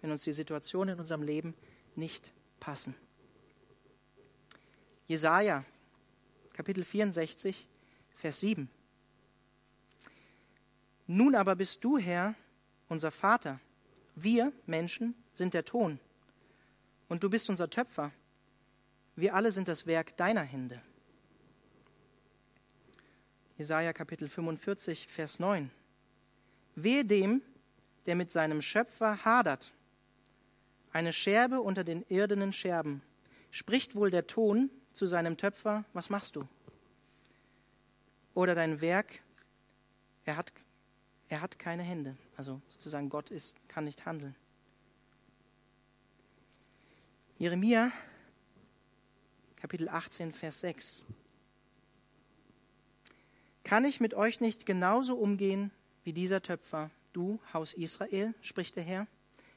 wenn 0.00 0.10
uns 0.10 0.22
die 0.22 0.32
Situationen 0.32 0.94
in 0.94 1.00
unserem 1.00 1.22
Leben 1.22 1.54
nicht 1.94 2.32
passen. 2.60 2.94
Jesaja, 5.06 5.64
Kapitel 6.52 6.84
64, 6.84 7.66
Vers 8.14 8.40
7. 8.40 8.68
Nun 11.06 11.34
aber 11.34 11.56
bist 11.56 11.82
du, 11.84 11.98
Herr, 11.98 12.34
unser 12.88 13.10
Vater. 13.10 13.60
Wir 14.14 14.52
Menschen 14.66 15.14
sind 15.32 15.54
der 15.54 15.64
Ton. 15.64 15.98
Und 17.08 17.22
du 17.22 17.30
bist 17.30 17.48
unser 17.48 17.70
Töpfer. 17.70 18.12
Wir 19.20 19.34
alle 19.34 19.50
sind 19.50 19.66
das 19.66 19.84
Werk 19.88 20.16
deiner 20.16 20.42
Hände. 20.42 20.80
Jesaja 23.56 23.92
Kapitel 23.92 24.28
45, 24.28 25.08
Vers 25.08 25.40
9. 25.40 25.72
Wehe 26.76 27.04
dem, 27.04 27.42
der 28.06 28.14
mit 28.14 28.30
seinem 28.30 28.62
Schöpfer 28.62 29.24
hadert. 29.24 29.72
Eine 30.92 31.12
Scherbe 31.12 31.60
unter 31.60 31.82
den 31.82 32.04
irdenen 32.08 32.52
Scherben. 32.52 33.02
Spricht 33.50 33.96
wohl 33.96 34.12
der 34.12 34.28
Ton 34.28 34.70
zu 34.92 35.06
seinem 35.06 35.36
Töpfer, 35.36 35.84
was 35.94 36.10
machst 36.10 36.36
du? 36.36 36.46
Oder 38.34 38.54
dein 38.54 38.80
Werk, 38.80 39.20
er 40.26 40.36
hat 40.36 40.52
er 41.28 41.40
hat 41.40 41.58
keine 41.58 41.82
Hände. 41.82 42.16
Also 42.36 42.60
sozusagen 42.68 43.08
Gott 43.08 43.30
ist, 43.30 43.56
kann 43.66 43.84
nicht 43.84 44.06
handeln. 44.06 44.36
Jeremia, 47.36 47.90
Kapitel 49.60 49.88
18, 49.88 50.32
Vers 50.32 50.60
6. 50.60 51.02
Kann 53.64 53.84
ich 53.84 53.98
mit 53.98 54.14
euch 54.14 54.40
nicht 54.40 54.66
genauso 54.66 55.16
umgehen 55.16 55.72
wie 56.04 56.12
dieser 56.12 56.42
Töpfer, 56.42 56.90
du, 57.12 57.40
Haus 57.52 57.74
Israel, 57.74 58.34
spricht 58.40 58.76
der 58.76 58.84
Herr? 58.84 59.08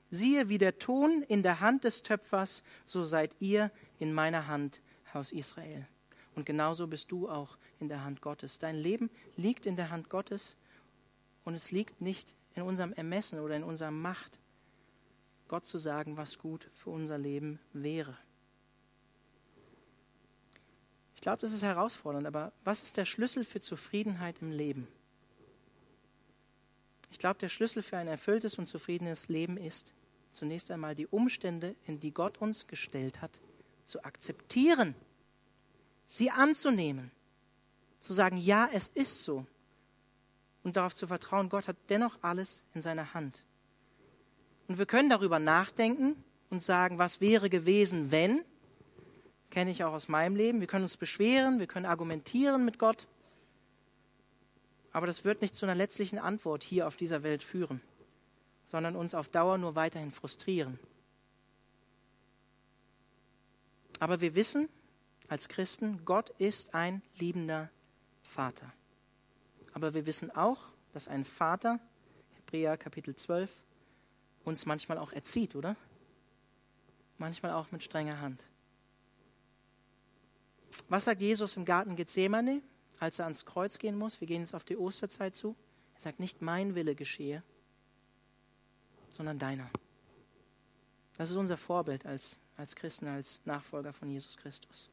Siehe, 0.10 0.50
wie 0.50 0.58
der 0.58 0.80
Ton 0.80 1.22
in 1.28 1.44
der 1.44 1.60
Hand 1.60 1.84
des 1.84 2.02
Töpfers, 2.02 2.64
so 2.88 3.04
seid 3.04 3.36
ihr 3.40 3.70
in 4.00 4.12
meiner 4.12 4.48
Hand, 4.48 4.82
Haus 5.14 5.32
Israel. 5.32 5.88
Und 6.36 6.48
genauso 6.48 6.88
bist 6.88 7.12
du 7.12 7.30
auch 7.30 7.60
in 7.80 7.88
der 7.88 8.04
Hand 8.04 8.22
Gottes. 8.22 8.58
Dein 8.58 8.78
Leben 8.78 9.12
liegt 9.38 9.68
in 9.68 9.76
der 9.76 9.92
Hand 9.92 10.10
Gottes 10.10 10.58
und 11.44 11.54
es 11.54 11.70
liegt 11.70 12.02
nicht 12.02 12.36
in 12.56 12.64
unserem 12.64 12.92
Ermessen 12.94 13.40
oder 13.40 13.56
in 13.56 13.64
unserer 13.64 13.92
Macht, 13.92 14.40
Gott 15.48 15.68
zu 15.68 15.78
sagen, 15.78 16.18
was 16.18 16.40
gut 16.40 16.72
für 16.74 16.90
unser 16.90 17.20
Leben 17.20 17.60
wäre. 17.72 18.18
Ich 21.22 21.24
glaube, 21.24 21.38
das 21.38 21.54
ist 21.54 21.62
herausfordernd, 21.62 22.26
aber 22.26 22.52
was 22.64 22.82
ist 22.82 22.98
der 22.98 23.06
Schlüssel 23.06 23.46
für 23.46 23.60
Zufriedenheit 23.60 24.42
im 24.42 24.52
Leben? 24.52 24.88
Ich 27.12 27.20
glaube, 27.20 27.38
der 27.38 27.48
Schlüssel 27.48 27.84
für 27.84 27.98
ein 27.98 28.08
erfülltes 28.08 28.58
und 28.58 28.66
zufriedenes 28.66 29.28
Leben 29.28 29.56
ist 29.56 29.94
zunächst 30.32 30.72
einmal 30.72 30.96
die 30.96 31.06
Umstände, 31.06 31.76
in 31.86 32.00
die 32.00 32.12
Gott 32.12 32.40
uns 32.40 32.66
gestellt 32.66 33.22
hat, 33.22 33.40
zu 33.84 34.04
akzeptieren, 34.04 34.96
sie 36.08 36.32
anzunehmen, 36.32 37.12
zu 38.00 38.14
sagen, 38.14 38.38
ja, 38.38 38.68
es 38.74 38.88
ist 38.88 39.24
so 39.24 39.46
und 40.64 40.76
darauf 40.76 40.96
zu 40.96 41.06
vertrauen, 41.06 41.50
Gott 41.50 41.68
hat 41.68 41.78
dennoch 41.90 42.18
alles 42.24 42.64
in 42.74 42.82
seiner 42.82 43.14
Hand. 43.14 43.46
Und 44.68 44.80
wir 44.80 44.88
können 44.88 45.12
darüber 45.12 45.38
nachdenken 45.38 46.16
und 46.50 46.64
sagen, 46.64 46.98
was 46.98 47.22
wäre 47.22 47.52
gewesen, 47.52 48.10
wenn? 48.10 48.44
Kenne 49.52 49.70
ich 49.70 49.84
auch 49.84 49.94
aus 49.94 50.08
meinem 50.08 50.36
Leben. 50.36 50.62
Wir 50.62 50.68
können 50.68 50.84
uns 50.84 50.98
beschweren, 50.98 51.60
wir 51.60 51.68
können 51.68 51.86
argumentieren 51.86 52.66
mit 52.66 52.80
Gott. 52.80 53.08
Aber 54.94 55.06
das 55.06 55.24
wird 55.26 55.42
nicht 55.42 55.56
zu 55.56 55.66
einer 55.66 55.76
letztlichen 55.76 56.20
Antwort 56.20 56.64
hier 56.64 56.88
auf 56.88 56.96
dieser 56.96 57.22
Welt 57.22 57.44
führen, 57.44 57.82
sondern 58.66 58.96
uns 58.96 59.14
auf 59.14 59.30
Dauer 59.30 59.58
nur 59.58 59.76
weiterhin 59.76 60.12
frustrieren. 60.12 60.80
Aber 64.00 64.22
wir 64.22 64.36
wissen 64.36 64.68
als 65.28 65.48
Christen, 65.48 66.04
Gott 66.06 66.30
ist 66.32 66.74
ein 66.74 67.02
liebender 67.20 67.70
Vater. 68.24 68.72
Aber 69.74 69.94
wir 69.94 70.06
wissen 70.06 70.32
auch, 70.32 70.60
dass 70.94 71.08
ein 71.08 71.26
Vater, 71.26 71.80
Hebräer 72.38 72.78
Kapitel 72.78 73.16
12, 73.16 73.64
uns 74.44 74.66
manchmal 74.66 74.98
auch 74.98 75.12
erzieht, 75.12 75.56
oder? 75.56 75.76
Manchmal 77.18 77.52
auch 77.52 77.72
mit 77.72 77.84
strenger 77.84 78.20
Hand. 78.20 78.46
Was 80.88 81.06
sagt 81.06 81.22
Jesus 81.22 81.58
im 81.58 81.66
Garten 81.66 81.96
Gethsemane, 81.96 82.62
als 83.00 83.20
er 83.20 83.26
ans 83.26 83.46
Kreuz 83.46 83.78
gehen 83.78 83.98
muss? 83.98 84.20
Wir 84.22 84.28
gehen 84.28 84.42
jetzt 84.42 84.54
auf 84.54 84.64
die 84.64 84.78
Osterzeit 84.78 85.36
zu. 85.36 85.56
Er 85.96 86.02
sagt, 86.02 86.20
nicht 86.20 86.42
mein 86.42 86.76
Wille 86.76 86.96
geschehe, 86.96 87.44
sondern 89.10 89.38
deiner. 89.40 89.70
Das 91.18 91.30
ist 91.30 91.38
unser 91.38 91.58
Vorbild 91.58 92.06
als, 92.06 92.40
als 92.58 92.76
Christen, 92.76 93.08
als 93.08 93.42
Nachfolger 93.46 93.94
von 93.94 94.10
Jesus 94.10 94.38
Christus. 94.38 94.90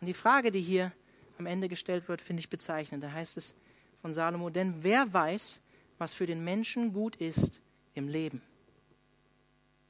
Und 0.00 0.06
die 0.06 0.14
Frage, 0.14 0.50
die 0.50 0.60
hier 0.60 0.92
am 1.38 1.46
Ende 1.46 1.68
gestellt 1.68 2.08
wird, 2.08 2.20
finde 2.20 2.40
ich 2.40 2.48
bezeichnend. 2.48 3.02
Da 3.02 3.12
heißt 3.12 3.36
es 3.36 3.54
von 4.02 4.12
Salomo, 4.12 4.50
denn 4.50 4.82
wer 4.82 5.12
weiß, 5.12 5.60
was 5.98 6.14
für 6.14 6.26
den 6.26 6.44
Menschen 6.44 6.92
gut 6.92 7.16
ist 7.16 7.60
im 7.94 8.08
Leben? 8.08 8.42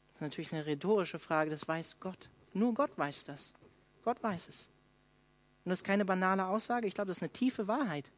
Das 0.08 0.16
ist 0.16 0.22
natürlich 0.22 0.52
eine 0.52 0.66
rhetorische 0.66 1.18
Frage, 1.18 1.50
das 1.50 1.66
weiß 1.66 1.98
Gott. 2.00 2.28
Nur 2.52 2.74
Gott 2.74 2.96
weiß 2.96 3.24
das. 3.24 3.54
Gott 4.02 4.22
weiß 4.22 4.48
es. 4.48 4.68
Und 5.64 5.70
das 5.70 5.80
ist 5.80 5.84
keine 5.84 6.04
banale 6.04 6.46
Aussage, 6.46 6.86
ich 6.86 6.94
glaube, 6.94 7.08
das 7.08 7.18
ist 7.18 7.22
eine 7.22 7.32
tiefe 7.32 7.68
Wahrheit. 7.68 8.10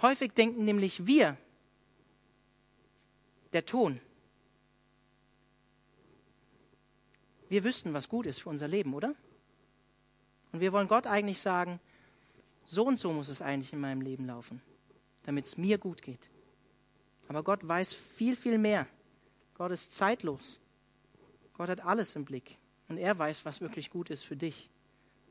Häufig 0.00 0.32
denken 0.32 0.64
nämlich 0.64 1.06
wir, 1.06 1.36
der 3.52 3.64
Ton, 3.66 4.00
wir 7.48 7.64
wüssten, 7.64 7.92
was 7.92 8.08
gut 8.08 8.26
ist 8.26 8.40
für 8.40 8.48
unser 8.48 8.68
Leben, 8.68 8.94
oder? 8.94 9.14
Und 10.52 10.60
wir 10.60 10.72
wollen 10.72 10.88
Gott 10.88 11.06
eigentlich 11.06 11.40
sagen, 11.40 11.80
so 12.64 12.84
und 12.84 12.98
so 12.98 13.12
muss 13.12 13.28
es 13.28 13.42
eigentlich 13.42 13.72
in 13.72 13.80
meinem 13.80 14.00
Leben 14.00 14.26
laufen. 14.26 14.60
damit 15.24 15.46
es 15.46 15.56
mir 15.56 15.78
gut 15.78 16.02
geht. 16.02 16.30
Aber 17.28 17.42
Gott 17.42 17.66
weiß 17.66 17.94
viel, 17.94 18.36
viel 18.36 18.58
mehr. 18.58 18.86
Gott 19.54 19.70
ist 19.70 19.94
zeitlos. 19.94 20.58
Gott 21.54 21.68
hat 21.68 21.80
alles 21.84 22.16
im 22.16 22.24
Blick. 22.24 22.58
Und 22.88 22.98
er 22.98 23.18
weiß, 23.18 23.44
was 23.44 23.60
wirklich 23.60 23.90
gut 23.90 24.10
ist 24.10 24.22
für 24.22 24.36
dich. 24.36 24.70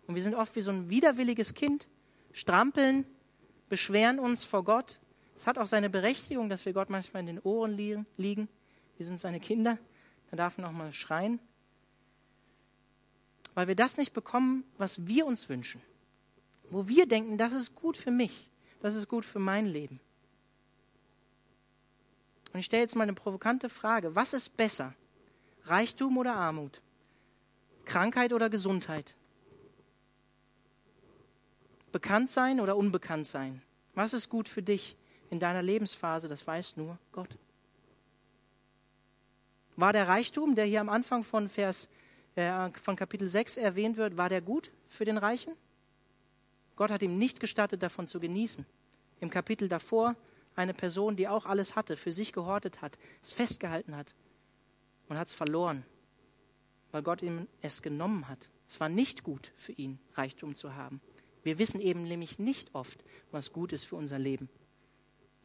Und 0.08 0.16
wir 0.16 0.24
sind 0.24 0.36
oft 0.36 0.56
wie 0.56 0.62
so 0.62 0.72
ein 0.72 0.90
widerwilliges 0.90 1.54
Kind, 1.54 1.88
strampeln, 2.32 3.06
beschweren 3.70 4.20
uns 4.20 4.44
vor 4.44 4.64
Gott. 4.64 5.00
Es 5.36 5.48
hat 5.48 5.58
auch 5.58 5.68
seine 5.68 5.90
Berechtigung, 5.90 6.50
dass 6.50 6.66
wir 6.66 6.74
Gott 6.74 6.90
manchmal 6.90 7.22
in 7.22 7.28
den 7.28 7.40
Ohren 7.40 7.78
liegen. 8.18 8.48
Wir 8.98 9.06
sind 9.06 9.22
seine 9.22 9.40
Kinder. 9.40 9.78
Da 10.30 10.38
darf 10.38 10.58
man 10.58 10.68
auch 10.68 10.78
mal 10.78 10.94
schreien. 10.94 11.40
Weil 13.54 13.68
wir 13.68 13.76
das 13.76 13.98
nicht 13.98 14.14
bekommen, 14.14 14.64
was 14.78 15.08
wir 15.08 15.26
uns 15.26 15.50
wünschen. 15.50 15.82
Wo 16.70 16.88
wir 16.88 17.06
denken, 17.06 17.38
das 17.38 17.54
ist 17.54 17.76
gut 17.76 17.98
für 17.98 18.12
mich. 18.12 18.50
Das 18.82 18.96
ist 18.96 19.08
gut 19.08 19.26
für 19.26 19.40
mein 19.40 19.66
Leben. 19.66 20.00
Und 22.54 22.60
ich 22.60 22.66
stelle 22.66 22.84
jetzt 22.84 22.96
mal 22.96 23.04
eine 23.04 23.14
provokante 23.14 23.70
Frage. 23.70 24.16
Was 24.16 24.34
ist 24.34 24.56
besser? 24.58 24.94
Reichtum 25.66 26.18
oder 26.18 26.36
Armut? 26.36 26.82
Krankheit 27.92 28.32
oder 28.32 28.50
Gesundheit? 28.50 29.16
Bekannt 31.92 32.30
sein 32.30 32.62
oder 32.62 32.78
unbekannt 32.78 33.28
sein? 33.28 33.62
Was 33.96 34.14
ist 34.14 34.30
gut 34.30 34.48
für 34.48 34.62
dich 34.62 34.96
in 35.30 35.40
deiner 35.40 35.62
Lebensphase? 35.62 36.30
Das 36.30 36.48
weiß 36.48 36.78
nur 36.78 36.98
Gott. 37.12 37.38
War 39.76 39.92
der 39.92 40.08
Reichtum, 40.08 40.56
der 40.56 40.64
hier 40.64 40.80
am 40.80 40.88
Anfang 40.88 41.26
von 41.26 41.50
Vers 41.50 41.90
äh, 42.36 42.70
von 42.82 42.96
Kapitel 42.96 43.28
6 43.28 43.58
erwähnt 43.58 43.98
wird, 43.98 44.16
war 44.16 44.30
der 44.30 44.40
gut 44.40 44.72
für 44.88 45.04
den 45.04 45.18
Reichen? 45.18 45.54
Gott 46.78 46.92
hat 46.92 47.04
ihm 47.04 47.18
nicht 47.18 47.42
gestattet, 47.42 47.84
davon 47.84 48.08
zu 48.08 48.22
genießen. 48.22 48.66
Im 49.20 49.30
Kapitel 49.30 49.68
davor 49.68 50.16
eine 50.56 50.74
Person, 50.74 51.18
die 51.18 51.28
auch 51.28 51.46
alles 51.46 51.76
hatte, 51.76 51.98
für 51.98 52.14
sich 52.14 52.32
gehortet 52.32 52.82
hat, 52.82 52.98
es 53.22 53.34
festgehalten 53.34 53.98
hat 53.98 54.16
und 55.10 55.18
hat 55.18 55.28
es 55.28 55.34
verloren, 55.34 55.84
weil 56.92 57.04
Gott 57.04 57.22
ihm 57.22 57.48
es 57.62 57.82
genommen 57.82 58.28
hat. 58.28 58.50
Es 58.68 58.80
war 58.80 58.90
nicht 58.90 59.24
gut 59.24 59.52
für 59.56 59.72
ihn, 59.74 60.00
Reichtum 60.16 60.56
zu 60.56 60.76
haben. 60.76 61.02
Wir 61.44 61.60
wissen 61.60 61.82
eben 61.82 62.04
nämlich 62.04 62.40
nicht 62.40 62.76
oft, 62.76 63.04
was 63.32 63.52
gut 63.52 63.74
ist 63.74 63.86
für 63.86 63.96
unser 63.96 64.20
Leben. 64.20 64.50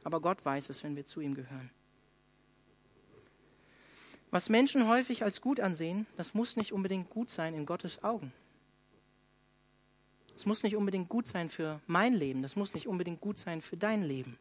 Aber 0.05 0.21
Gott 0.21 0.45
weiß 0.45 0.71
es, 0.71 0.85
wenn 0.85 0.97
wir 0.97 1.07
zu 1.07 1.21
ihm 1.21 1.35
gehören. 1.35 1.71
Was 4.31 4.49
Menschen 4.49 4.89
häufig 4.89 5.25
als 5.25 5.41
gut 5.41 5.61
ansehen, 5.61 6.07
das 6.17 6.35
muss 6.35 6.57
nicht 6.57 6.73
unbedingt 6.73 7.11
gut 7.11 7.31
sein 7.31 7.55
in 7.55 7.65
Gottes 7.65 8.05
Augen. 8.05 8.33
Es 10.35 10.45
muss 10.45 10.63
nicht 10.63 10.77
unbedingt 10.77 11.09
gut 11.09 11.27
sein 11.27 11.49
für 11.49 11.81
mein 11.87 12.13
Leben, 12.13 12.43
das 12.43 12.57
muss 12.57 12.75
nicht 12.75 12.87
unbedingt 12.87 13.21
gut 13.21 13.39
sein 13.39 13.63
für 13.63 13.77
dein 13.77 14.03
Leben. 14.03 14.39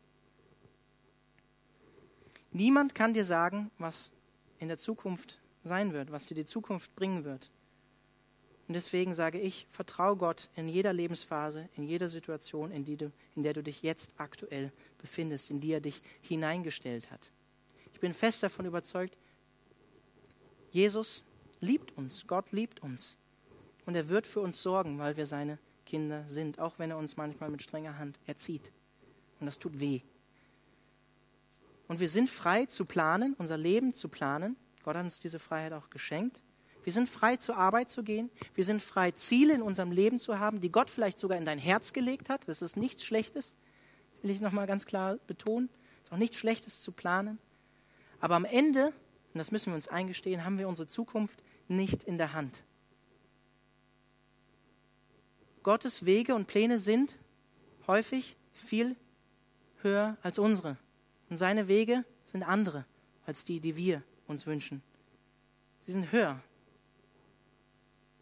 Niemand 2.51 2.93
kann 2.95 3.13
dir 3.13 3.23
sagen, 3.23 3.71
was 3.77 4.11
in 4.59 4.67
der 4.67 4.77
Zukunft 4.77 5.39
sein 5.65 5.93
wird, 5.93 6.11
was 6.11 6.25
dir 6.25 6.35
die 6.35 6.45
Zukunft 6.45 6.95
bringen 6.95 7.25
wird. 7.25 7.51
Und 8.67 8.73
deswegen 8.73 9.13
sage 9.13 9.39
ich, 9.39 9.67
vertraue 9.69 10.15
Gott 10.15 10.49
in 10.55 10.67
jeder 10.69 10.93
Lebensphase, 10.93 11.69
in 11.75 11.83
jeder 11.83 12.09
Situation, 12.09 12.71
in, 12.71 12.83
die 12.83 12.97
du, 12.97 13.11
in 13.35 13.43
der 13.43 13.53
du 13.53 13.61
dich 13.61 13.83
jetzt 13.83 14.13
aktuell 14.17 14.71
befindest, 14.97 15.51
in 15.51 15.59
die 15.59 15.71
er 15.71 15.81
dich 15.81 16.01
hineingestellt 16.21 17.11
hat. 17.11 17.31
Ich 17.93 17.99
bin 17.99 18.13
fest 18.13 18.41
davon 18.41 18.65
überzeugt, 18.65 19.17
Jesus 20.71 21.23
liebt 21.59 21.95
uns, 21.97 22.25
Gott 22.27 22.51
liebt 22.51 22.81
uns. 22.81 23.17
Und 23.85 23.95
er 23.95 24.09
wird 24.09 24.25
für 24.25 24.41
uns 24.41 24.61
sorgen, 24.61 24.97
weil 24.97 25.15
wir 25.15 25.27
seine 25.27 25.59
Kinder 25.85 26.23
sind, 26.27 26.59
auch 26.59 26.79
wenn 26.79 26.89
er 26.89 26.97
uns 26.97 27.17
manchmal 27.17 27.51
mit 27.51 27.61
strenger 27.61 27.99
Hand 27.99 28.19
erzieht. 28.25 28.71
Und 29.39 29.45
das 29.45 29.59
tut 29.59 29.79
weh. 29.79 30.01
Und 31.87 31.99
wir 31.99 32.07
sind 32.07 32.29
frei 32.29 32.65
zu 32.65 32.83
planen, 32.85 33.35
unser 33.37 33.57
Leben 33.57 33.93
zu 33.93 34.09
planen. 34.09 34.55
Gott 34.85 34.95
hat 34.95 35.03
uns 35.03 35.19
diese 35.19 35.39
Freiheit 35.39 35.73
auch 35.73 35.89
geschenkt. 35.89 36.41
Wir 36.83 36.93
sind 36.93 37.09
frei 37.09 37.35
zur 37.35 37.57
Arbeit 37.57 37.89
zu 37.89 38.03
gehen. 38.03 38.29
Wir 38.53 38.63
sind 38.63 38.81
frei, 38.81 39.11
Ziele 39.11 39.53
in 39.53 39.61
unserem 39.61 39.91
Leben 39.91 40.19
zu 40.19 40.39
haben, 40.39 40.61
die 40.61 40.71
Gott 40.71 40.89
vielleicht 40.89 41.19
sogar 41.19 41.37
in 41.37 41.43
dein 41.45 41.59
Herz 41.59 41.91
gelegt 41.91 42.29
hat. 42.29 42.47
Das 42.47 42.61
ist 42.61 42.77
nichts 42.77 43.03
Schlechtes, 43.03 43.55
will 44.21 44.31
ich 44.31 44.39
nochmal 44.39 44.67
ganz 44.67 44.85
klar 44.85 45.17
betonen. 45.27 45.69
Es 45.97 46.09
ist 46.09 46.13
auch 46.13 46.17
nichts 46.17 46.37
Schlechtes 46.37 46.79
zu 46.79 46.93
planen. 46.93 47.39
Aber 48.21 48.35
am 48.35 48.45
Ende 48.45 48.93
und 49.35 49.39
das 49.39 49.51
müssen 49.51 49.73
wir 49.73 49.75
uns 49.75 49.89
eingestehen, 49.89 50.45
haben 50.45 50.59
wir 50.59 50.69
unsere 50.69 50.87
Zukunft 50.87 51.43
nicht 51.67 52.05
in 52.05 52.17
der 52.17 52.31
Hand. 52.31 52.63
Gottes 55.61 56.05
Wege 56.05 56.35
und 56.35 56.47
Pläne 56.47 56.79
sind 56.79 57.19
häufig 57.85 58.37
viel 58.53 58.95
höher 59.81 60.15
als 60.21 60.39
unsere. 60.39 60.77
Und 61.29 61.35
seine 61.35 61.67
Wege 61.67 62.05
sind 62.23 62.43
andere 62.43 62.85
als 63.25 63.43
die, 63.43 63.59
die 63.59 63.75
wir 63.75 64.03
uns 64.27 64.45
wünschen. 64.45 64.81
Sie 65.81 65.91
sind 65.91 66.11
höher. 66.11 66.41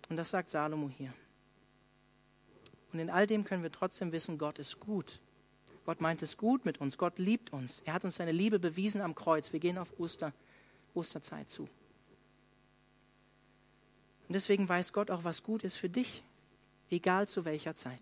Und 0.10 0.18
das 0.18 0.30
sagt 0.30 0.50
Salomo 0.50 0.90
hier. 0.90 1.14
Und 2.92 3.00
in 3.00 3.10
all 3.10 3.26
dem 3.26 3.44
können 3.44 3.64
wir 3.64 3.72
trotzdem 3.72 4.12
wissen, 4.12 4.38
Gott 4.38 4.60
ist 4.60 4.80
gut. 4.80 5.20
Gott 5.86 6.00
meint 6.00 6.22
es 6.22 6.38
gut 6.38 6.66
mit 6.66 6.80
uns. 6.80 6.98
Gott 6.98 7.18
liebt 7.20 7.52
uns. 7.52 7.82
Er 7.86 7.94
hat 7.94 8.06
uns 8.06 8.16
seine 8.16 8.32
Liebe 8.32 8.60
bewiesen 8.60 9.02
am 9.02 9.16
Kreuz. 9.16 9.52
Wir 9.52 9.60
gehen 9.60 9.78
auf 9.78 10.00
Ostern. 10.00 10.34
Osterzeit 10.94 11.50
zu. 11.50 11.64
Und 14.28 14.34
deswegen 14.34 14.70
weiß 14.70 14.94
Gott 14.94 15.12
auch, 15.12 15.24
was 15.24 15.44
gut 15.44 15.64
ist 15.64 15.76
für 15.76 15.90
dich, 15.90 16.24
egal 16.90 17.28
zu 17.28 17.46
welcher 17.46 17.76
Zeit. 17.76 18.02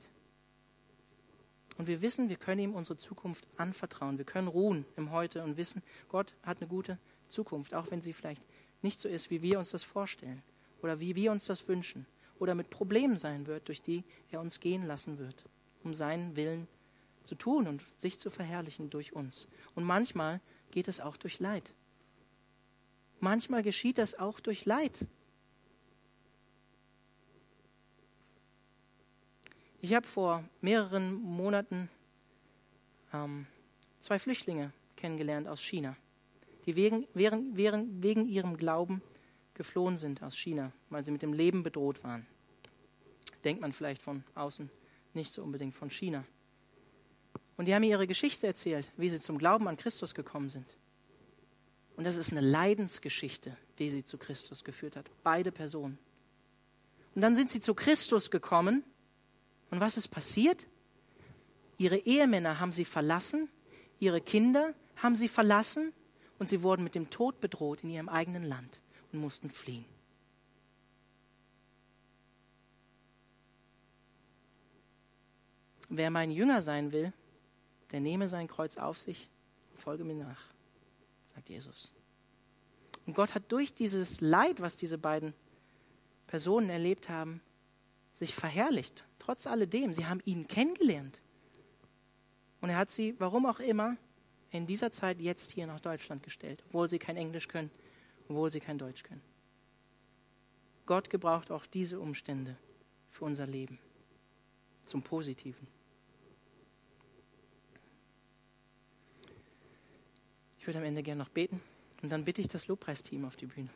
Und 1.77 1.87
wir 1.87 2.01
wissen, 2.01 2.29
wir 2.29 2.35
können 2.35 2.61
ihm 2.61 2.75
unsere 2.75 2.97
Zukunft 2.97 3.47
anvertrauen. 3.57 4.17
Wir 4.17 4.25
können 4.25 4.47
ruhen 4.47 4.85
im 4.97 5.11
Heute 5.11 5.43
und 5.43 5.57
wissen, 5.57 5.81
Gott 6.09 6.33
hat 6.43 6.59
eine 6.59 6.67
gute 6.67 6.99
Zukunft, 7.31 7.73
auch 7.73 7.89
wenn 7.91 8.01
sie 8.01 8.13
vielleicht 8.13 8.43
nicht 8.81 8.99
so 8.99 9.09
ist, 9.09 9.29
wie 9.29 9.41
wir 9.41 9.59
uns 9.59 9.71
das 9.71 9.83
vorstellen 9.83 10.41
oder 10.81 10.99
wie 10.99 11.15
wir 11.15 11.31
uns 11.31 11.45
das 11.45 11.67
wünschen 11.67 12.05
oder 12.39 12.55
mit 12.55 12.69
Problemen 12.69 13.17
sein 13.17 13.47
wird, 13.47 13.67
durch 13.67 13.81
die 13.81 14.03
er 14.31 14.41
uns 14.41 14.59
gehen 14.59 14.85
lassen 14.85 15.19
wird, 15.19 15.45
um 15.83 15.93
seinen 15.93 16.35
Willen 16.35 16.67
zu 17.23 17.35
tun 17.35 17.67
und 17.67 17.83
sich 17.97 18.19
zu 18.19 18.29
verherrlichen 18.29 18.89
durch 18.89 19.13
uns. 19.13 19.47
Und 19.75 19.83
manchmal 19.83 20.41
geht 20.71 20.87
es 20.87 20.99
auch 20.99 21.17
durch 21.17 21.39
Leid. 21.39 21.73
Manchmal 23.19 23.61
geschieht 23.61 23.99
das 23.99 24.17
auch 24.17 24.39
durch 24.39 24.65
Leid. 24.65 25.05
Ich 29.83 29.93
habe 29.93 30.07
vor 30.07 30.43
mehreren 30.61 31.13
Monaten 31.13 31.89
ähm, 33.13 33.47
zwei 33.99 34.19
Flüchtlinge 34.19 34.71
kennengelernt 34.95 35.47
aus 35.47 35.61
China, 35.61 35.95
die 36.65 36.75
wegen, 36.75 37.07
wegen, 37.13 37.55
wegen 37.55 38.27
ihrem 38.27 38.57
Glauben 38.57 39.01
geflohen 39.53 39.97
sind 39.97 40.23
aus 40.23 40.37
China, 40.37 40.71
weil 40.89 41.03
sie 41.03 41.11
mit 41.11 41.21
dem 41.21 41.33
Leben 41.33 41.63
bedroht 41.63 42.03
waren. 42.03 42.25
Denkt 43.43 43.61
man 43.61 43.73
vielleicht 43.73 44.01
von 44.01 44.23
außen 44.35 44.69
nicht 45.13 45.33
so 45.33 45.43
unbedingt 45.43 45.75
von 45.75 45.89
China. 45.89 46.23
Und 47.57 47.67
die 47.67 47.75
haben 47.75 47.81
mir 47.81 47.89
ihre 47.89 48.07
Geschichte 48.07 48.47
erzählt, 48.47 48.91
wie 48.97 49.09
sie 49.09 49.19
zum 49.19 49.37
Glauben 49.37 49.67
an 49.67 49.77
Christus 49.77 50.15
gekommen 50.15 50.49
sind. 50.49 50.77
Und 51.95 52.05
das 52.05 52.15
ist 52.15 52.31
eine 52.31 52.41
Leidensgeschichte, 52.41 53.55
die 53.77 53.89
sie 53.89 54.03
zu 54.03 54.17
Christus 54.17 54.63
geführt 54.63 54.95
hat. 54.95 55.09
Beide 55.23 55.51
Personen. 55.51 55.99
Und 57.13 57.21
dann 57.21 57.35
sind 57.35 57.51
sie 57.51 57.59
zu 57.59 57.73
Christus 57.73 58.31
gekommen. 58.31 58.83
Und 59.69 59.79
was 59.79 59.97
ist 59.97 60.07
passiert? 60.07 60.67
Ihre 61.77 61.97
Ehemänner 61.97 62.59
haben 62.59 62.71
sie 62.71 62.85
verlassen, 62.85 63.49
ihre 63.99 64.21
Kinder 64.21 64.73
haben 64.95 65.15
sie 65.15 65.27
verlassen 65.27 65.93
und 66.41 66.47
sie 66.47 66.63
wurden 66.63 66.83
mit 66.83 66.95
dem 66.95 67.11
Tod 67.11 67.39
bedroht 67.39 67.83
in 67.83 67.91
ihrem 67.91 68.09
eigenen 68.09 68.43
Land 68.43 68.81
und 69.11 69.19
mussten 69.19 69.51
fliehen. 69.51 69.85
Wer 75.87 76.09
mein 76.09 76.31
Jünger 76.31 76.63
sein 76.63 76.91
will, 76.91 77.13
der 77.91 77.99
nehme 77.99 78.27
sein 78.27 78.47
Kreuz 78.47 78.77
auf 78.77 78.97
sich 78.97 79.29
und 79.69 79.79
folge 79.79 80.03
mir 80.03 80.15
nach 80.15 80.51
sagt 81.35 81.47
Jesus. 81.47 81.91
Und 83.05 83.13
Gott 83.13 83.35
hat 83.35 83.51
durch 83.51 83.75
dieses 83.75 84.19
Leid, 84.19 84.63
was 84.63 84.75
diese 84.75 84.97
beiden 84.97 85.35
Personen 86.25 86.71
erlebt 86.71 87.07
haben, 87.07 87.39
sich 88.15 88.33
verherrlicht. 88.33 89.05
Trotz 89.19 89.45
alledem, 89.45 89.93
sie 89.93 90.07
haben 90.07 90.21
ihn 90.25 90.47
kennengelernt. 90.47 91.21
Und 92.61 92.69
er 92.69 92.77
hat 92.77 92.89
sie, 92.89 93.13
warum 93.19 93.45
auch 93.45 93.59
immer, 93.59 93.95
in 94.51 94.67
dieser 94.67 94.91
Zeit 94.91 95.21
jetzt 95.21 95.53
hier 95.53 95.65
nach 95.65 95.79
Deutschland 95.79 96.23
gestellt, 96.23 96.61
obwohl 96.67 96.89
sie 96.89 96.99
kein 96.99 97.17
Englisch 97.17 97.47
können, 97.47 97.71
obwohl 98.27 98.51
sie 98.51 98.59
kein 98.59 98.77
Deutsch 98.77 99.03
können. 99.03 99.21
Gott 100.85 101.09
gebraucht 101.09 101.51
auch 101.51 101.65
diese 101.65 101.99
Umstände 101.99 102.57
für 103.09 103.25
unser 103.25 103.47
Leben 103.47 103.79
zum 104.85 105.01
Positiven. 105.01 105.67
Ich 110.59 110.67
würde 110.67 110.79
am 110.79 110.85
Ende 110.85 111.01
gerne 111.01 111.23
noch 111.23 111.29
beten 111.29 111.61
und 112.01 112.11
dann 112.11 112.25
bitte 112.25 112.41
ich 112.41 112.47
das 112.47 112.67
Lobpreisteam 112.67 113.25
auf 113.25 113.35
die 113.35 113.47
Bühne. 113.47 113.69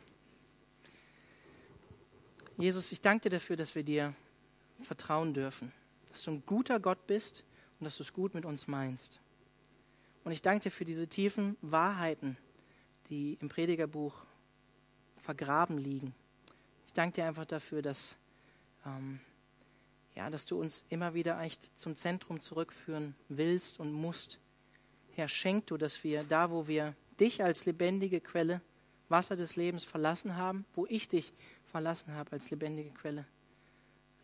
Jesus, 2.58 2.92
ich 2.92 3.00
danke 3.00 3.28
dir 3.28 3.36
dafür, 3.36 3.56
dass 3.56 3.74
wir 3.74 3.82
dir 3.82 4.14
vertrauen 4.82 5.34
dürfen, 5.34 5.72
dass 6.10 6.22
du 6.24 6.32
ein 6.32 6.42
guter 6.46 6.80
Gott 6.80 7.06
bist 7.06 7.44
und 7.78 7.84
dass 7.84 7.96
du 7.96 8.02
es 8.02 8.12
gut 8.12 8.34
mit 8.34 8.44
uns 8.44 8.66
meinst. 8.66 9.20
Und 10.26 10.32
ich 10.32 10.42
danke 10.42 10.64
dir 10.64 10.70
für 10.72 10.84
diese 10.84 11.06
tiefen 11.06 11.56
Wahrheiten, 11.60 12.36
die 13.10 13.38
im 13.40 13.48
Predigerbuch 13.48 14.12
vergraben 15.22 15.78
liegen. 15.78 16.16
Ich 16.88 16.94
danke 16.94 17.12
dir 17.12 17.26
einfach 17.26 17.44
dafür, 17.44 17.80
dass, 17.80 18.16
ähm, 18.84 19.20
ja, 20.16 20.28
dass 20.28 20.44
du 20.44 20.60
uns 20.60 20.84
immer 20.88 21.14
wieder 21.14 21.36
eigentlich 21.38 21.72
zum 21.76 21.94
Zentrum 21.94 22.40
zurückführen 22.40 23.14
willst 23.28 23.78
und 23.78 23.92
musst. 23.92 24.40
Herr, 25.14 25.28
schenk 25.28 25.68
du, 25.68 25.76
dass 25.76 26.02
wir 26.02 26.24
da, 26.24 26.50
wo 26.50 26.66
wir 26.66 26.96
dich 27.20 27.44
als 27.44 27.64
lebendige 27.64 28.20
Quelle, 28.20 28.60
Wasser 29.08 29.36
des 29.36 29.54
Lebens 29.54 29.84
verlassen 29.84 30.34
haben, 30.34 30.64
wo 30.74 30.86
ich 30.86 31.08
dich 31.08 31.32
verlassen 31.66 32.12
habe 32.14 32.32
als 32.32 32.50
lebendige 32.50 32.90
Quelle, 32.90 33.26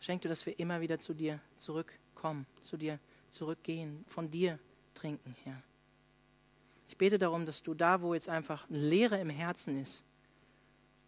schenk 0.00 0.22
du, 0.22 0.28
dass 0.28 0.44
wir 0.46 0.58
immer 0.58 0.80
wieder 0.80 0.98
zu 0.98 1.14
dir 1.14 1.38
zurückkommen, 1.58 2.44
zu 2.60 2.76
dir 2.76 2.98
zurückgehen, 3.28 4.04
von 4.08 4.28
dir 4.28 4.58
trinken, 4.94 5.36
Herr. 5.44 5.62
Ich 6.92 6.98
bete 6.98 7.18
darum, 7.18 7.46
dass 7.46 7.62
du 7.62 7.72
da, 7.72 8.02
wo 8.02 8.12
jetzt 8.12 8.28
einfach 8.28 8.66
Leere 8.68 9.18
im 9.18 9.30
Herzen 9.30 9.80
ist, 9.80 10.04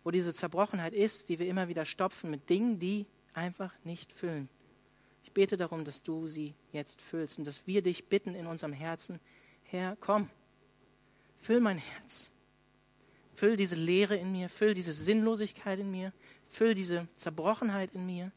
wo 0.03 0.11
diese 0.11 0.33
Zerbrochenheit 0.33 0.95
ist, 0.95 1.29
die 1.29 1.39
wir 1.39 1.47
immer 1.47 1.69
wieder 1.69 1.85
stopfen 1.85 2.31
mit 2.31 2.49
Dingen, 2.49 2.79
die 2.79 3.05
einfach 3.35 3.71
nicht 3.85 4.11
füllen. 4.11 4.49
Ich 5.25 5.33
bete 5.33 5.59
darum, 5.59 5.85
dass 5.85 6.03
du 6.03 6.27
sie 6.27 6.55
jetzt 6.73 7.03
füllst 7.03 7.37
und 7.37 7.47
dass 7.47 7.67
wir 7.67 7.83
dich 7.83 8.07
bitten 8.07 8.35
in 8.35 8.47
unserem 8.47 8.73
Herzen, 8.73 9.21
Herr, 9.65 9.95
komm, 10.01 10.31
füll 11.39 11.61
mein 11.61 11.77
Herz. 11.77 12.31
Füll 13.35 13.57
diese 13.57 13.77
Leere 13.77 14.17
in 14.17 14.33
mir, 14.33 14.49
füll 14.49 14.73
diese 14.73 14.95
Sinnlosigkeit 14.95 15.81
in 15.81 15.91
mir, 15.91 16.15
füll 16.49 16.73
diese 16.73 17.09
Zerbrochenheit 17.17 17.93
in 17.93 18.07
mir. 18.07 18.33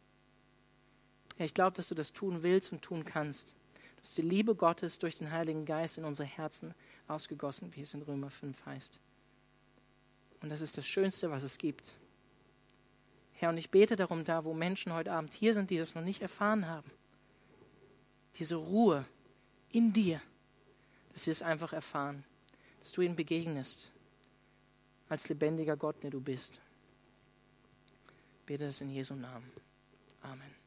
Herr, 1.37 1.45
ich 1.45 1.53
glaube, 1.53 1.77
dass 1.77 1.87
du 1.87 1.95
das 1.95 2.11
tun 2.11 2.43
willst 2.43 2.73
und 2.73 2.81
tun 2.81 3.05
kannst. 3.05 3.55
Dass 4.01 4.13
die 4.15 4.21
Liebe 4.21 4.53
Gottes 4.53 4.99
durch 4.99 5.15
den 5.15 5.31
Heiligen 5.31 5.63
Geist 5.63 5.97
in 5.97 6.03
unsere 6.03 6.27
Herzen 6.27 6.75
ausgegossen, 7.08 7.76
wie 7.76 7.82
es 7.82 7.93
in 7.93 8.01
Römer 8.01 8.30
5 8.30 8.66
heißt. 8.66 8.99
Und 10.41 10.49
das 10.49 10.62
ist 10.62 10.78
das 10.78 10.88
Schönste, 10.88 11.32
was 11.32 11.43
es 11.43 11.58
gibt. 11.58 11.93
Herr, 13.34 13.49
und 13.49 13.58
ich 13.58 13.70
bete 13.70 13.95
darum, 13.95 14.24
da 14.24 14.43
wo 14.43 14.53
Menschen 14.53 14.93
heute 14.93 15.12
Abend 15.12 15.34
hier 15.34 15.53
sind, 15.53 15.70
die 15.70 15.78
das 15.78 15.95
noch 15.95 16.03
nicht 16.03 16.22
erfahren 16.22 16.68
haben, 16.68 16.89
diese 18.36 18.55
Ruhe 18.55 19.05
in 19.72 19.93
dir, 19.93 20.22
dass 21.14 21.24
sie 21.24 21.32
es 21.32 21.41
einfach 21.41 21.74
erfahren, 21.74 22.24
dass 22.82 22.91
du 22.91 23.01
ihnen 23.01 23.16
begegnest, 23.16 23.91
als 25.10 25.30
lebendiger 25.30 25.78
Gott, 25.78 26.01
der 26.03 26.12
du 26.12 26.20
bist. 26.20 26.60
Ich 28.39 28.45
bete 28.45 28.66
das 28.66 28.82
in 28.82 28.89
Jesu 28.89 29.16
Namen. 29.16 29.51
Amen. 30.22 30.66